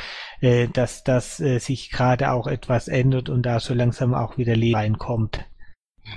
dass 0.73 1.05
das 1.05 1.37
sich 1.37 1.91
gerade 1.91 2.33
auch 2.33 2.47
etwas 2.47 2.89
ändert 2.89 3.29
und 3.29 3.45
da 3.45 3.61
so 3.61 3.75
langsam 3.75 4.15
auch 4.15 4.39
wieder 4.39 4.57
Leben 4.57 4.77
reinkommt. 4.77 5.50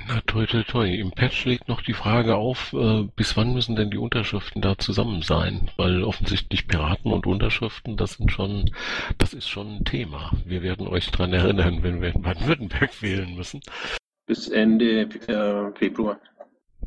Na 0.08 0.22
toi 0.22 0.46
toi 0.46 0.64
toi. 0.64 0.88
Im 0.88 1.12
Patch 1.12 1.46
liegt 1.46 1.68
noch 1.68 1.82
die 1.82 1.94
Frage 1.94 2.36
auf, 2.36 2.74
äh, 2.74 3.04
bis 3.16 3.38
wann 3.38 3.54
müssen 3.54 3.76
denn 3.76 3.92
die 3.92 3.98
Unterschriften 3.98 4.62
da 4.62 4.78
zusammen 4.78 5.22
sein? 5.22 5.70
Weil 5.78 6.04
offensichtlich 6.04 6.68
Piraten 6.68 7.12
und 7.12 7.28
Unterschriften, 7.28 7.98
das 7.98 8.14
sind 8.14 8.32
schon, 8.32 8.72
das 9.18 9.34
ist 9.34 9.48
schon 9.48 9.78
ein 9.78 9.86
Thema. 9.86 10.32
Wir 10.46 10.62
werden 10.62 10.88
euch 10.88 11.12
dran 11.12 11.34
erinnern, 11.34 11.84
wenn 11.84 12.02
wir 12.02 12.14
in 12.14 12.22
Baden-Württemberg 12.22 13.02
wählen 13.02 13.36
müssen. 13.36 13.62
Bis 14.26 14.48
Ende 14.48 15.02
äh, 15.02 15.72
Februar. 15.78 16.20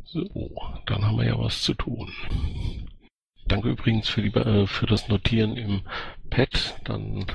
So, 0.05 0.25
dann 0.87 1.05
haben 1.05 1.19
wir 1.19 1.27
ja 1.27 1.39
was 1.39 1.63
zu 1.63 1.75
tun. 1.75 2.13
Danke 3.47 3.71
übrigens 3.71 4.09
für, 4.09 4.23
die, 4.23 4.35
äh, 4.35 4.67
für 4.67 4.87
das 4.87 5.09
Notieren 5.09 5.57
im 5.57 5.83
Pad. 6.31 6.77
Dann 6.85 7.27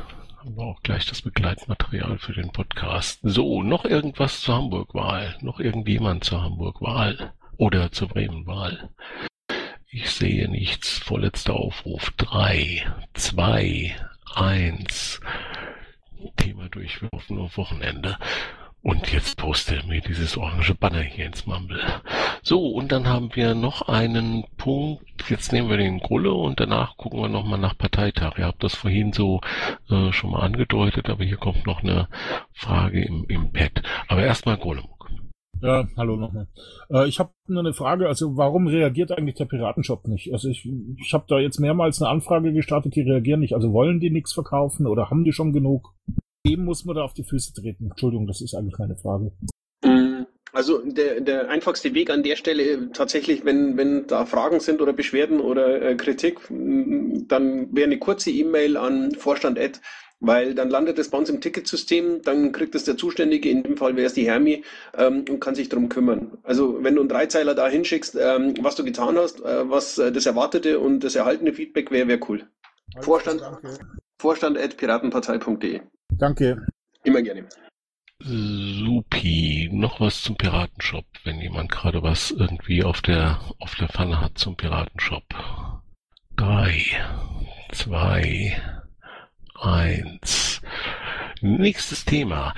haben 0.41 0.57
wir 0.57 0.63
auch 0.63 0.81
gleich 0.81 1.05
das 1.05 1.21
Begleitmaterial 1.21 2.17
für 2.17 2.33
den 2.33 2.51
Podcast. 2.51 3.19
So, 3.21 3.61
noch 3.61 3.85
irgendwas 3.85 4.41
zur 4.41 4.55
Hamburg-Wahl? 4.55 5.37
Noch 5.41 5.59
irgendjemand 5.59 6.23
zur 6.23 6.41
Hamburg-Wahl? 6.41 7.33
Oder 7.57 7.91
zur 7.91 8.07
Bremen-Wahl? 8.07 8.89
Ich 9.87 10.09
sehe 10.09 10.49
nichts. 10.49 10.97
Vorletzter 10.97 11.53
Aufruf. 11.53 12.11
Drei, 12.17 12.91
zwei, 13.13 13.95
eins. 14.33 15.19
Thema 16.37 16.69
durchwerfen 16.69 17.37
auf 17.37 17.57
Wochenende. 17.57 18.17
Und 18.84 19.13
jetzt 19.13 19.38
poste 19.38 19.79
mir 19.88 20.01
dieses 20.01 20.38
orange 20.38 20.73
Banner 20.73 21.01
hier 21.01 21.27
ins 21.27 21.45
Mumble. 21.45 21.79
So, 22.41 22.65
und 22.65 22.91
dann 22.91 23.07
haben 23.07 23.29
wir 23.36 23.53
noch 23.53 23.84
einen 23.84 24.43
Punkt. 24.57 25.29
Jetzt 25.29 25.53
nehmen 25.53 25.69
wir 25.69 25.77
den 25.77 25.99
Grulle 25.99 26.34
und 26.34 26.59
danach 26.59 26.97
gucken 26.97 27.21
wir 27.21 27.29
nochmal 27.29 27.59
nach 27.59 27.77
Parteitag. 27.77 28.39
Ihr 28.39 28.45
habt 28.45 28.63
das 28.63 28.73
vorhin 28.73 29.13
so 29.13 29.39
äh, 29.89 30.11
schon 30.11 30.32
mal 30.32 30.41
angedeutet, 30.41 31.09
aber 31.11 31.23
hier 31.23 31.38
kommt 31.38 31.67
noch 31.67 31.84
eine 31.84 32.07
Frage 32.53 33.03
im, 33.03 33.25
im 33.29 33.51
Pad. 33.51 33.84
Aber 34.07 34.23
erstmal 34.23 34.57
Grulle. 34.57 34.82
Ja, 35.61 35.88
hallo 35.95 36.15
nochmal. 36.15 36.47
Äh, 36.89 37.07
ich 37.07 37.19
habe 37.19 37.29
nur 37.45 37.59
eine 37.59 37.73
Frage, 37.73 38.07
also 38.07 38.36
warum 38.36 38.65
reagiert 38.65 39.11
eigentlich 39.11 39.36
der 39.36 39.45
Piratenshop 39.45 40.07
nicht? 40.07 40.34
Also 40.34 40.49
ich, 40.49 40.67
ich 40.97 41.13
habe 41.13 41.25
da 41.27 41.38
jetzt 41.38 41.59
mehrmals 41.59 42.01
eine 42.01 42.09
Anfrage 42.09 42.51
gestartet, 42.51 42.95
die 42.95 43.01
reagieren 43.01 43.41
nicht. 43.41 43.53
Also 43.53 43.71
wollen 43.73 43.99
die 43.99 44.09
nichts 44.09 44.34
verkaufen 44.34 44.88
oder 44.88 45.11
haben 45.11 45.23
die 45.23 45.34
schon 45.34 45.53
genug? 45.53 45.93
Dem 46.45 46.65
muss 46.65 46.85
man 46.85 46.95
da 46.95 47.03
auf 47.03 47.13
die 47.13 47.23
Füße 47.23 47.53
treten. 47.53 47.85
Entschuldigung, 47.91 48.27
das 48.27 48.41
ist 48.41 48.55
eigentlich 48.55 48.77
meine 48.79 48.95
Frage. 48.95 49.31
Mm, 49.83 50.25
Also 50.53 50.79
der, 50.83 51.21
der 51.21 51.49
einfachste 51.49 51.93
Weg 51.93 52.09
an 52.09 52.23
der 52.23 52.35
Stelle 52.35 52.63
äh, 52.63 52.77
tatsächlich, 52.93 53.45
wenn, 53.45 53.77
wenn 53.77 54.07
da 54.07 54.25
Fragen 54.25 54.59
sind 54.59 54.81
oder 54.81 54.93
Beschwerden 54.93 55.39
oder 55.39 55.81
äh, 55.81 55.95
Kritik, 55.95 56.49
mm, 56.49 57.27
dann 57.27 57.73
wäre 57.75 57.85
eine 57.85 57.99
kurze 57.99 58.31
E-Mail 58.31 58.75
an 58.75 59.11
Vorstand 59.13 59.57
Ed, 59.57 59.81
weil 60.19 60.53
dann 60.53 60.69
landet 60.69 60.99
es 60.99 61.09
bei 61.09 61.17
uns 61.17 61.29
im 61.29 61.41
Ticketsystem, 61.41 62.21
dann 62.23 62.51
kriegt 62.51 62.75
es 62.75 62.83
der 62.85 62.97
Zuständige, 62.97 63.49
in 63.49 63.63
dem 63.63 63.77
Fall 63.77 63.95
wäre 63.95 64.07
es 64.07 64.13
die 64.13 64.27
Hermi, 64.27 64.63
ähm, 64.97 65.25
und 65.29 65.39
kann 65.39 65.55
sich 65.55 65.69
darum 65.69 65.89
kümmern. 65.89 66.37
Also 66.43 66.83
wenn 66.83 66.95
du 66.95 67.01
einen 67.01 67.09
Dreizeiler 67.09 67.55
da 67.55 67.67
hinschickst, 67.67 68.17
ähm, 68.19 68.55
was 68.61 68.75
du 68.75 68.83
getan 68.83 69.17
hast, 69.17 69.41
äh, 69.41 69.69
was 69.69 69.97
äh, 69.99 70.11
das 70.11 70.25
erwartete 70.25 70.79
und 70.79 71.01
das 71.03 71.15
erhaltene 71.15 71.53
Feedback 71.53 71.91
wäre, 71.91 72.07
wäre 72.07 72.19
cool. 72.29 72.47
Vorstand, 72.99 73.41
Vorstand 74.19 74.57
at 74.57 74.75
piratenpartei.de. 74.77 75.81
Danke. 76.18 76.66
Immer 77.03 77.22
gerne. 77.22 77.47
Supi. 78.20 79.70
Noch 79.72 79.99
was 79.99 80.22
zum 80.22 80.36
Piratenshop, 80.36 81.05
wenn 81.24 81.41
jemand 81.41 81.72
gerade 81.72 82.03
was 82.03 82.32
irgendwie 82.32 82.84
auf 82.84 83.01
der, 83.01 83.39
auf 83.59 83.76
der 83.76 83.88
Pfanne 83.88 84.22
hat 84.22 84.38
zum 84.38 84.55
Piratenshop. 84.55 85.24
Drei, 86.36 86.84
zwei, 87.72 88.62
eins. 89.59 90.62
Nächstes 91.41 92.05
Thema. 92.05 92.53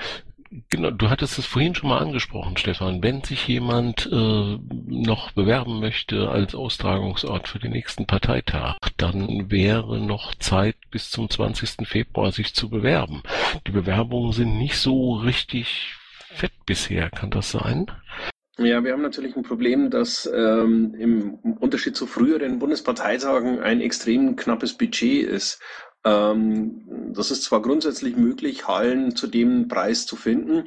Genau, 0.70 0.90
du 0.90 1.10
hattest 1.10 1.38
es 1.38 1.46
vorhin 1.46 1.74
schon 1.74 1.88
mal 1.88 1.98
angesprochen, 1.98 2.56
Stefan. 2.56 3.02
Wenn 3.02 3.24
sich 3.24 3.48
jemand 3.48 4.06
äh, 4.06 4.58
noch 4.86 5.32
bewerben 5.32 5.80
möchte 5.80 6.28
als 6.28 6.54
Austragungsort 6.54 7.48
für 7.48 7.58
den 7.58 7.72
nächsten 7.72 8.06
Parteitag, 8.06 8.78
dann 8.96 9.50
wäre 9.50 9.98
noch 9.98 10.34
Zeit 10.36 10.76
bis 10.92 11.10
zum 11.10 11.28
20. 11.28 11.88
Februar 11.88 12.30
sich 12.30 12.54
zu 12.54 12.68
bewerben. 12.68 13.22
Die 13.66 13.72
Bewerbungen 13.72 14.32
sind 14.32 14.56
nicht 14.56 14.76
so 14.76 15.14
richtig 15.14 15.94
fett 16.34 16.52
bisher, 16.66 17.10
kann 17.10 17.30
das 17.30 17.50
sein? 17.50 17.90
Ja, 18.56 18.84
wir 18.84 18.92
haben 18.92 19.02
natürlich 19.02 19.34
ein 19.34 19.42
Problem, 19.42 19.90
dass 19.90 20.30
ähm, 20.32 20.94
im 20.96 21.34
Unterschied 21.58 21.96
zu 21.96 22.06
früheren 22.06 22.60
Bundesparteitagen 22.60 23.58
ein 23.58 23.80
extrem 23.80 24.36
knappes 24.36 24.74
Budget 24.74 25.26
ist. 25.26 25.60
Ähm, 26.04 27.12
das 27.12 27.30
ist 27.30 27.44
zwar 27.44 27.62
grundsätzlich 27.62 28.16
möglich, 28.16 28.66
Hallen 28.66 29.16
zu 29.16 29.26
dem 29.26 29.68
Preis 29.68 30.06
zu 30.06 30.16
finden, 30.16 30.64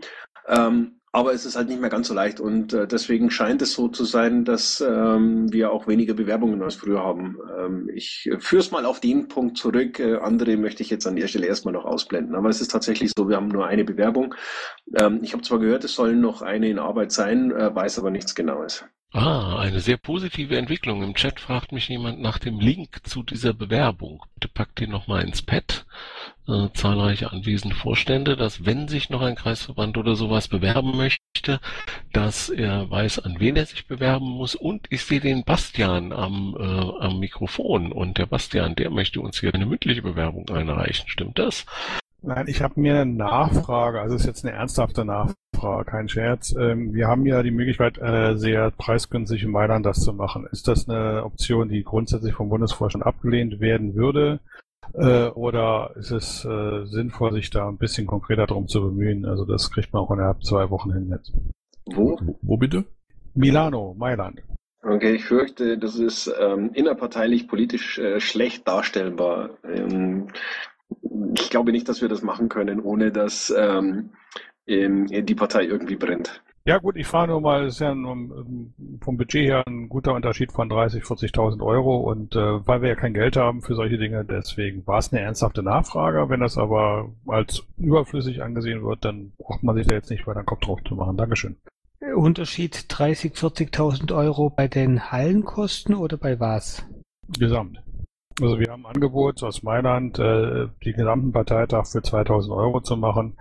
ähm, 0.48 0.98
aber 1.18 1.34
es 1.34 1.46
ist 1.46 1.56
halt 1.56 1.70
nicht 1.70 1.82
mehr 1.82 1.90
ganz 1.90 2.10
so 2.10 2.14
leicht 2.14 2.40
und 2.40 2.74
äh, 2.74 2.88
deswegen 2.88 3.32
scheint 3.32 3.62
es 3.62 3.74
so 3.74 3.88
zu 3.88 4.06
sein, 4.06 4.46
dass 4.46 4.82
ähm, 4.82 5.52
wir 5.52 5.72
auch 5.72 5.88
weniger 5.88 6.14
Bewerbungen 6.14 6.62
als 6.62 6.76
früher 6.76 7.00
haben. 7.00 7.38
Ähm, 7.58 7.90
ich 7.92 8.30
führe 8.40 8.60
es 8.60 8.72
mal 8.72 8.86
auf 8.86 9.00
den 9.00 9.28
Punkt 9.28 9.58
zurück. 9.58 10.00
Äh, 10.00 10.18
andere 10.18 10.58
möchte 10.58 10.84
ich 10.84 10.92
jetzt 10.92 11.08
an 11.08 11.16
der 11.16 11.28
Stelle 11.28 11.48
erstmal 11.48 11.74
noch 11.74 11.86
ausblenden. 11.86 12.36
Aber 12.36 12.50
es 12.50 12.62
ist 12.62 12.70
tatsächlich 12.72 13.14
so, 13.18 13.30
wir 13.30 13.38
haben 13.38 13.48
nur 13.48 13.66
eine 13.66 13.84
Bewerbung. 13.84 14.36
Ähm, 14.96 15.22
ich 15.24 15.34
habe 15.34 15.44
zwar 15.44 15.60
gehört, 15.60 15.84
es 15.86 15.96
sollen 15.96 16.22
noch 16.22 16.44
eine 16.44 16.70
in 16.70 16.78
Arbeit 16.78 17.12
sein, 17.12 17.52
äh, 17.52 17.74
weiß 17.74 17.98
aber 17.98 18.12
nichts 18.12 18.36
Genaues. 18.36 18.86
Ah, 19.20 19.57
eine 19.57 19.80
sehr 19.80 19.97
positive 19.97 20.55
Entwicklung. 20.59 21.01
Im 21.01 21.15
Chat 21.15 21.39
fragt 21.39 21.72
mich 21.72 21.89
jemand 21.89 22.22
nach 22.22 22.38
dem 22.38 22.59
Link 22.59 22.99
zu 23.01 23.24
dieser 23.24 23.51
Bewerbung. 23.51 24.24
Bitte 24.36 24.47
packt 24.47 24.80
den 24.80 24.91
nochmal 24.91 25.24
ins 25.24 25.41
Pad. 25.41 25.88
Äh, 26.47 26.68
zahlreiche 26.76 27.32
anwesende 27.32 27.76
Vorstände, 27.76 28.36
dass 28.38 28.63
wenn 28.68 28.88
sich 28.88 29.09
noch 29.09 29.24
ein 29.24 29.34
Kreisverband 29.34 29.97
oder 29.97 30.15
sowas 30.15 30.47
bewerben 30.47 30.95
möchte, 30.95 31.59
dass 32.13 32.49
er 32.49 32.91
weiß, 32.91 33.18
an 33.18 33.39
wen 33.39 33.55
er 33.55 33.65
sich 33.65 33.88
bewerben 33.88 34.30
muss. 34.30 34.53
Und 34.53 34.86
ich 34.91 35.03
sehe 35.03 35.20
den 35.20 35.43
Bastian 35.43 36.13
am, 36.13 36.55
äh, 36.55 37.03
am 37.03 37.20
Mikrofon. 37.20 37.91
Und 37.91 38.20
der 38.20 38.28
Bastian, 38.28 38.76
der 38.76 38.91
möchte 38.91 39.20
uns 39.20 39.39
hier 39.39 39.51
eine 39.51 39.65
mündliche 39.65 40.03
Bewerbung 40.03 40.47
einreichen. 40.49 41.09
Stimmt 41.09 41.39
das? 41.39 41.65
Nein, 42.28 42.48
ich 42.50 42.62
habe 42.62 42.78
mir 42.82 43.00
eine 43.00 43.06
Nachfrage, 43.06 44.02
also 44.02 44.16
es 44.16 44.24
ist 44.24 44.28
jetzt 44.28 44.46
eine 44.46 44.54
ernsthafte 44.54 45.06
Nachfrage, 45.06 45.86
kein 45.86 46.10
Scherz. 46.10 46.54
Ähm, 46.60 46.94
wir 46.94 47.08
haben 47.08 47.26
ja 47.26 47.42
die 47.42 47.52
Möglichkeit, 47.52 47.98
äh, 48.00 48.36
sehr 48.36 48.70
preisgünstig 48.72 49.44
in 49.44 49.52
Mailand 49.52 49.86
das 49.86 50.02
zu 50.02 50.12
machen. 50.12 50.46
Ist 50.52 50.68
das 50.68 50.90
eine 50.90 51.24
Option, 51.24 51.70
die 51.70 51.86
grundsätzlich 51.86 52.34
vom 52.34 52.50
Bundesvorstand 52.50 53.06
abgelehnt 53.06 53.62
werden 53.62 53.96
würde? 53.96 54.42
Äh, 54.94 55.28
oder 55.28 55.92
ist 55.96 56.12
es 56.12 56.44
äh, 56.44 56.86
sinnvoll, 56.88 57.32
sich 57.32 57.50
da 57.50 57.70
ein 57.70 57.78
bisschen 57.78 58.08
konkreter 58.08 58.46
darum 58.46 58.68
zu 58.68 58.82
bemühen? 58.82 59.26
Also 59.26 59.46
das 59.46 59.72
kriegt 59.72 59.94
man 59.94 60.04
auch 60.04 60.12
innerhalb 60.12 60.44
zwei 60.44 60.70
Wochen 60.70 60.92
hin 60.92 61.08
jetzt. 61.10 61.32
Wo? 61.86 62.20
Wo 62.42 62.58
bitte? 62.58 62.84
Milano, 63.36 63.96
Mailand. 63.98 64.44
Okay, 64.84 65.14
ich 65.14 65.24
fürchte, 65.24 65.78
das 65.78 65.96
ist 65.96 66.30
ähm, 66.38 66.72
innerparteilich 66.74 67.48
politisch 67.48 67.98
äh, 68.00 68.20
schlecht 68.20 68.68
darstellbar. 68.68 69.52
Ähm, 69.64 70.28
ich 71.36 71.50
glaube 71.50 71.72
nicht, 71.72 71.88
dass 71.90 72.02
wir 72.02 72.10
das 72.10 72.22
machen 72.22 72.50
können, 72.50 72.80
ohne 72.82 73.12
dass 73.12 73.54
ähm, 73.58 74.12
die 74.68 75.36
Partei 75.36 75.64
irgendwie 75.64 75.96
brennt. 75.96 76.44
Ja 76.68 76.80
gut, 76.80 76.98
ich 76.98 77.08
fahre 77.08 77.30
nur 77.30 77.40
mal, 77.40 77.64
es 77.64 77.76
ist 77.76 77.80
ja 77.80 77.96
nur, 77.96 78.46
vom 79.00 79.16
Budget 79.16 79.48
her 79.48 79.64
ein 79.68 79.88
guter 79.88 80.14
Unterschied 80.14 80.52
von 80.52 80.70
30.000, 80.70 81.32
40.000 81.32 81.66
Euro 81.66 81.96
und 82.12 82.36
äh, 82.36 82.68
weil 82.68 82.82
wir 82.82 82.90
ja 82.90 82.96
kein 82.96 83.14
Geld 83.14 83.38
haben 83.38 83.62
für 83.62 83.74
solche 83.74 83.98
Dinge, 83.98 84.26
deswegen 84.26 84.86
war 84.86 84.98
es 84.98 85.14
eine 85.14 85.22
ernsthafte 85.22 85.64
Nachfrage. 85.64 86.28
Wenn 86.28 86.42
das 86.42 86.58
aber 86.58 87.10
als 87.26 87.66
überflüssig 87.78 88.44
angesehen 88.44 88.84
wird, 88.84 89.06
dann 89.06 89.32
braucht 89.38 89.64
man 89.64 89.78
sich 89.78 89.88
da 89.88 89.96
jetzt 89.96 90.10
nicht 90.10 90.28
weiter 90.28 90.42
den 90.42 90.46
Kopf 90.46 90.60
drauf 90.60 90.80
zu 90.86 90.96
machen. 90.96 91.16
Dankeschön. 91.16 91.56
Unterschied 92.14 92.76
30.000, 92.76 93.72
40.000 93.72 94.14
Euro 94.14 94.50
bei 94.50 94.68
den 94.68 95.10
Hallenkosten 95.10 95.96
oder 95.96 96.18
bei 96.18 96.38
was? 96.42 96.86
Gesamt. 97.40 97.82
Also 98.40 98.60
wir 98.60 98.68
haben 98.70 98.86
ein 98.86 98.94
Angebot 98.94 99.42
aus 99.42 99.64
Mailand, 99.64 100.20
äh, 100.20 100.68
die 100.84 100.94
gesamten 100.94 101.32
Parteitag 101.32 101.88
für 101.88 102.04
2000 102.04 102.54
Euro 102.54 102.82
zu 102.82 102.96
machen, 102.96 103.36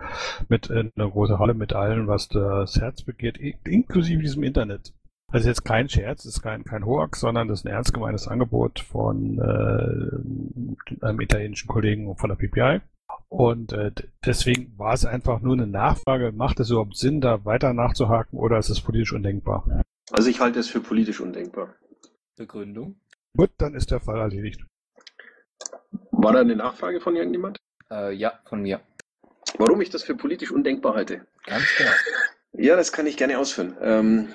mit 0.49 0.70
äh, 0.70 0.90
einer 0.97 1.11
großen 1.11 1.38
Halle 1.38 1.53
mit 1.53 1.74
allen, 1.74 2.09
was 2.09 2.28
das 2.28 2.76
Herz 2.80 3.03
begehrt, 3.03 3.36
inklusive 3.36 4.22
diesem 4.22 4.42
Internet. 4.42 4.94
Das 5.32 5.42
ist 5.42 5.49
jetzt 5.49 5.64
kein 5.64 5.90
Scherz, 5.90 6.22
das 6.22 6.36
ist 6.36 6.42
kein, 6.42 6.64
kein 6.64 6.86
Hoax, 6.86 7.20
sondern 7.20 7.49
das 7.49 7.61
ist 7.61 7.66
ein 7.66 7.72
ernst 7.72 7.92
gemeintes 7.92 8.26
Angebot 8.26 8.80
von 8.80 9.38
äh, 9.38 11.05
einem 11.05 11.20
italienischen 11.20 11.68
Kollegen 11.68 12.16
von 12.16 12.30
der 12.30 12.36
PPI. 12.36 12.80
Und 13.28 13.72
äh, 13.72 13.92
deswegen 14.24 14.78
war 14.78 14.94
es 14.94 15.05
einfach 15.05 15.40
nur 15.42 15.55
eine 15.55 15.66
Nachfrage, 15.66 16.32
macht 16.32 16.59
es 16.61 16.70
überhaupt 16.70 16.97
Sinn, 16.97 17.20
da 17.20 17.44
weiter 17.44 17.74
nachzuhaken 17.74 18.38
oder 18.38 18.57
ist 18.59 18.70
es 18.70 18.80
politisch 18.80 19.12
undenkbar? 19.12 19.82
Also 20.11 20.30
ich 20.30 20.40
halte 20.40 20.61
es 20.61 20.68
für 20.68 20.80
politisch 20.80 21.20
undenkbar. 21.20 21.74
Begründung? 22.36 22.97
Gut, 23.36 23.51
dann 23.59 23.74
ist 23.74 23.90
der 23.90 24.01
Fall 24.01 24.20
erledigt. 24.20 24.64
War 26.18 26.32
da 26.32 26.40
eine 26.40 26.56
Nachfrage 26.56 27.00
von 27.00 27.14
irgendjemand? 27.14 27.58
Äh, 27.90 28.14
ja, 28.14 28.40
von 28.46 28.62
mir. 28.62 28.80
Warum 29.58 29.80
ich 29.80 29.90
das 29.90 30.02
für 30.02 30.16
politisch 30.16 30.50
undenkbar 30.50 30.94
halte? 30.94 31.26
Ganz 31.44 31.64
genau. 31.76 31.90
Ja, 32.58 32.74
das 32.74 32.90
kann 32.90 33.06
ich 33.06 33.18
gerne 33.18 33.38
ausführen. 33.38 33.76
Ähm, 33.82 34.28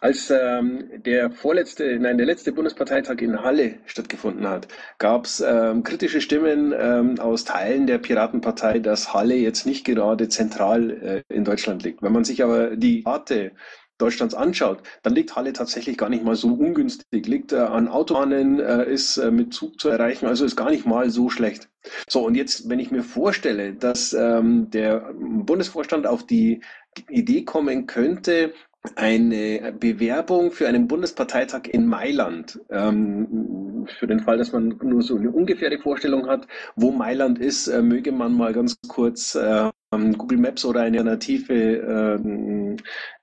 als 0.00 0.28
ähm, 0.30 0.90
der 1.04 1.30
vorletzte, 1.30 2.00
nein, 2.00 2.16
der 2.16 2.26
letzte 2.26 2.52
Bundesparteitag 2.52 3.18
in 3.20 3.44
Halle 3.44 3.76
stattgefunden 3.86 4.48
hat, 4.48 4.66
gab 4.98 5.26
es 5.26 5.40
ähm, 5.40 5.84
kritische 5.84 6.20
Stimmen 6.20 6.74
ähm, 6.76 7.20
aus 7.20 7.44
Teilen 7.44 7.86
der 7.86 7.98
Piratenpartei, 7.98 8.80
dass 8.80 9.14
Halle 9.14 9.36
jetzt 9.36 9.66
nicht 9.66 9.84
gerade 9.84 10.28
zentral 10.28 10.90
äh, 10.90 11.22
in 11.32 11.44
Deutschland 11.44 11.84
liegt. 11.84 12.02
Wenn 12.02 12.12
man 12.12 12.24
sich 12.24 12.42
aber 12.42 12.76
die 12.76 13.04
Karte 13.04 13.52
Deutschlands 14.00 14.34
anschaut, 14.34 14.82
dann 15.02 15.14
liegt 15.14 15.36
Halle 15.36 15.52
tatsächlich 15.52 15.96
gar 15.96 16.08
nicht 16.08 16.24
mal 16.24 16.36
so 16.36 16.48
ungünstig. 16.48 17.26
Liegt 17.26 17.52
äh, 17.52 17.58
an 17.58 17.88
Autobahnen, 17.88 18.60
äh, 18.60 18.90
ist 18.90 19.16
äh, 19.16 19.30
mit 19.30 19.52
Zug 19.52 19.80
zu 19.80 19.88
erreichen, 19.88 20.26
also 20.26 20.44
ist 20.44 20.56
gar 20.56 20.70
nicht 20.70 20.86
mal 20.86 21.10
so 21.10 21.28
schlecht. 21.28 21.68
So, 22.08 22.26
und 22.26 22.34
jetzt, 22.34 22.68
wenn 22.68 22.78
ich 22.78 22.90
mir 22.90 23.02
vorstelle, 23.02 23.74
dass 23.74 24.12
ähm, 24.12 24.70
der 24.70 25.12
Bundesvorstand 25.14 26.06
auf 26.06 26.26
die 26.26 26.60
Idee 27.08 27.44
kommen 27.44 27.86
könnte, 27.86 28.52
eine 28.96 29.74
Bewerbung 29.78 30.52
für 30.52 30.66
einen 30.66 30.88
Bundesparteitag 30.88 31.68
in 31.70 31.86
Mailand. 31.86 32.58
Ähm, 32.70 33.86
für 33.98 34.06
den 34.06 34.20
Fall, 34.20 34.38
dass 34.38 34.52
man 34.52 34.78
nur 34.82 35.02
so 35.02 35.16
eine 35.16 35.30
ungefähre 35.30 35.78
Vorstellung 35.78 36.26
hat, 36.28 36.46
wo 36.76 36.90
Mailand 36.90 37.38
ist, 37.38 37.68
äh, 37.68 37.82
möge 37.82 38.12
man 38.12 38.32
mal 38.32 38.52
ganz 38.52 38.78
kurz 38.88 39.34
äh, 39.34 39.70
Google 40.16 40.38
Maps 40.38 40.64
oder 40.64 40.82
eine 40.82 40.98
alternative 40.98 42.18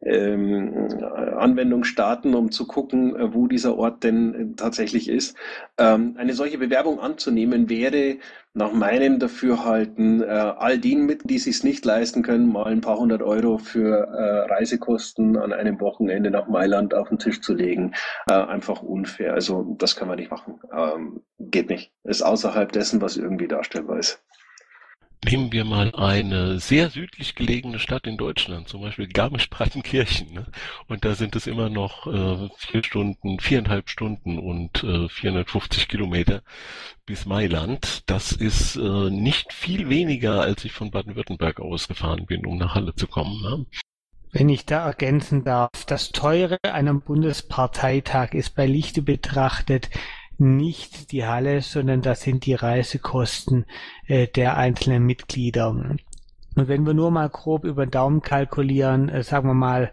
ähm, 0.01 0.87
Anwendung 1.37 1.83
starten, 1.83 2.35
um 2.35 2.51
zu 2.51 2.67
gucken, 2.67 3.15
äh, 3.15 3.33
wo 3.33 3.47
dieser 3.47 3.77
Ort 3.77 4.03
denn 4.03 4.33
äh, 4.33 4.55
tatsächlich 4.55 5.09
ist. 5.09 5.35
Ähm, 5.77 6.15
eine 6.17 6.33
solche 6.33 6.57
Bewerbung 6.57 6.99
anzunehmen 6.99 7.69
wäre 7.69 8.17
nach 8.57 8.73
meinem 8.73 9.19
Dafürhalten 9.19 10.21
äh, 10.21 10.25
all 10.25 10.79
denen 10.79 11.05
mit, 11.05 11.29
die 11.29 11.37
sich 11.37 11.63
nicht 11.63 11.85
leisten 11.85 12.23
können, 12.23 12.51
mal 12.51 12.65
ein 12.65 12.81
paar 12.81 12.97
hundert 12.97 13.21
Euro 13.21 13.59
für 13.59 14.07
äh, 14.07 14.51
Reisekosten 14.51 15.37
an 15.37 15.53
einem 15.53 15.79
Wochenende 15.79 16.31
nach 16.31 16.47
Mailand 16.47 16.93
auf 16.93 17.09
den 17.09 17.19
Tisch 17.19 17.41
zu 17.41 17.53
legen, 17.53 17.93
äh, 18.27 18.33
einfach 18.33 18.81
unfair. 18.81 19.33
Also 19.33 19.75
das 19.77 19.95
kann 19.95 20.07
man 20.07 20.17
nicht 20.17 20.31
machen. 20.31 20.59
Ähm, 20.73 21.21
geht 21.39 21.69
nicht. 21.69 21.91
Ist 22.03 22.23
außerhalb 22.23 22.71
dessen, 22.71 22.99
was 23.01 23.15
irgendwie 23.15 23.47
darstellbar 23.47 23.99
ist. 23.99 24.23
Nehmen 25.25 25.51
wir 25.51 25.65
mal 25.65 25.93
eine 25.95 26.59
sehr 26.59 26.89
südlich 26.89 27.35
gelegene 27.35 27.79
Stadt 27.79 28.05
in 28.05 28.17
Deutschland, 28.17 28.67
zum 28.67 28.81
Beispiel 28.81 29.07
Garmisch-Partenkirchen. 29.07 30.33
Ne? 30.33 30.45
Und 30.87 31.05
da 31.05 31.15
sind 31.15 31.35
es 31.35 31.47
immer 31.47 31.69
noch 31.69 32.05
äh, 32.07 32.49
vier 32.57 32.83
Stunden, 32.83 33.39
viereinhalb 33.39 33.89
Stunden 33.89 34.37
und 34.37 34.83
äh, 34.83 35.09
450 35.09 35.87
Kilometer 35.87 36.43
bis 37.05 37.25
Mailand. 37.25 38.03
Das 38.05 38.31
ist 38.31 38.75
äh, 38.75 39.09
nicht 39.09 39.53
viel 39.53 39.89
weniger, 39.89 40.41
als 40.41 40.63
ich 40.65 40.71
von 40.71 40.91
Baden-Württemberg 40.91 41.59
ausgefahren 41.59 42.25
bin, 42.27 42.45
um 42.45 42.57
nach 42.57 42.75
Halle 42.75 42.93
zu 42.93 43.07
kommen. 43.07 43.41
Ne? 43.41 43.65
Wenn 44.31 44.49
ich 44.49 44.65
da 44.65 44.85
ergänzen 44.85 45.43
darf, 45.43 45.85
das 45.87 46.11
Teure 46.11 46.57
einem 46.61 47.01
Bundesparteitag 47.01 48.33
ist 48.33 48.55
bei 48.55 48.67
Lichte 48.67 49.01
betrachtet 49.01 49.89
nicht 50.39 51.11
die 51.11 51.25
Halle, 51.25 51.61
sondern 51.61 52.01
das 52.01 52.21
sind 52.21 52.45
die 52.45 52.53
Reisekosten 52.53 53.65
äh, 54.07 54.27
der 54.27 54.57
einzelnen 54.57 55.03
Mitglieder. 55.03 55.69
Und 55.69 56.01
wenn 56.55 56.85
wir 56.85 56.93
nur 56.93 57.11
mal 57.11 57.29
grob 57.29 57.63
über 57.63 57.85
den 57.85 57.91
Daumen 57.91 58.21
kalkulieren, 58.21 59.09
äh, 59.09 59.23
sagen 59.23 59.47
wir 59.47 59.53
mal 59.53 59.91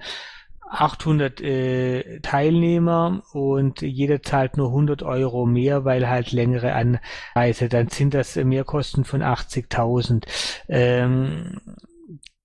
800 0.70 1.40
äh, 1.40 2.20
Teilnehmer 2.20 3.22
und 3.32 3.82
jeder 3.82 4.22
zahlt 4.22 4.57
nur 4.57 4.68
100 4.68 5.03
Euro 5.03 5.47
mehr, 5.47 5.84
weil 5.84 6.09
halt 6.09 6.32
längere 6.32 6.72
Anreise, 6.74 7.68
dann 7.68 7.88
sind 7.88 8.14
das 8.14 8.36
Mehrkosten 8.36 9.05
von 9.05 9.22
80.000. 9.22 10.24
Ähm, 10.68 11.61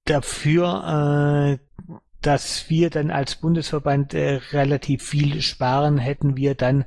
dafür 0.05 1.57
äh, 1.59 1.68
dass 2.21 2.69
wir 2.69 2.89
dann 2.89 3.11
als 3.11 3.35
Bundesverband 3.35 4.13
äh, 4.13 4.39
relativ 4.51 5.03
viel 5.03 5.41
sparen, 5.41 5.97
hätten 5.97 6.35
wir 6.35 6.55
dann 6.55 6.85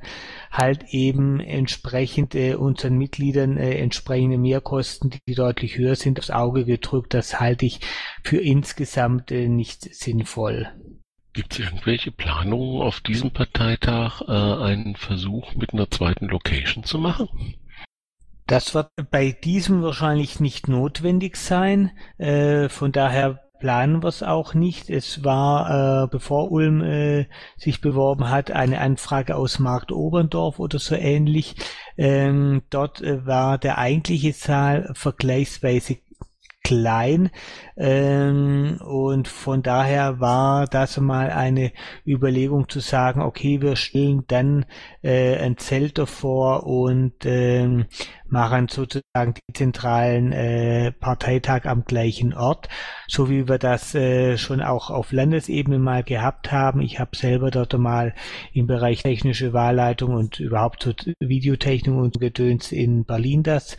halt 0.51 0.85
eben 0.89 1.39
entsprechend 1.39 2.35
äh, 2.35 2.55
unseren 2.55 2.97
Mitgliedern 2.97 3.57
äh, 3.57 3.77
entsprechende 3.79 4.37
Mehrkosten, 4.37 5.11
die 5.27 5.35
deutlich 5.35 5.77
höher 5.77 5.95
sind, 5.95 6.19
aufs 6.19 6.29
Auge 6.29 6.65
gedrückt. 6.65 7.13
Das 7.13 7.39
halte 7.39 7.65
ich 7.65 7.79
für 8.23 8.37
insgesamt 8.37 9.31
äh, 9.31 9.47
nicht 9.47 9.81
sinnvoll. 9.95 10.69
Gibt 11.33 11.53
es 11.53 11.59
irgendwelche 11.59 12.11
Planungen 12.11 12.81
auf 12.81 13.01
diesem 13.01 13.31
Parteitag, 13.31 14.21
äh, 14.21 14.31
einen 14.31 14.95
Versuch 14.95 15.55
mit 15.55 15.73
einer 15.73 15.89
zweiten 15.89 16.27
Location 16.27 16.83
zu 16.83 16.99
machen? 16.99 17.27
Das 18.45 18.75
wird 18.75 18.89
bei 19.09 19.31
diesem 19.31 19.81
wahrscheinlich 19.81 20.39
nicht 20.39 20.67
notwendig 20.67 21.37
sein. 21.37 21.91
Äh, 22.19 22.69
von 22.69 22.91
daher 22.91 23.42
planen 23.63 24.03
wir 24.03 24.09
es 24.09 24.23
auch 24.23 24.53
nicht. 24.53 24.89
Es 24.89 25.23
war, 25.23 26.03
äh, 26.03 26.07
bevor 26.07 26.51
Ulm 26.51 26.81
äh, 26.81 27.27
sich 27.55 27.79
beworben 27.79 28.29
hat, 28.29 28.51
eine 28.51 28.81
Anfrage 28.81 29.37
aus 29.37 29.57
Markt 29.57 29.93
Oberndorf 29.93 30.59
oder 30.59 30.79
so 30.79 30.95
ähnlich. 30.95 31.55
Ähm, 31.97 32.63
dort 32.69 33.01
äh, 33.01 33.25
war 33.25 33.57
der 33.57 33.77
eigentliche 33.77 34.33
Zahl 34.33 34.91
vergleichsweise 34.95 35.99
klein 36.61 37.29
ähm, 37.75 38.79
und 38.81 39.27
von 39.27 39.63
daher 39.63 40.19
war 40.19 40.65
das 40.65 40.97
mal 40.97 41.29
eine 41.29 41.71
Überlegung 42.05 42.69
zu 42.69 42.79
sagen, 42.79 43.21
okay, 43.21 43.61
wir 43.61 43.75
stellen 43.75 44.23
dann 44.27 44.65
äh, 45.03 45.37
ein 45.37 45.57
Zelt 45.57 45.97
davor 45.97 46.65
und 46.65 47.25
ähm, 47.25 47.85
machen 48.33 48.67
sozusagen 48.67 49.35
die 49.35 49.53
zentralen 49.53 50.31
äh, 50.31 50.91
Parteitag 50.91 51.65
am 51.65 51.85
gleichen 51.85 52.33
Ort, 52.33 52.67
so 53.07 53.29
wie 53.29 53.47
wir 53.47 53.59
das 53.59 53.93
äh, 53.93 54.37
schon 54.37 54.59
auch 54.59 54.89
auf 54.89 55.11
Landesebene 55.11 55.77
mal 55.77 56.03
gehabt 56.03 56.51
haben. 56.51 56.81
Ich 56.81 56.99
habe 56.99 57.15
selber 57.15 57.51
dort 57.51 57.77
mal 57.77 58.15
im 58.51 58.65
Bereich 58.65 59.03
technische 59.03 59.53
Wahlleitung 59.53 60.15
und 60.15 60.39
überhaupt 60.39 60.81
so 60.83 60.93
Videotechnik 61.19 61.93
und 61.93 62.19
Gedöns 62.19 62.71
in 62.71 63.05
Berlin 63.05 63.43
das 63.43 63.77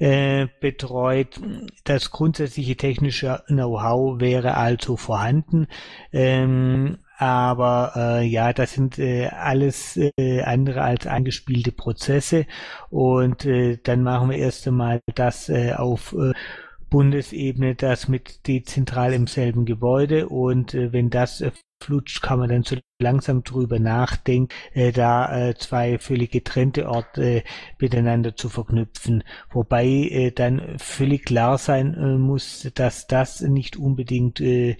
äh, 0.00 0.48
betreut. 0.60 1.40
Das 1.84 2.10
grundsätzliche 2.10 2.76
technische 2.76 3.44
Know-how 3.46 4.20
wäre 4.20 4.56
also 4.56 4.96
vorhanden. 4.96 5.68
Ähm, 6.12 6.98
aber 7.18 7.92
äh, 7.96 8.26
ja, 8.26 8.52
das 8.52 8.74
sind 8.74 8.98
äh, 8.98 9.28
alles 9.28 9.96
äh, 9.96 10.42
andere 10.42 10.82
als 10.82 11.06
angespielte 11.06 11.72
Prozesse 11.72 12.46
und 12.90 13.44
äh, 13.44 13.78
dann 13.82 14.02
machen 14.02 14.30
wir 14.30 14.38
erst 14.38 14.66
einmal 14.68 15.00
das 15.14 15.48
äh, 15.48 15.72
auf 15.72 16.14
äh, 16.14 16.32
Bundesebene, 16.90 17.74
das 17.74 18.08
mit 18.08 18.46
dezentral 18.46 19.12
im 19.12 19.26
selben 19.26 19.64
Gebäude 19.64 20.28
und 20.28 20.74
äh, 20.74 20.92
wenn 20.92 21.10
das 21.10 21.40
äh, 21.40 21.50
flutscht, 21.82 22.22
kann 22.22 22.38
man 22.38 22.48
dann 22.48 22.62
so 22.62 22.76
langsam 23.00 23.42
drüber 23.42 23.78
nachdenken, 23.78 24.48
äh, 24.72 24.92
da 24.92 25.48
äh, 25.48 25.54
zwei 25.56 25.98
völlig 25.98 26.30
getrennte 26.30 26.88
Orte 26.88 27.22
äh, 27.22 27.42
miteinander 27.78 28.34
zu 28.34 28.48
verknüpfen. 28.48 29.24
Wobei 29.50 29.86
äh, 29.86 30.30
dann 30.30 30.78
völlig 30.78 31.24
klar 31.24 31.58
sein 31.58 31.94
äh, 31.94 32.16
muss, 32.18 32.70
dass 32.74 33.06
das 33.06 33.40
nicht 33.40 33.76
unbedingt 33.76 34.40
äh, 34.40 34.76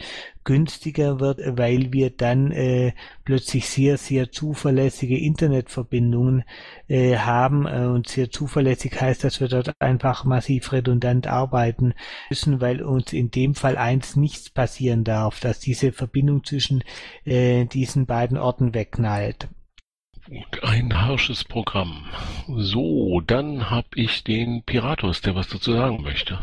günstiger 0.46 1.20
wird, 1.20 1.40
weil 1.44 1.92
wir 1.92 2.10
dann 2.10 2.52
äh, 2.52 2.92
plötzlich 3.24 3.68
sehr, 3.68 3.98
sehr 3.98 4.30
zuverlässige 4.30 5.18
Internetverbindungen 5.18 6.44
äh, 6.88 7.16
haben. 7.16 7.66
Äh, 7.66 7.86
und 7.86 8.08
sehr 8.08 8.30
zuverlässig 8.30 8.98
heißt, 8.98 9.24
dass 9.24 9.40
wir 9.40 9.48
dort 9.48 9.72
einfach 9.80 10.24
massiv 10.24 10.72
redundant 10.72 11.26
arbeiten 11.26 11.92
müssen, 12.30 12.62
weil 12.62 12.80
uns 12.80 13.12
in 13.12 13.30
dem 13.30 13.54
Fall 13.54 13.76
eins 13.76 14.16
nichts 14.16 14.48
passieren 14.48 15.04
darf, 15.04 15.40
dass 15.40 15.58
diese 15.58 15.92
Verbindung 15.92 16.44
zwischen 16.44 16.82
äh, 17.24 17.66
diesen 17.66 18.06
beiden 18.06 18.38
Orten 18.38 18.72
wegknallt. 18.72 19.48
Gut, 20.28 20.62
ein 20.62 20.92
harsches 20.94 21.44
Programm. 21.44 22.04
So, 22.48 23.20
dann 23.20 23.70
habe 23.70 23.88
ich 23.96 24.22
den 24.24 24.62
Piratus, 24.62 25.20
der 25.20 25.34
was 25.34 25.48
dazu 25.48 25.72
sagen 25.72 26.02
möchte. 26.02 26.38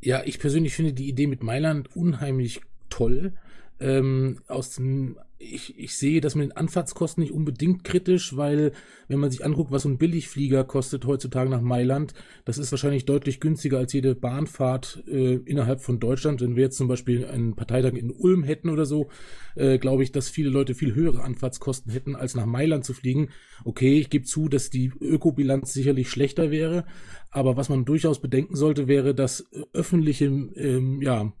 Ja, 0.00 0.22
ich 0.24 0.38
persönlich 0.38 0.74
finde 0.74 0.92
die 0.92 1.08
Idee 1.08 1.26
mit 1.26 1.42
Mailand 1.42 1.94
unheimlich 1.96 2.60
toll. 2.96 3.32
Ähm, 3.78 4.38
aus 4.48 4.76
dem, 4.76 5.18
ich, 5.36 5.78
ich 5.78 5.98
sehe 5.98 6.22
das 6.22 6.34
mit 6.34 6.46
den 6.46 6.56
Anfahrtskosten 6.56 7.22
nicht 7.22 7.34
unbedingt 7.34 7.84
kritisch, 7.84 8.34
weil 8.34 8.72
wenn 9.06 9.18
man 9.18 9.30
sich 9.30 9.44
anguckt, 9.44 9.70
was 9.70 9.82
so 9.82 9.90
ein 9.90 9.98
Billigflieger 9.98 10.64
kostet 10.64 11.04
heutzutage 11.04 11.50
nach 11.50 11.60
Mailand, 11.60 12.14
das 12.46 12.56
ist 12.56 12.72
wahrscheinlich 12.72 13.04
deutlich 13.04 13.38
günstiger 13.38 13.76
als 13.76 13.92
jede 13.92 14.14
Bahnfahrt 14.14 15.04
äh, 15.08 15.34
innerhalb 15.34 15.82
von 15.82 16.00
Deutschland. 16.00 16.40
Wenn 16.40 16.56
wir 16.56 16.62
jetzt 16.62 16.78
zum 16.78 16.88
Beispiel 16.88 17.26
einen 17.26 17.54
Parteitag 17.54 17.92
in 17.92 18.10
Ulm 18.10 18.44
hätten 18.44 18.70
oder 18.70 18.86
so, 18.86 19.08
äh, 19.56 19.76
glaube 19.76 20.04
ich, 20.04 20.10
dass 20.10 20.30
viele 20.30 20.48
Leute 20.48 20.74
viel 20.74 20.94
höhere 20.94 21.22
Anfahrtskosten 21.22 21.92
hätten, 21.92 22.16
als 22.16 22.34
nach 22.34 22.46
Mailand 22.46 22.86
zu 22.86 22.94
fliegen. 22.94 23.28
Okay, 23.66 23.98
ich 24.00 24.08
gebe 24.08 24.24
zu, 24.24 24.48
dass 24.48 24.70
die 24.70 24.90
Ökobilanz 25.02 25.74
sicherlich 25.74 26.08
schlechter 26.08 26.50
wäre, 26.50 26.86
aber 27.30 27.58
was 27.58 27.68
man 27.68 27.84
durchaus 27.84 28.22
bedenken 28.22 28.56
sollte, 28.56 28.88
wäre, 28.88 29.14
dass 29.14 29.44
öffentliche, 29.74 30.24
ähm, 30.24 31.02
ja, 31.02 31.34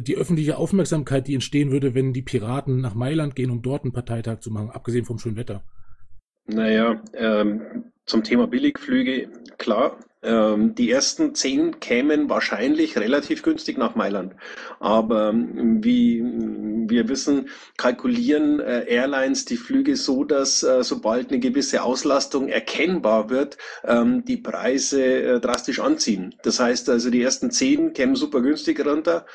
die 0.00 0.16
öffentliche 0.16 0.56
Aufmerksamkeit, 0.56 1.26
die 1.26 1.34
entstehen 1.34 1.70
würde, 1.70 1.94
wenn 1.94 2.12
die 2.12 2.22
Piraten 2.22 2.80
nach 2.80 2.94
Mailand 2.94 3.34
gehen, 3.34 3.50
um 3.50 3.62
dort 3.62 3.84
einen 3.84 3.92
Parteitag 3.92 4.40
zu 4.40 4.50
machen, 4.50 4.70
abgesehen 4.70 5.04
vom 5.04 5.18
schönen 5.18 5.36
Wetter. 5.36 5.62
Naja, 6.46 7.02
ähm, 7.14 7.84
zum 8.06 8.24
Thema 8.24 8.46
Billigflüge, 8.46 9.30
klar, 9.58 9.98
die 10.22 10.90
ersten 10.90 11.34
zehn 11.34 11.80
kämen 11.80 12.28
wahrscheinlich 12.28 12.98
relativ 12.98 13.42
günstig 13.42 13.78
nach 13.78 13.94
Mailand. 13.94 14.34
Aber 14.78 15.30
ähm, 15.30 15.82
wie 15.82 16.22
wir 16.90 17.08
wissen, 17.08 17.48
kalkulieren 17.76 18.60
äh, 18.60 18.84
Airlines 18.86 19.44
die 19.46 19.56
Flüge 19.56 19.96
so, 19.96 20.24
dass 20.24 20.62
äh, 20.62 20.82
sobald 20.82 21.30
eine 21.30 21.38
gewisse 21.38 21.82
Auslastung 21.82 22.48
erkennbar 22.48 23.30
wird, 23.30 23.56
ähm, 23.84 24.24
die 24.24 24.36
Preise 24.36 25.02
äh, 25.02 25.40
drastisch 25.40 25.80
anziehen. 25.80 26.34
Das 26.42 26.60
heißt 26.60 26.90
also, 26.90 27.10
die 27.10 27.22
ersten 27.22 27.50
zehn 27.50 27.92
kämen 27.92 28.16
super 28.16 28.40
günstig 28.42 28.84
runter 28.84 29.26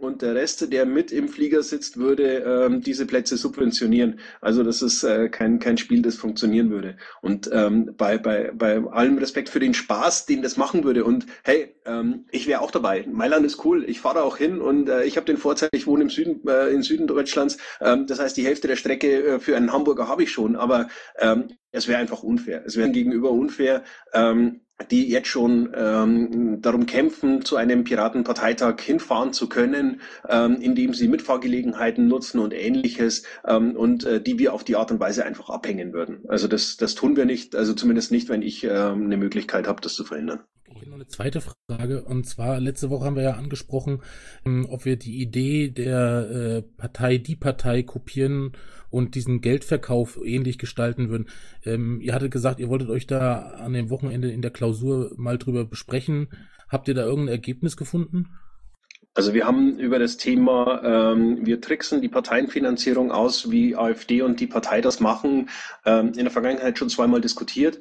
und 0.00 0.22
der 0.22 0.34
Rest, 0.34 0.72
der 0.72 0.86
mit 0.86 1.12
im 1.12 1.28
Flieger 1.28 1.62
sitzt, 1.62 1.96
würde 1.96 2.80
diese 2.84 3.06
Plätze 3.06 3.36
subventionieren. 3.36 4.18
Also 4.40 4.62
das 4.62 4.82
ist 4.82 5.06
kein, 5.30 5.58
kein 5.58 5.78
Spiel, 5.78 6.02
das 6.02 6.16
funktionieren 6.16 6.70
würde. 6.70 6.96
Und 7.20 7.50
bei, 7.96 8.18
bei, 8.18 8.50
bei 8.54 8.82
allem 8.90 9.18
Respekt 9.18 9.48
für 9.48 9.60
den 9.60 9.74
Spaß, 9.74 10.11
Spaß, 10.12 10.26
den 10.26 10.42
das 10.42 10.56
machen 10.56 10.84
würde. 10.84 11.04
Und 11.04 11.26
hey, 11.42 11.74
ähm, 11.86 12.26
ich 12.30 12.46
wäre 12.46 12.60
auch 12.60 12.70
dabei. 12.70 13.06
Mailand 13.10 13.46
ist 13.46 13.64
cool. 13.64 13.84
Ich 13.88 14.00
fahre 14.00 14.22
auch 14.22 14.36
hin 14.36 14.60
und 14.60 14.88
äh, 14.88 15.04
ich 15.04 15.16
habe 15.16 15.26
den 15.26 15.38
Vorteil, 15.38 15.70
ich 15.72 15.86
wohne 15.86 16.04
im 16.04 16.10
Süden, 16.10 16.46
äh, 16.46 16.68
im 16.68 16.82
Süden 16.82 17.06
Deutschlands. 17.06 17.58
Ähm, 17.80 18.06
das 18.06 18.20
heißt, 18.20 18.36
die 18.36 18.44
Hälfte 18.44 18.68
der 18.68 18.76
Strecke 18.76 19.24
äh, 19.24 19.40
für 19.40 19.56
einen 19.56 19.72
Hamburger 19.72 20.08
habe 20.08 20.22
ich 20.22 20.30
schon. 20.30 20.56
Aber 20.56 20.88
ähm, 21.18 21.48
es 21.70 21.88
wäre 21.88 21.98
einfach 21.98 22.22
unfair. 22.22 22.62
Es 22.66 22.76
wäre 22.76 22.90
gegenüber 22.90 23.30
unfair, 23.30 23.82
ähm, 24.12 24.60
die 24.90 25.08
jetzt 25.08 25.28
schon 25.28 25.72
ähm, 25.74 26.60
darum 26.60 26.86
kämpfen, 26.86 27.44
zu 27.44 27.56
einem 27.56 27.84
Piratenparteitag 27.84 28.80
hinfahren 28.80 29.32
zu 29.32 29.48
können, 29.48 30.00
ähm, 30.28 30.56
indem 30.60 30.94
sie 30.94 31.08
Mitfahrgelegenheiten 31.08 32.08
nutzen 32.08 32.38
und 32.38 32.52
ähnliches 32.52 33.24
ähm, 33.46 33.76
und 33.76 34.04
äh, 34.04 34.20
die 34.20 34.38
wir 34.38 34.52
auf 34.52 34.64
die 34.64 34.76
Art 34.76 34.90
und 34.90 35.00
Weise 35.00 35.24
einfach 35.24 35.50
abhängen 35.50 35.92
würden. 35.92 36.20
Also 36.28 36.48
das, 36.48 36.76
das 36.76 36.94
tun 36.94 37.16
wir 37.16 37.24
nicht, 37.24 37.54
also 37.56 37.74
zumindest 37.74 38.12
nicht, 38.12 38.28
wenn 38.28 38.42
ich 38.42 38.64
ähm, 38.64 39.04
eine 39.04 39.16
Möglichkeit 39.16 39.66
habe, 39.68 39.80
das 39.80 39.94
zu 39.94 40.04
verhindern. 40.04 40.40
Eine 41.02 41.08
zweite 41.08 41.40
Frage 41.40 42.04
und 42.04 42.28
zwar 42.28 42.60
letzte 42.60 42.88
Woche 42.88 43.06
haben 43.06 43.16
wir 43.16 43.24
ja 43.24 43.32
angesprochen, 43.32 44.02
ähm, 44.46 44.68
ob 44.70 44.84
wir 44.84 44.94
die 44.94 45.20
Idee 45.20 45.68
der 45.68 46.30
äh, 46.30 46.62
Partei 46.62 47.18
die 47.18 47.34
Partei 47.34 47.82
kopieren 47.82 48.52
und 48.88 49.16
diesen 49.16 49.40
Geldverkauf 49.40 50.16
ähnlich 50.24 50.58
gestalten 50.58 51.08
würden. 51.08 51.26
Ähm, 51.64 52.00
ihr 52.00 52.14
hattet 52.14 52.30
gesagt, 52.30 52.60
ihr 52.60 52.68
wolltet 52.68 52.88
euch 52.88 53.08
da 53.08 53.40
an 53.40 53.72
dem 53.72 53.90
Wochenende 53.90 54.30
in 54.30 54.42
der 54.42 54.52
Klausur 54.52 55.10
mal 55.16 55.38
drüber 55.38 55.64
besprechen. 55.64 56.28
Habt 56.68 56.86
ihr 56.86 56.94
da 56.94 57.02
irgendein 57.02 57.34
Ergebnis 57.34 57.76
gefunden? 57.76 58.28
Also 59.14 59.34
wir 59.34 59.44
haben 59.44 59.80
über 59.80 59.98
das 59.98 60.18
Thema, 60.18 60.82
ähm, 60.84 61.44
wir 61.44 61.60
tricksen 61.60 62.00
die 62.00 62.08
Parteienfinanzierung 62.08 63.10
aus, 63.10 63.50
wie 63.50 63.74
AfD 63.74 64.22
und 64.22 64.38
die 64.38 64.46
Partei 64.46 64.80
das 64.80 65.00
machen, 65.00 65.48
ähm, 65.84 66.12
in 66.16 66.22
der 66.22 66.30
Vergangenheit 66.30 66.78
schon 66.78 66.88
zweimal 66.88 67.20
diskutiert. 67.20 67.80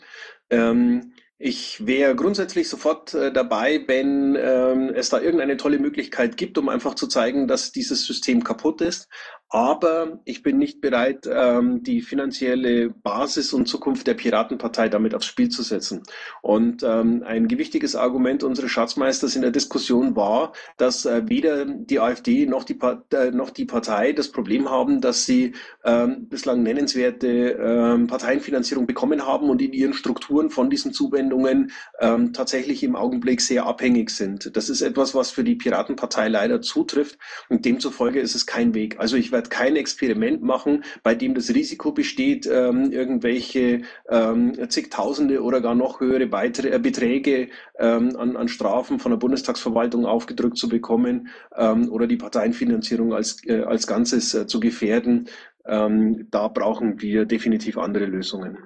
Ähm, 0.50 1.14
ich 1.44 1.86
wäre 1.86 2.16
grundsätzlich 2.16 2.70
sofort 2.70 3.14
äh, 3.14 3.34
dabei, 3.34 3.84
wenn 3.88 4.36
ähm, 4.40 4.92
es 4.94 5.10
da 5.10 5.20
irgendeine 5.20 5.58
tolle 5.58 5.80
Möglichkeit 5.80 6.38
gibt, 6.38 6.58
um 6.58 6.70
einfach 6.70 6.94
zu 6.94 7.08
zeigen, 7.08 7.48
dass 7.48 7.72
dieses 7.72 8.06
System 8.06 8.44
kaputt 8.44 8.82
ist. 8.82 9.10
Aber 9.54 10.22
ich 10.24 10.44
bin 10.44 10.58
nicht 10.58 10.80
bereit, 10.80 11.30
ähm, 11.30 11.84
die 11.84 12.00
finanzielle 12.00 12.90
Basis 12.90 13.52
und 13.52 13.66
Zukunft 13.66 14.08
der 14.08 14.14
Piratenpartei 14.14 14.88
damit 14.88 15.14
aufs 15.14 15.26
Spiel 15.26 15.50
zu 15.50 15.62
setzen. 15.62 16.04
Und 16.42 16.84
ähm, 16.84 17.24
ein 17.26 17.50
gewichtiges 17.50 17.98
Argument 17.98 18.44
unseres 18.44 18.72
Schatzmeisters 18.72 19.36
in 19.36 19.42
der 19.42 19.52
Diskussion 19.52 20.16
war, 20.16 20.54
dass 20.78 21.06
äh, 21.06 21.24
weder 21.26 21.66
die 21.66 22.00
AfD 22.00 22.46
noch 22.46 22.64
die, 22.64 22.80
äh, 23.12 23.32
noch 23.32 23.50
die 23.50 23.66
Partei 23.66 24.14
das 24.14 24.30
Problem 24.30 24.70
haben, 24.70 25.02
dass 25.02 25.26
sie 25.26 25.52
ähm, 25.84 26.30
bislang 26.30 26.64
nennenswerte 26.64 27.28
ähm, 27.28 28.08
Parteienfinanzierung 28.08 28.88
bekommen 28.88 29.28
haben 29.28 29.50
und 29.50 29.62
in 29.62 29.74
ihren 29.74 29.94
Strukturen 29.94 30.50
von 30.50 30.70
diesen 30.70 30.94
Zuwendungen 30.94 31.72
ähm, 32.00 32.32
tatsächlich 32.32 32.84
im 32.84 32.96
Augenblick 32.96 33.42
sehr 33.42 33.66
abhängig 33.66 34.12
sind. 34.12 34.56
Das 34.56 34.70
ist 34.70 34.82
etwas, 34.82 35.14
was 35.14 35.30
für 35.30 35.44
die 35.44 35.56
Piratenpartei 35.56 36.30
leider 36.30 36.62
zutrifft 36.62 37.18
und 37.50 37.66
demzufolge 37.66 38.22
ist 38.22 38.36
es 38.36 38.46
kein 38.46 38.74
Weg. 38.74 38.98
Also 38.98 39.18
ich 39.18 39.34
werde 39.34 39.41
werde 39.42 39.50
kein 39.50 39.76
Experiment 39.76 40.44
machen, 40.44 40.84
bei 41.04 41.16
dem 41.16 41.34
das 41.34 41.50
Risiko 41.50 41.92
besteht, 41.92 42.46
ähm, 42.46 42.92
irgendwelche 42.92 43.82
ähm, 44.10 44.70
zigtausende 44.70 45.42
oder 45.42 45.62
gar 45.62 45.76
noch 45.76 46.00
höhere 46.00 46.28
Beiträ 46.28 46.70
äh, 46.70 46.80
Beträge 46.80 47.50
ähm, 47.80 48.16
an, 48.18 48.38
an 48.38 48.48
Strafen 48.48 49.00
von 49.00 49.12
der 49.12 49.18
Bundestagsverwaltung 49.18 50.06
aufgedrückt 50.06 50.58
zu 50.58 50.70
bekommen 50.70 51.30
ähm, 51.56 51.92
oder 51.92 52.08
die 52.08 52.18
Parteienfinanzierung 52.18 53.14
als, 53.14 53.46
äh, 53.48 53.64
als 53.64 53.88
Ganzes 53.88 54.34
äh, 54.34 54.46
zu 54.46 54.60
gefährden. 54.60 55.28
Ähm, 55.66 56.28
da 56.32 56.48
brauchen 56.48 57.02
wir 57.02 57.26
definitiv 57.26 57.78
andere 57.78 58.06
Lösungen. 58.06 58.58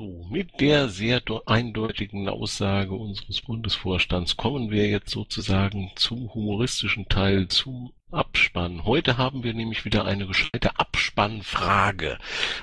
So, 0.00 0.26
mit 0.30 0.62
der 0.62 0.88
sehr 0.88 1.20
eindeutigen 1.44 2.26
Aussage 2.26 2.94
unseres 2.94 3.42
Bundesvorstands 3.42 4.38
kommen 4.38 4.70
wir 4.70 4.88
jetzt 4.88 5.10
sozusagen 5.10 5.92
zum 5.94 6.32
humoristischen 6.32 7.06
Teil, 7.10 7.48
zum 7.48 7.92
Abspann. 8.10 8.86
Heute 8.86 9.18
haben 9.18 9.44
wir 9.44 9.52
nämlich 9.52 9.84
wieder 9.84 10.06
eine 10.06 10.26
gescheite 10.26 10.78
Abspannfrage. 10.78 12.16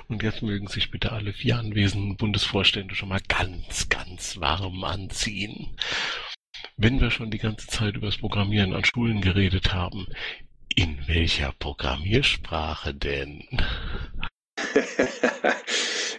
Und 0.08 0.24
jetzt 0.24 0.42
mögen 0.42 0.66
sich 0.66 0.90
bitte 0.90 1.12
alle 1.12 1.32
vier 1.32 1.58
anwesenden 1.58 2.16
Bundesvorstände 2.16 2.96
schon 2.96 3.10
mal 3.10 3.22
ganz, 3.28 3.88
ganz 3.88 4.40
warm 4.40 4.82
anziehen. 4.82 5.76
Wenn 6.76 7.00
wir 7.00 7.12
schon 7.12 7.30
die 7.30 7.38
ganze 7.38 7.68
Zeit 7.68 7.94
über 7.94 8.06
das 8.06 8.18
Programmieren 8.18 8.74
an 8.74 8.84
Schulen 8.84 9.20
geredet 9.20 9.72
haben, 9.72 10.08
in 10.74 11.06
welcher 11.06 11.52
Programmiersprache 11.60 12.94
denn? 12.94 13.44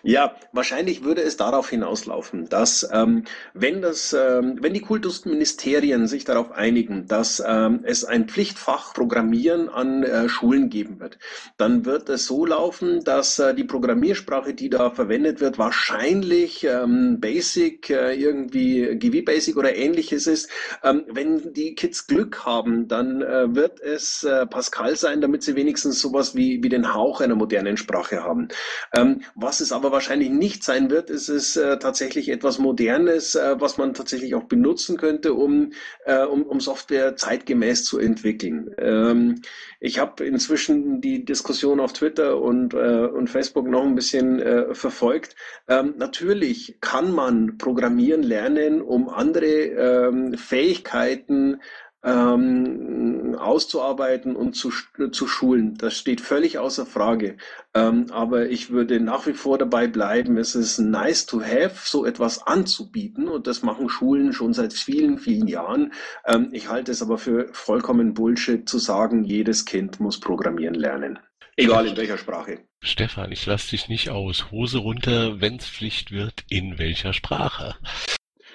Ja, 0.04 0.36
wahrscheinlich 0.54 1.04
würde 1.04 1.22
es 1.22 1.38
darauf 1.38 1.70
hinauslaufen, 1.70 2.48
dass 2.48 2.88
ähm, 2.92 3.26
wenn 3.54 3.82
das, 3.82 4.14
ähm, 4.14 4.58
wenn 4.62 4.74
die 4.74 4.82
Kultusministerien 4.82 6.08
sich 6.08 6.24
darauf 6.24 6.52
einigen, 6.52 7.08
dass 7.08 7.44
ähm, 7.46 7.82
es 7.84 8.06
ein 8.06 8.28
Pflichtfach 8.28 8.94
Programmieren 8.94 9.70
an 9.70 10.04
äh, 10.04 10.30
Schulen 10.30 10.70
geben 10.70 11.00
wird, 11.00 11.20
dann 11.58 11.86
wird 11.86 12.10
es 12.10 12.26
so 12.26 12.46
laufen, 12.46 13.04
dass 13.04 13.40
äh, 13.40 13.54
die 13.54 13.64
Programmiersprache, 13.66 14.54
die 14.54 14.70
da 14.70 14.90
verwendet 14.90 15.42
wird, 15.42 15.58
wahrscheinlich 15.58 16.64
ähm, 16.64 17.20
Basic, 17.20 17.90
äh, 17.90 18.14
irgendwie 18.14 18.96
GW 18.96 19.22
Basic 19.22 19.58
oder 19.58 19.76
ähnliches 19.76 20.28
ist. 20.28 20.50
Ähm, 20.84 21.04
wenn 21.10 21.54
die 21.54 21.76
Kids 21.76 22.08
Glück 22.08 22.46
haben, 22.46 22.88
dann 22.88 23.22
äh, 23.22 23.54
wird 23.54 23.82
es 23.82 24.24
äh, 24.24 24.46
Pascal 24.46 24.96
sein, 24.96 25.22
damit 25.22 25.44
sie 25.44 25.56
wenigstens 25.56 26.00
sowas 26.00 26.36
wie, 26.36 26.64
wie 26.64 26.70
den 26.70 26.94
Hauch 26.94 27.22
einer 27.22 27.36
modernen 27.36 27.78
Sprache 27.78 28.24
haben. 28.24 28.48
Ähm, 28.94 29.22
was 29.36 29.60
es 29.60 29.72
aber 29.72 29.89
wahrscheinlich 29.92 30.30
nicht 30.30 30.64
sein 30.64 30.90
wird, 30.90 31.10
ist 31.10 31.30
es 31.30 31.56
äh, 31.56 31.78
tatsächlich 31.80 32.30
etwas 32.30 32.60
Modernes, 32.60 33.36
äh, 33.36 33.56
was 33.60 33.78
man 33.78 33.94
tatsächlich 33.94 34.36
auch 34.36 34.44
benutzen 34.44 34.98
könnte, 34.98 35.34
um, 35.34 35.72
äh, 36.06 36.24
um, 36.24 36.44
um 36.44 36.60
Software 36.60 37.16
zeitgemäß 37.16 37.86
zu 37.86 38.00
entwickeln. 38.00 38.74
Ähm, 38.78 39.42
ich 39.80 40.00
habe 40.00 40.26
inzwischen 40.26 41.02
die 41.02 41.24
Diskussion 41.26 41.80
auf 41.80 41.94
Twitter 41.94 42.42
und, 42.42 42.74
äh, 42.74 43.06
und 43.06 43.30
Facebook 43.30 43.68
noch 43.68 43.84
ein 43.84 43.96
bisschen 43.96 44.40
äh, 44.40 44.74
verfolgt. 44.74 45.36
Ähm, 45.68 45.96
natürlich 45.98 46.78
kann 46.82 47.12
man 47.14 47.58
programmieren 47.58 48.24
lernen, 48.24 48.82
um 48.82 49.10
andere 49.10 49.46
ähm, 49.46 50.34
Fähigkeiten 50.38 51.62
ähm, 52.04 53.36
auszuarbeiten 53.38 54.36
und 54.36 54.54
zu, 54.54 54.72
zu 55.12 55.28
schulen. 55.28 55.76
Das 55.78 55.98
steht 55.98 56.22
völlig 56.22 56.58
außer 56.58 56.86
Frage. 56.86 57.38
Ähm, 57.74 58.08
aber 58.12 58.50
ich 58.50 58.70
würde 58.70 59.00
nach 59.00 59.28
wie 59.28 59.34
vor 59.34 59.58
dabei 59.58 59.88
bleiben, 59.88 60.38
es 60.38 60.56
ist 60.56 60.80
nice 60.80 61.26
to 61.26 61.42
have, 61.42 61.78
so 61.84 62.06
etwas 62.06 62.46
anzubieten 62.46 63.28
und 63.28 63.48
das 63.48 63.64
machen 63.64 63.90
Schulen 63.90 64.34
schon 64.34 64.54
seit 64.54 64.74
vielen, 64.74 65.18
vielen 65.18 65.48
Jahren. 65.48 65.94
Ähm, 66.26 66.50
ich 66.52 66.70
halte 66.70 66.92
es 66.92 67.02
aber 67.02 67.18
für 67.18 67.50
vollkommen 67.54 68.14
Bullshit 68.14 68.68
zu 68.68 68.78
sagen, 68.78 69.24
jedes 69.24 69.66
Kind 69.66 70.00
muss 70.00 70.20
programmieren 70.20 70.76
lernen. 70.76 71.20
Egal 71.58 71.88
in 71.88 71.98
welcher 71.98 72.18
Sprache. 72.18 72.60
Stefan, 72.82 73.34
ich 73.34 73.46
lasse 73.46 73.72
dich 73.72 73.90
nicht 73.90 74.10
aus. 74.10 74.50
Hose 74.52 74.78
runter, 74.78 75.42
wenn's 75.42 75.68
Pflicht 75.68 76.12
wird, 76.12 76.46
in 76.50 76.80
welcher 76.80 77.12
Sprache? 77.12 77.76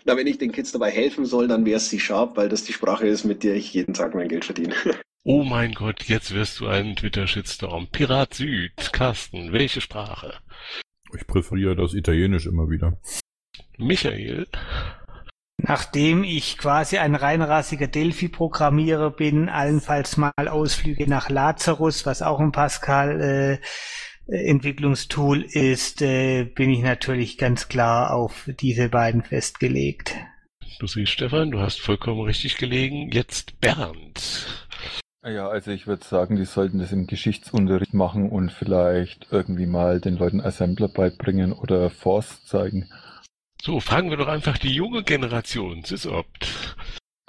Na, 0.07 0.17
wenn 0.17 0.27
ich 0.27 0.37
den 0.37 0.53
Kids 0.53 0.71
dabei 0.73 0.91
helfen 0.91 1.25
soll, 1.25 1.49
dann 1.49 1.65
wäre 1.65 1.79
es 1.79 1.89
C-Sharp, 1.89 2.37
weil 2.37 2.51
das 2.51 2.65
die 2.65 2.75
Sprache 2.75 3.07
ist, 3.07 3.25
mit 3.25 3.43
der 3.43 3.55
ich 3.55 3.73
jeden 3.73 3.95
Tag 3.95 4.15
mein 4.15 4.29
Geld 4.29 4.45
verdiene. 4.45 4.75
Oh 5.27 5.43
mein 5.43 5.73
Gott, 5.73 6.03
jetzt 6.03 6.35
wirst 6.35 6.61
du 6.61 6.67
einen 6.67 6.97
Twitter-Shitstorm. 6.97 7.87
Pirat 7.91 8.35
Süd, 8.35 8.93
Carsten, 8.93 9.55
welche 9.55 9.81
Sprache? 9.81 10.35
Ich 11.17 11.27
präferiere 11.27 11.75
das 11.75 11.95
Italienisch 11.95 12.45
immer 12.45 12.69
wieder. 12.69 13.01
Michael? 13.79 14.47
Nachdem 15.57 16.25
ich 16.25 16.59
quasi 16.59 16.99
ein 16.99 17.15
reinrassiger 17.15 17.87
Delphi-Programmierer 17.87 19.13
bin, 19.13 19.49
allenfalls 19.49 20.19
mal 20.19 20.33
Ausflüge 20.37 21.09
nach 21.09 21.31
Lazarus, 21.31 22.05
was 22.05 22.21
auch 22.21 22.41
ein 22.41 22.53
Pascal 22.53 23.23
äh, 23.23 23.67
Entwicklungstool 24.27 25.43
ist, 25.43 26.01
äh, 26.01 26.45
bin 26.45 26.71
ich 26.71 26.81
natürlich 26.81 27.37
ganz 27.37 27.69
klar 27.69 28.15
auf 28.15 28.49
diese 28.61 28.89
beiden 28.89 29.23
festgelegt. 29.23 30.17
Du 30.79 30.87
siehst, 30.87 31.13
Stefan, 31.13 31.51
du 31.51 31.61
hast 31.61 31.81
vollkommen 31.81 32.23
richtig 32.23 32.57
gelegen. 32.57 33.11
Jetzt 33.13 33.61
Bernd. 33.61 34.65
Ja, 35.27 35.49
also 35.49 35.71
ich 35.71 35.87
würde 35.87 36.05
sagen, 36.05 36.37
die 36.37 36.45
sollten 36.45 36.79
das 36.79 36.93
im 36.93 37.07
Geschichtsunterricht 37.07 37.95
machen 37.95 38.29
und 38.29 38.53
vielleicht 38.53 39.29
irgendwie 39.31 39.67
mal 39.67 40.01
den 40.01 40.17
Leuten 40.17 40.41
Assembler 40.41 40.89
beibringen 40.89 41.53
oder 41.53 41.89
Force 41.89 42.45
zeigen. 42.45 42.91
So, 43.63 43.81
fragen 43.81 44.11
wir 44.11 44.19
doch 44.19 44.29
einfach 44.29 44.59
die 44.59 44.75
junge 44.75 45.03
Generation, 45.03 45.83
Sysopt. 45.85 46.77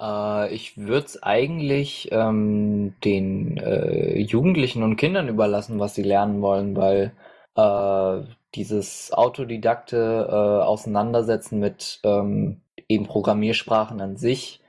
Äh, 0.05 0.53
ich 0.53 0.77
würde 0.77 1.05
es 1.05 1.23
eigentlich 1.23 2.09
ähm, 2.11 2.95
den 3.03 3.57
äh, 3.57 4.19
Jugendlichen 4.19 4.83
und 4.83 4.97
Kindern 4.97 5.27
überlassen, 5.29 5.79
was 5.79 5.95
sie 5.95 6.03
lernen 6.03 6.41
wollen, 6.41 6.75
weil 6.75 7.13
äh, 7.55 8.23
dieses 8.55 9.11
autodidakte 9.13 10.27
äh, 10.29 10.63
Auseinandersetzen 10.63 11.59
mit 11.59 11.99
ähm, 12.03 12.61
eben 12.87 13.05
Programmiersprachen 13.07 14.01
an 14.01 14.17
sich, 14.17 14.61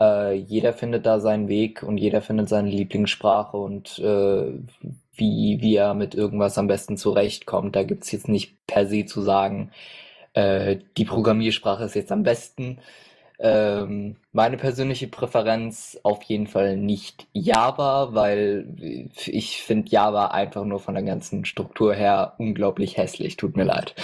äh, 0.00 0.34
jeder 0.34 0.72
findet 0.72 1.06
da 1.06 1.20
seinen 1.20 1.48
Weg 1.48 1.82
und 1.82 1.98
jeder 1.98 2.22
findet 2.22 2.48
seine 2.48 2.70
Lieblingssprache 2.70 3.56
und 3.56 3.98
wie, 5.12 5.58
wie 5.60 5.76
er 5.76 5.94
mit 5.94 6.14
irgendwas 6.14 6.56
am 6.56 6.66
besten 6.66 6.96
zurechtkommt. 6.96 7.76
Da 7.76 7.82
gibt 7.82 8.04
es 8.04 8.12
jetzt 8.12 8.28
nicht 8.28 8.54
per 8.66 8.86
se 8.86 9.04
zu 9.04 9.20
sagen, 9.20 9.70
die 10.36 11.04
Programmiersprache 11.04 11.84
ist 11.84 11.94
jetzt 11.96 12.12
am 12.12 12.22
besten 12.22 12.78
ähm, 13.40 14.16
meine 14.32 14.56
persönliche 14.56 15.08
Präferenz 15.08 15.98
auf 16.02 16.22
jeden 16.24 16.46
Fall 16.46 16.76
nicht 16.76 17.26
Java, 17.32 18.10
weil 18.12 19.08
ich 19.26 19.62
finde 19.62 19.90
Java 19.90 20.26
einfach 20.26 20.64
nur 20.64 20.78
von 20.78 20.94
der 20.94 21.02
ganzen 21.02 21.44
Struktur 21.44 21.94
her 21.94 22.34
unglaublich 22.38 22.96
hässlich. 22.96 23.36
Tut 23.36 23.56
mir 23.56 23.64
leid. 23.64 23.94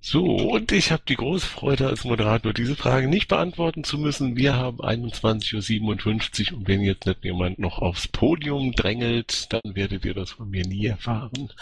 So, 0.00 0.24
und 0.24 0.72
ich 0.72 0.90
habe 0.90 1.02
die 1.06 1.16
große 1.16 1.46
Freude 1.46 1.88
als 1.88 2.04
Moderator, 2.04 2.54
diese 2.54 2.76
Frage 2.76 3.08
nicht 3.08 3.28
beantworten 3.28 3.84
zu 3.84 3.98
müssen. 3.98 4.36
Wir 4.36 4.56
haben 4.56 4.80
21.57 4.80 6.52
Uhr 6.52 6.58
und 6.58 6.68
wenn 6.68 6.80
jetzt 6.80 7.04
nicht 7.04 7.24
jemand 7.24 7.58
noch 7.58 7.80
aufs 7.80 8.08
Podium 8.08 8.72
drängelt, 8.72 9.52
dann 9.52 9.60
werdet 9.74 10.06
ihr 10.06 10.14
das 10.14 10.30
von 10.30 10.48
mir 10.48 10.66
nie 10.66 10.86
erfahren. 10.86 11.52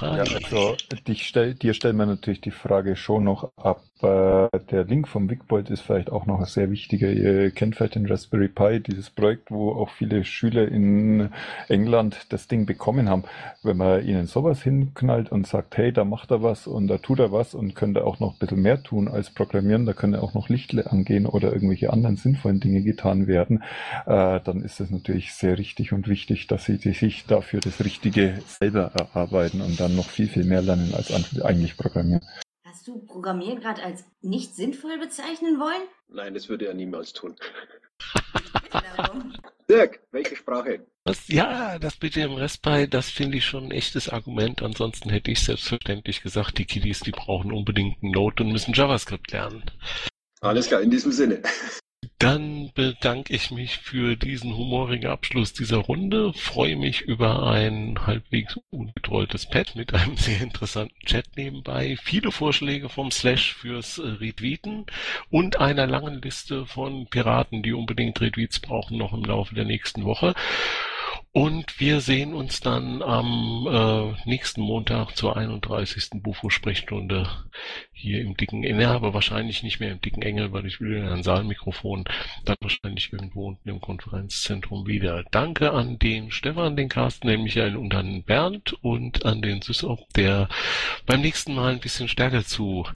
Ja, 0.00 0.24
also 0.32 0.76
stell, 1.14 1.54
dir 1.54 1.74
stellen 1.74 1.96
wir 1.96 2.06
natürlich 2.06 2.40
die 2.40 2.50
Frage 2.50 2.96
schon 2.96 3.24
noch 3.24 3.52
ab. 3.56 3.82
Äh, 4.02 4.48
der 4.70 4.84
Link 4.84 5.08
vom 5.08 5.28
Wigbold 5.28 5.70
ist 5.70 5.82
vielleicht 5.82 6.10
auch 6.10 6.26
noch 6.26 6.44
sehr 6.46 6.70
wichtiger. 6.70 7.10
Ihr 7.10 7.50
kennt 7.50 7.76
vielleicht 7.76 7.96
den 7.96 8.06
Raspberry 8.06 8.48
Pi, 8.48 8.80
dieses 8.80 9.10
Projekt, 9.10 9.50
wo 9.50 9.72
auch 9.72 9.90
viele 9.90 10.24
Schüler 10.24 10.68
in 10.68 11.30
England 11.68 12.26
das 12.30 12.48
Ding 12.48 12.66
bekommen 12.66 13.08
haben. 13.08 13.24
Wenn 13.62 13.76
man 13.76 14.06
ihnen 14.06 14.26
sowas 14.26 14.62
hinknallt 14.62 15.30
und 15.30 15.46
sagt, 15.46 15.76
hey, 15.76 15.92
da 15.92 16.04
macht 16.04 16.30
er 16.30 16.42
was 16.42 16.66
und 16.66 16.88
da 16.88 16.98
tut 16.98 17.18
er 17.18 17.32
was 17.32 17.54
und 17.54 17.74
könnte 17.74 18.04
auch 18.04 18.20
noch 18.20 18.32
ein 18.32 18.38
bisschen 18.38 18.62
mehr 18.62 18.82
tun 18.82 19.08
als 19.08 19.30
programmieren, 19.30 19.86
da 19.86 19.92
können 19.92 20.16
auch 20.16 20.34
noch 20.34 20.48
Lichtle 20.48 20.90
angehen 20.90 21.26
oder 21.26 21.52
irgendwelche 21.52 21.92
anderen 21.92 22.16
sinnvollen 22.16 22.60
Dinge 22.60 22.82
getan 22.82 23.26
werden, 23.26 23.62
äh, 24.06 24.40
dann 24.40 24.62
ist 24.62 24.80
es 24.80 24.90
natürlich 24.90 25.32
sehr 25.34 25.58
richtig 25.58 25.92
und 25.92 26.08
wichtig, 26.08 26.46
dass 26.46 26.64
sie 26.64 26.76
sich 26.76 27.26
dafür 27.26 27.60
das 27.60 27.84
Richtige 27.84 28.40
selber 28.46 28.92
erarbeiten 28.94 29.60
und 29.60 29.79
dann 29.80 29.96
noch 29.96 30.08
viel, 30.08 30.28
viel 30.28 30.44
mehr 30.44 30.62
lernen 30.62 30.94
als 30.94 31.10
eigentlich 31.42 31.76
programmieren. 31.76 32.22
Hast 32.64 32.86
du 32.86 32.98
Programmieren 33.04 33.60
gerade 33.60 33.82
als 33.82 34.04
nicht 34.20 34.54
sinnvoll 34.54 34.98
bezeichnen 34.98 35.58
wollen? 35.58 35.82
Nein, 36.08 36.34
das 36.34 36.48
würde 36.48 36.66
er 36.66 36.74
niemals 36.74 37.12
tun. 37.12 37.36
Dirk, 39.68 40.00
welche 40.10 40.36
Sprache? 40.36 40.86
Was, 41.04 41.28
ja, 41.28 41.78
das 41.78 41.96
bitte 41.96 42.20
im 42.20 42.34
Restbei, 42.34 42.86
das 42.86 43.08
finde 43.08 43.38
ich 43.38 43.44
schon 43.44 43.64
ein 43.64 43.70
echtes 43.70 44.08
Argument. 44.08 44.62
Ansonsten 44.62 45.10
hätte 45.10 45.30
ich 45.30 45.42
selbstverständlich 45.42 46.22
gesagt, 46.22 46.58
die 46.58 46.64
Kiddies, 46.64 47.00
die 47.00 47.12
brauchen 47.12 47.52
unbedingt 47.52 48.02
einen 48.02 48.12
Node 48.12 48.44
und 48.44 48.52
müssen 48.52 48.74
JavaScript 48.74 49.32
lernen. 49.32 49.64
Alles 50.40 50.68
klar, 50.68 50.80
in 50.80 50.90
diesem 50.90 51.12
Sinne. 51.12 51.42
Dann 52.20 52.70
bedanke 52.74 53.32
ich 53.32 53.50
mich 53.50 53.78
für 53.78 54.14
diesen 54.14 54.54
humorigen 54.54 55.06
Abschluss 55.06 55.54
dieser 55.54 55.78
Runde, 55.78 56.34
freue 56.34 56.76
mich 56.76 57.00
über 57.00 57.50
ein 57.50 58.06
halbwegs 58.06 58.60
ungetrolltes 58.68 59.46
Pad 59.46 59.74
mit 59.74 59.94
einem 59.94 60.18
sehr 60.18 60.42
interessanten 60.42 61.00
Chat 61.06 61.24
nebenbei, 61.36 61.96
viele 61.96 62.30
Vorschläge 62.30 62.90
vom 62.90 63.10
Slash 63.10 63.54
fürs 63.54 63.96
äh, 63.96 64.06
Retweeten 64.06 64.84
und 65.30 65.60
einer 65.60 65.86
langen 65.86 66.20
Liste 66.20 66.66
von 66.66 67.06
Piraten, 67.06 67.62
die 67.62 67.72
unbedingt 67.72 68.20
Retweets 68.20 68.60
brauchen, 68.60 68.98
noch 68.98 69.14
im 69.14 69.24
Laufe 69.24 69.54
der 69.54 69.64
nächsten 69.64 70.04
Woche. 70.04 70.34
Und 71.32 71.78
wir 71.78 72.00
sehen 72.00 72.34
uns 72.34 72.60
dann 72.60 73.02
am 73.02 73.68
äh, 73.70 74.28
nächsten 74.28 74.62
Montag 74.62 75.16
zur 75.16 75.36
31. 75.36 76.10
Bufo-Sprechstunde 76.14 77.30
hier 77.92 78.20
im 78.20 78.36
dicken 78.36 78.64
Engel, 78.64 78.86
aber 78.86 79.14
wahrscheinlich 79.14 79.62
nicht 79.62 79.78
mehr 79.78 79.92
im 79.92 80.00
dicken 80.00 80.22
Engel, 80.22 80.50
weil 80.50 80.66
ich 80.66 80.80
will 80.80 80.98
ja 80.98 81.12
ein 81.12 81.22
Saalmikrofon, 81.22 82.04
dann 82.44 82.56
wahrscheinlich 82.60 83.12
irgendwo 83.12 83.46
unten 83.46 83.68
im 83.68 83.80
Konferenzzentrum 83.80 84.88
wieder. 84.88 85.22
Danke 85.30 85.70
an 85.70 86.00
den 86.00 86.32
Stefan, 86.32 86.74
den 86.74 86.88
Carsten, 86.88 87.28
den 87.28 87.44
Michael 87.44 87.76
und 87.76 87.94
an 87.94 88.24
Bernd 88.24 88.72
und 88.82 89.24
an 89.24 89.40
den 89.40 89.62
Sysop, 89.62 90.12
der 90.14 90.48
beim 91.06 91.20
nächsten 91.20 91.54
Mal 91.54 91.74
ein 91.74 91.80
bisschen 91.80 92.08
stärker 92.08 92.44
zu 92.44 92.88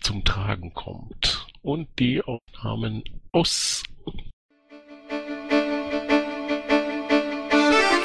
zum 0.00 0.24
Tragen 0.24 0.72
kommt. 0.72 1.46
Und 1.60 1.88
die 1.98 2.22
Aufnahmen 2.22 3.04
aus. 3.32 3.82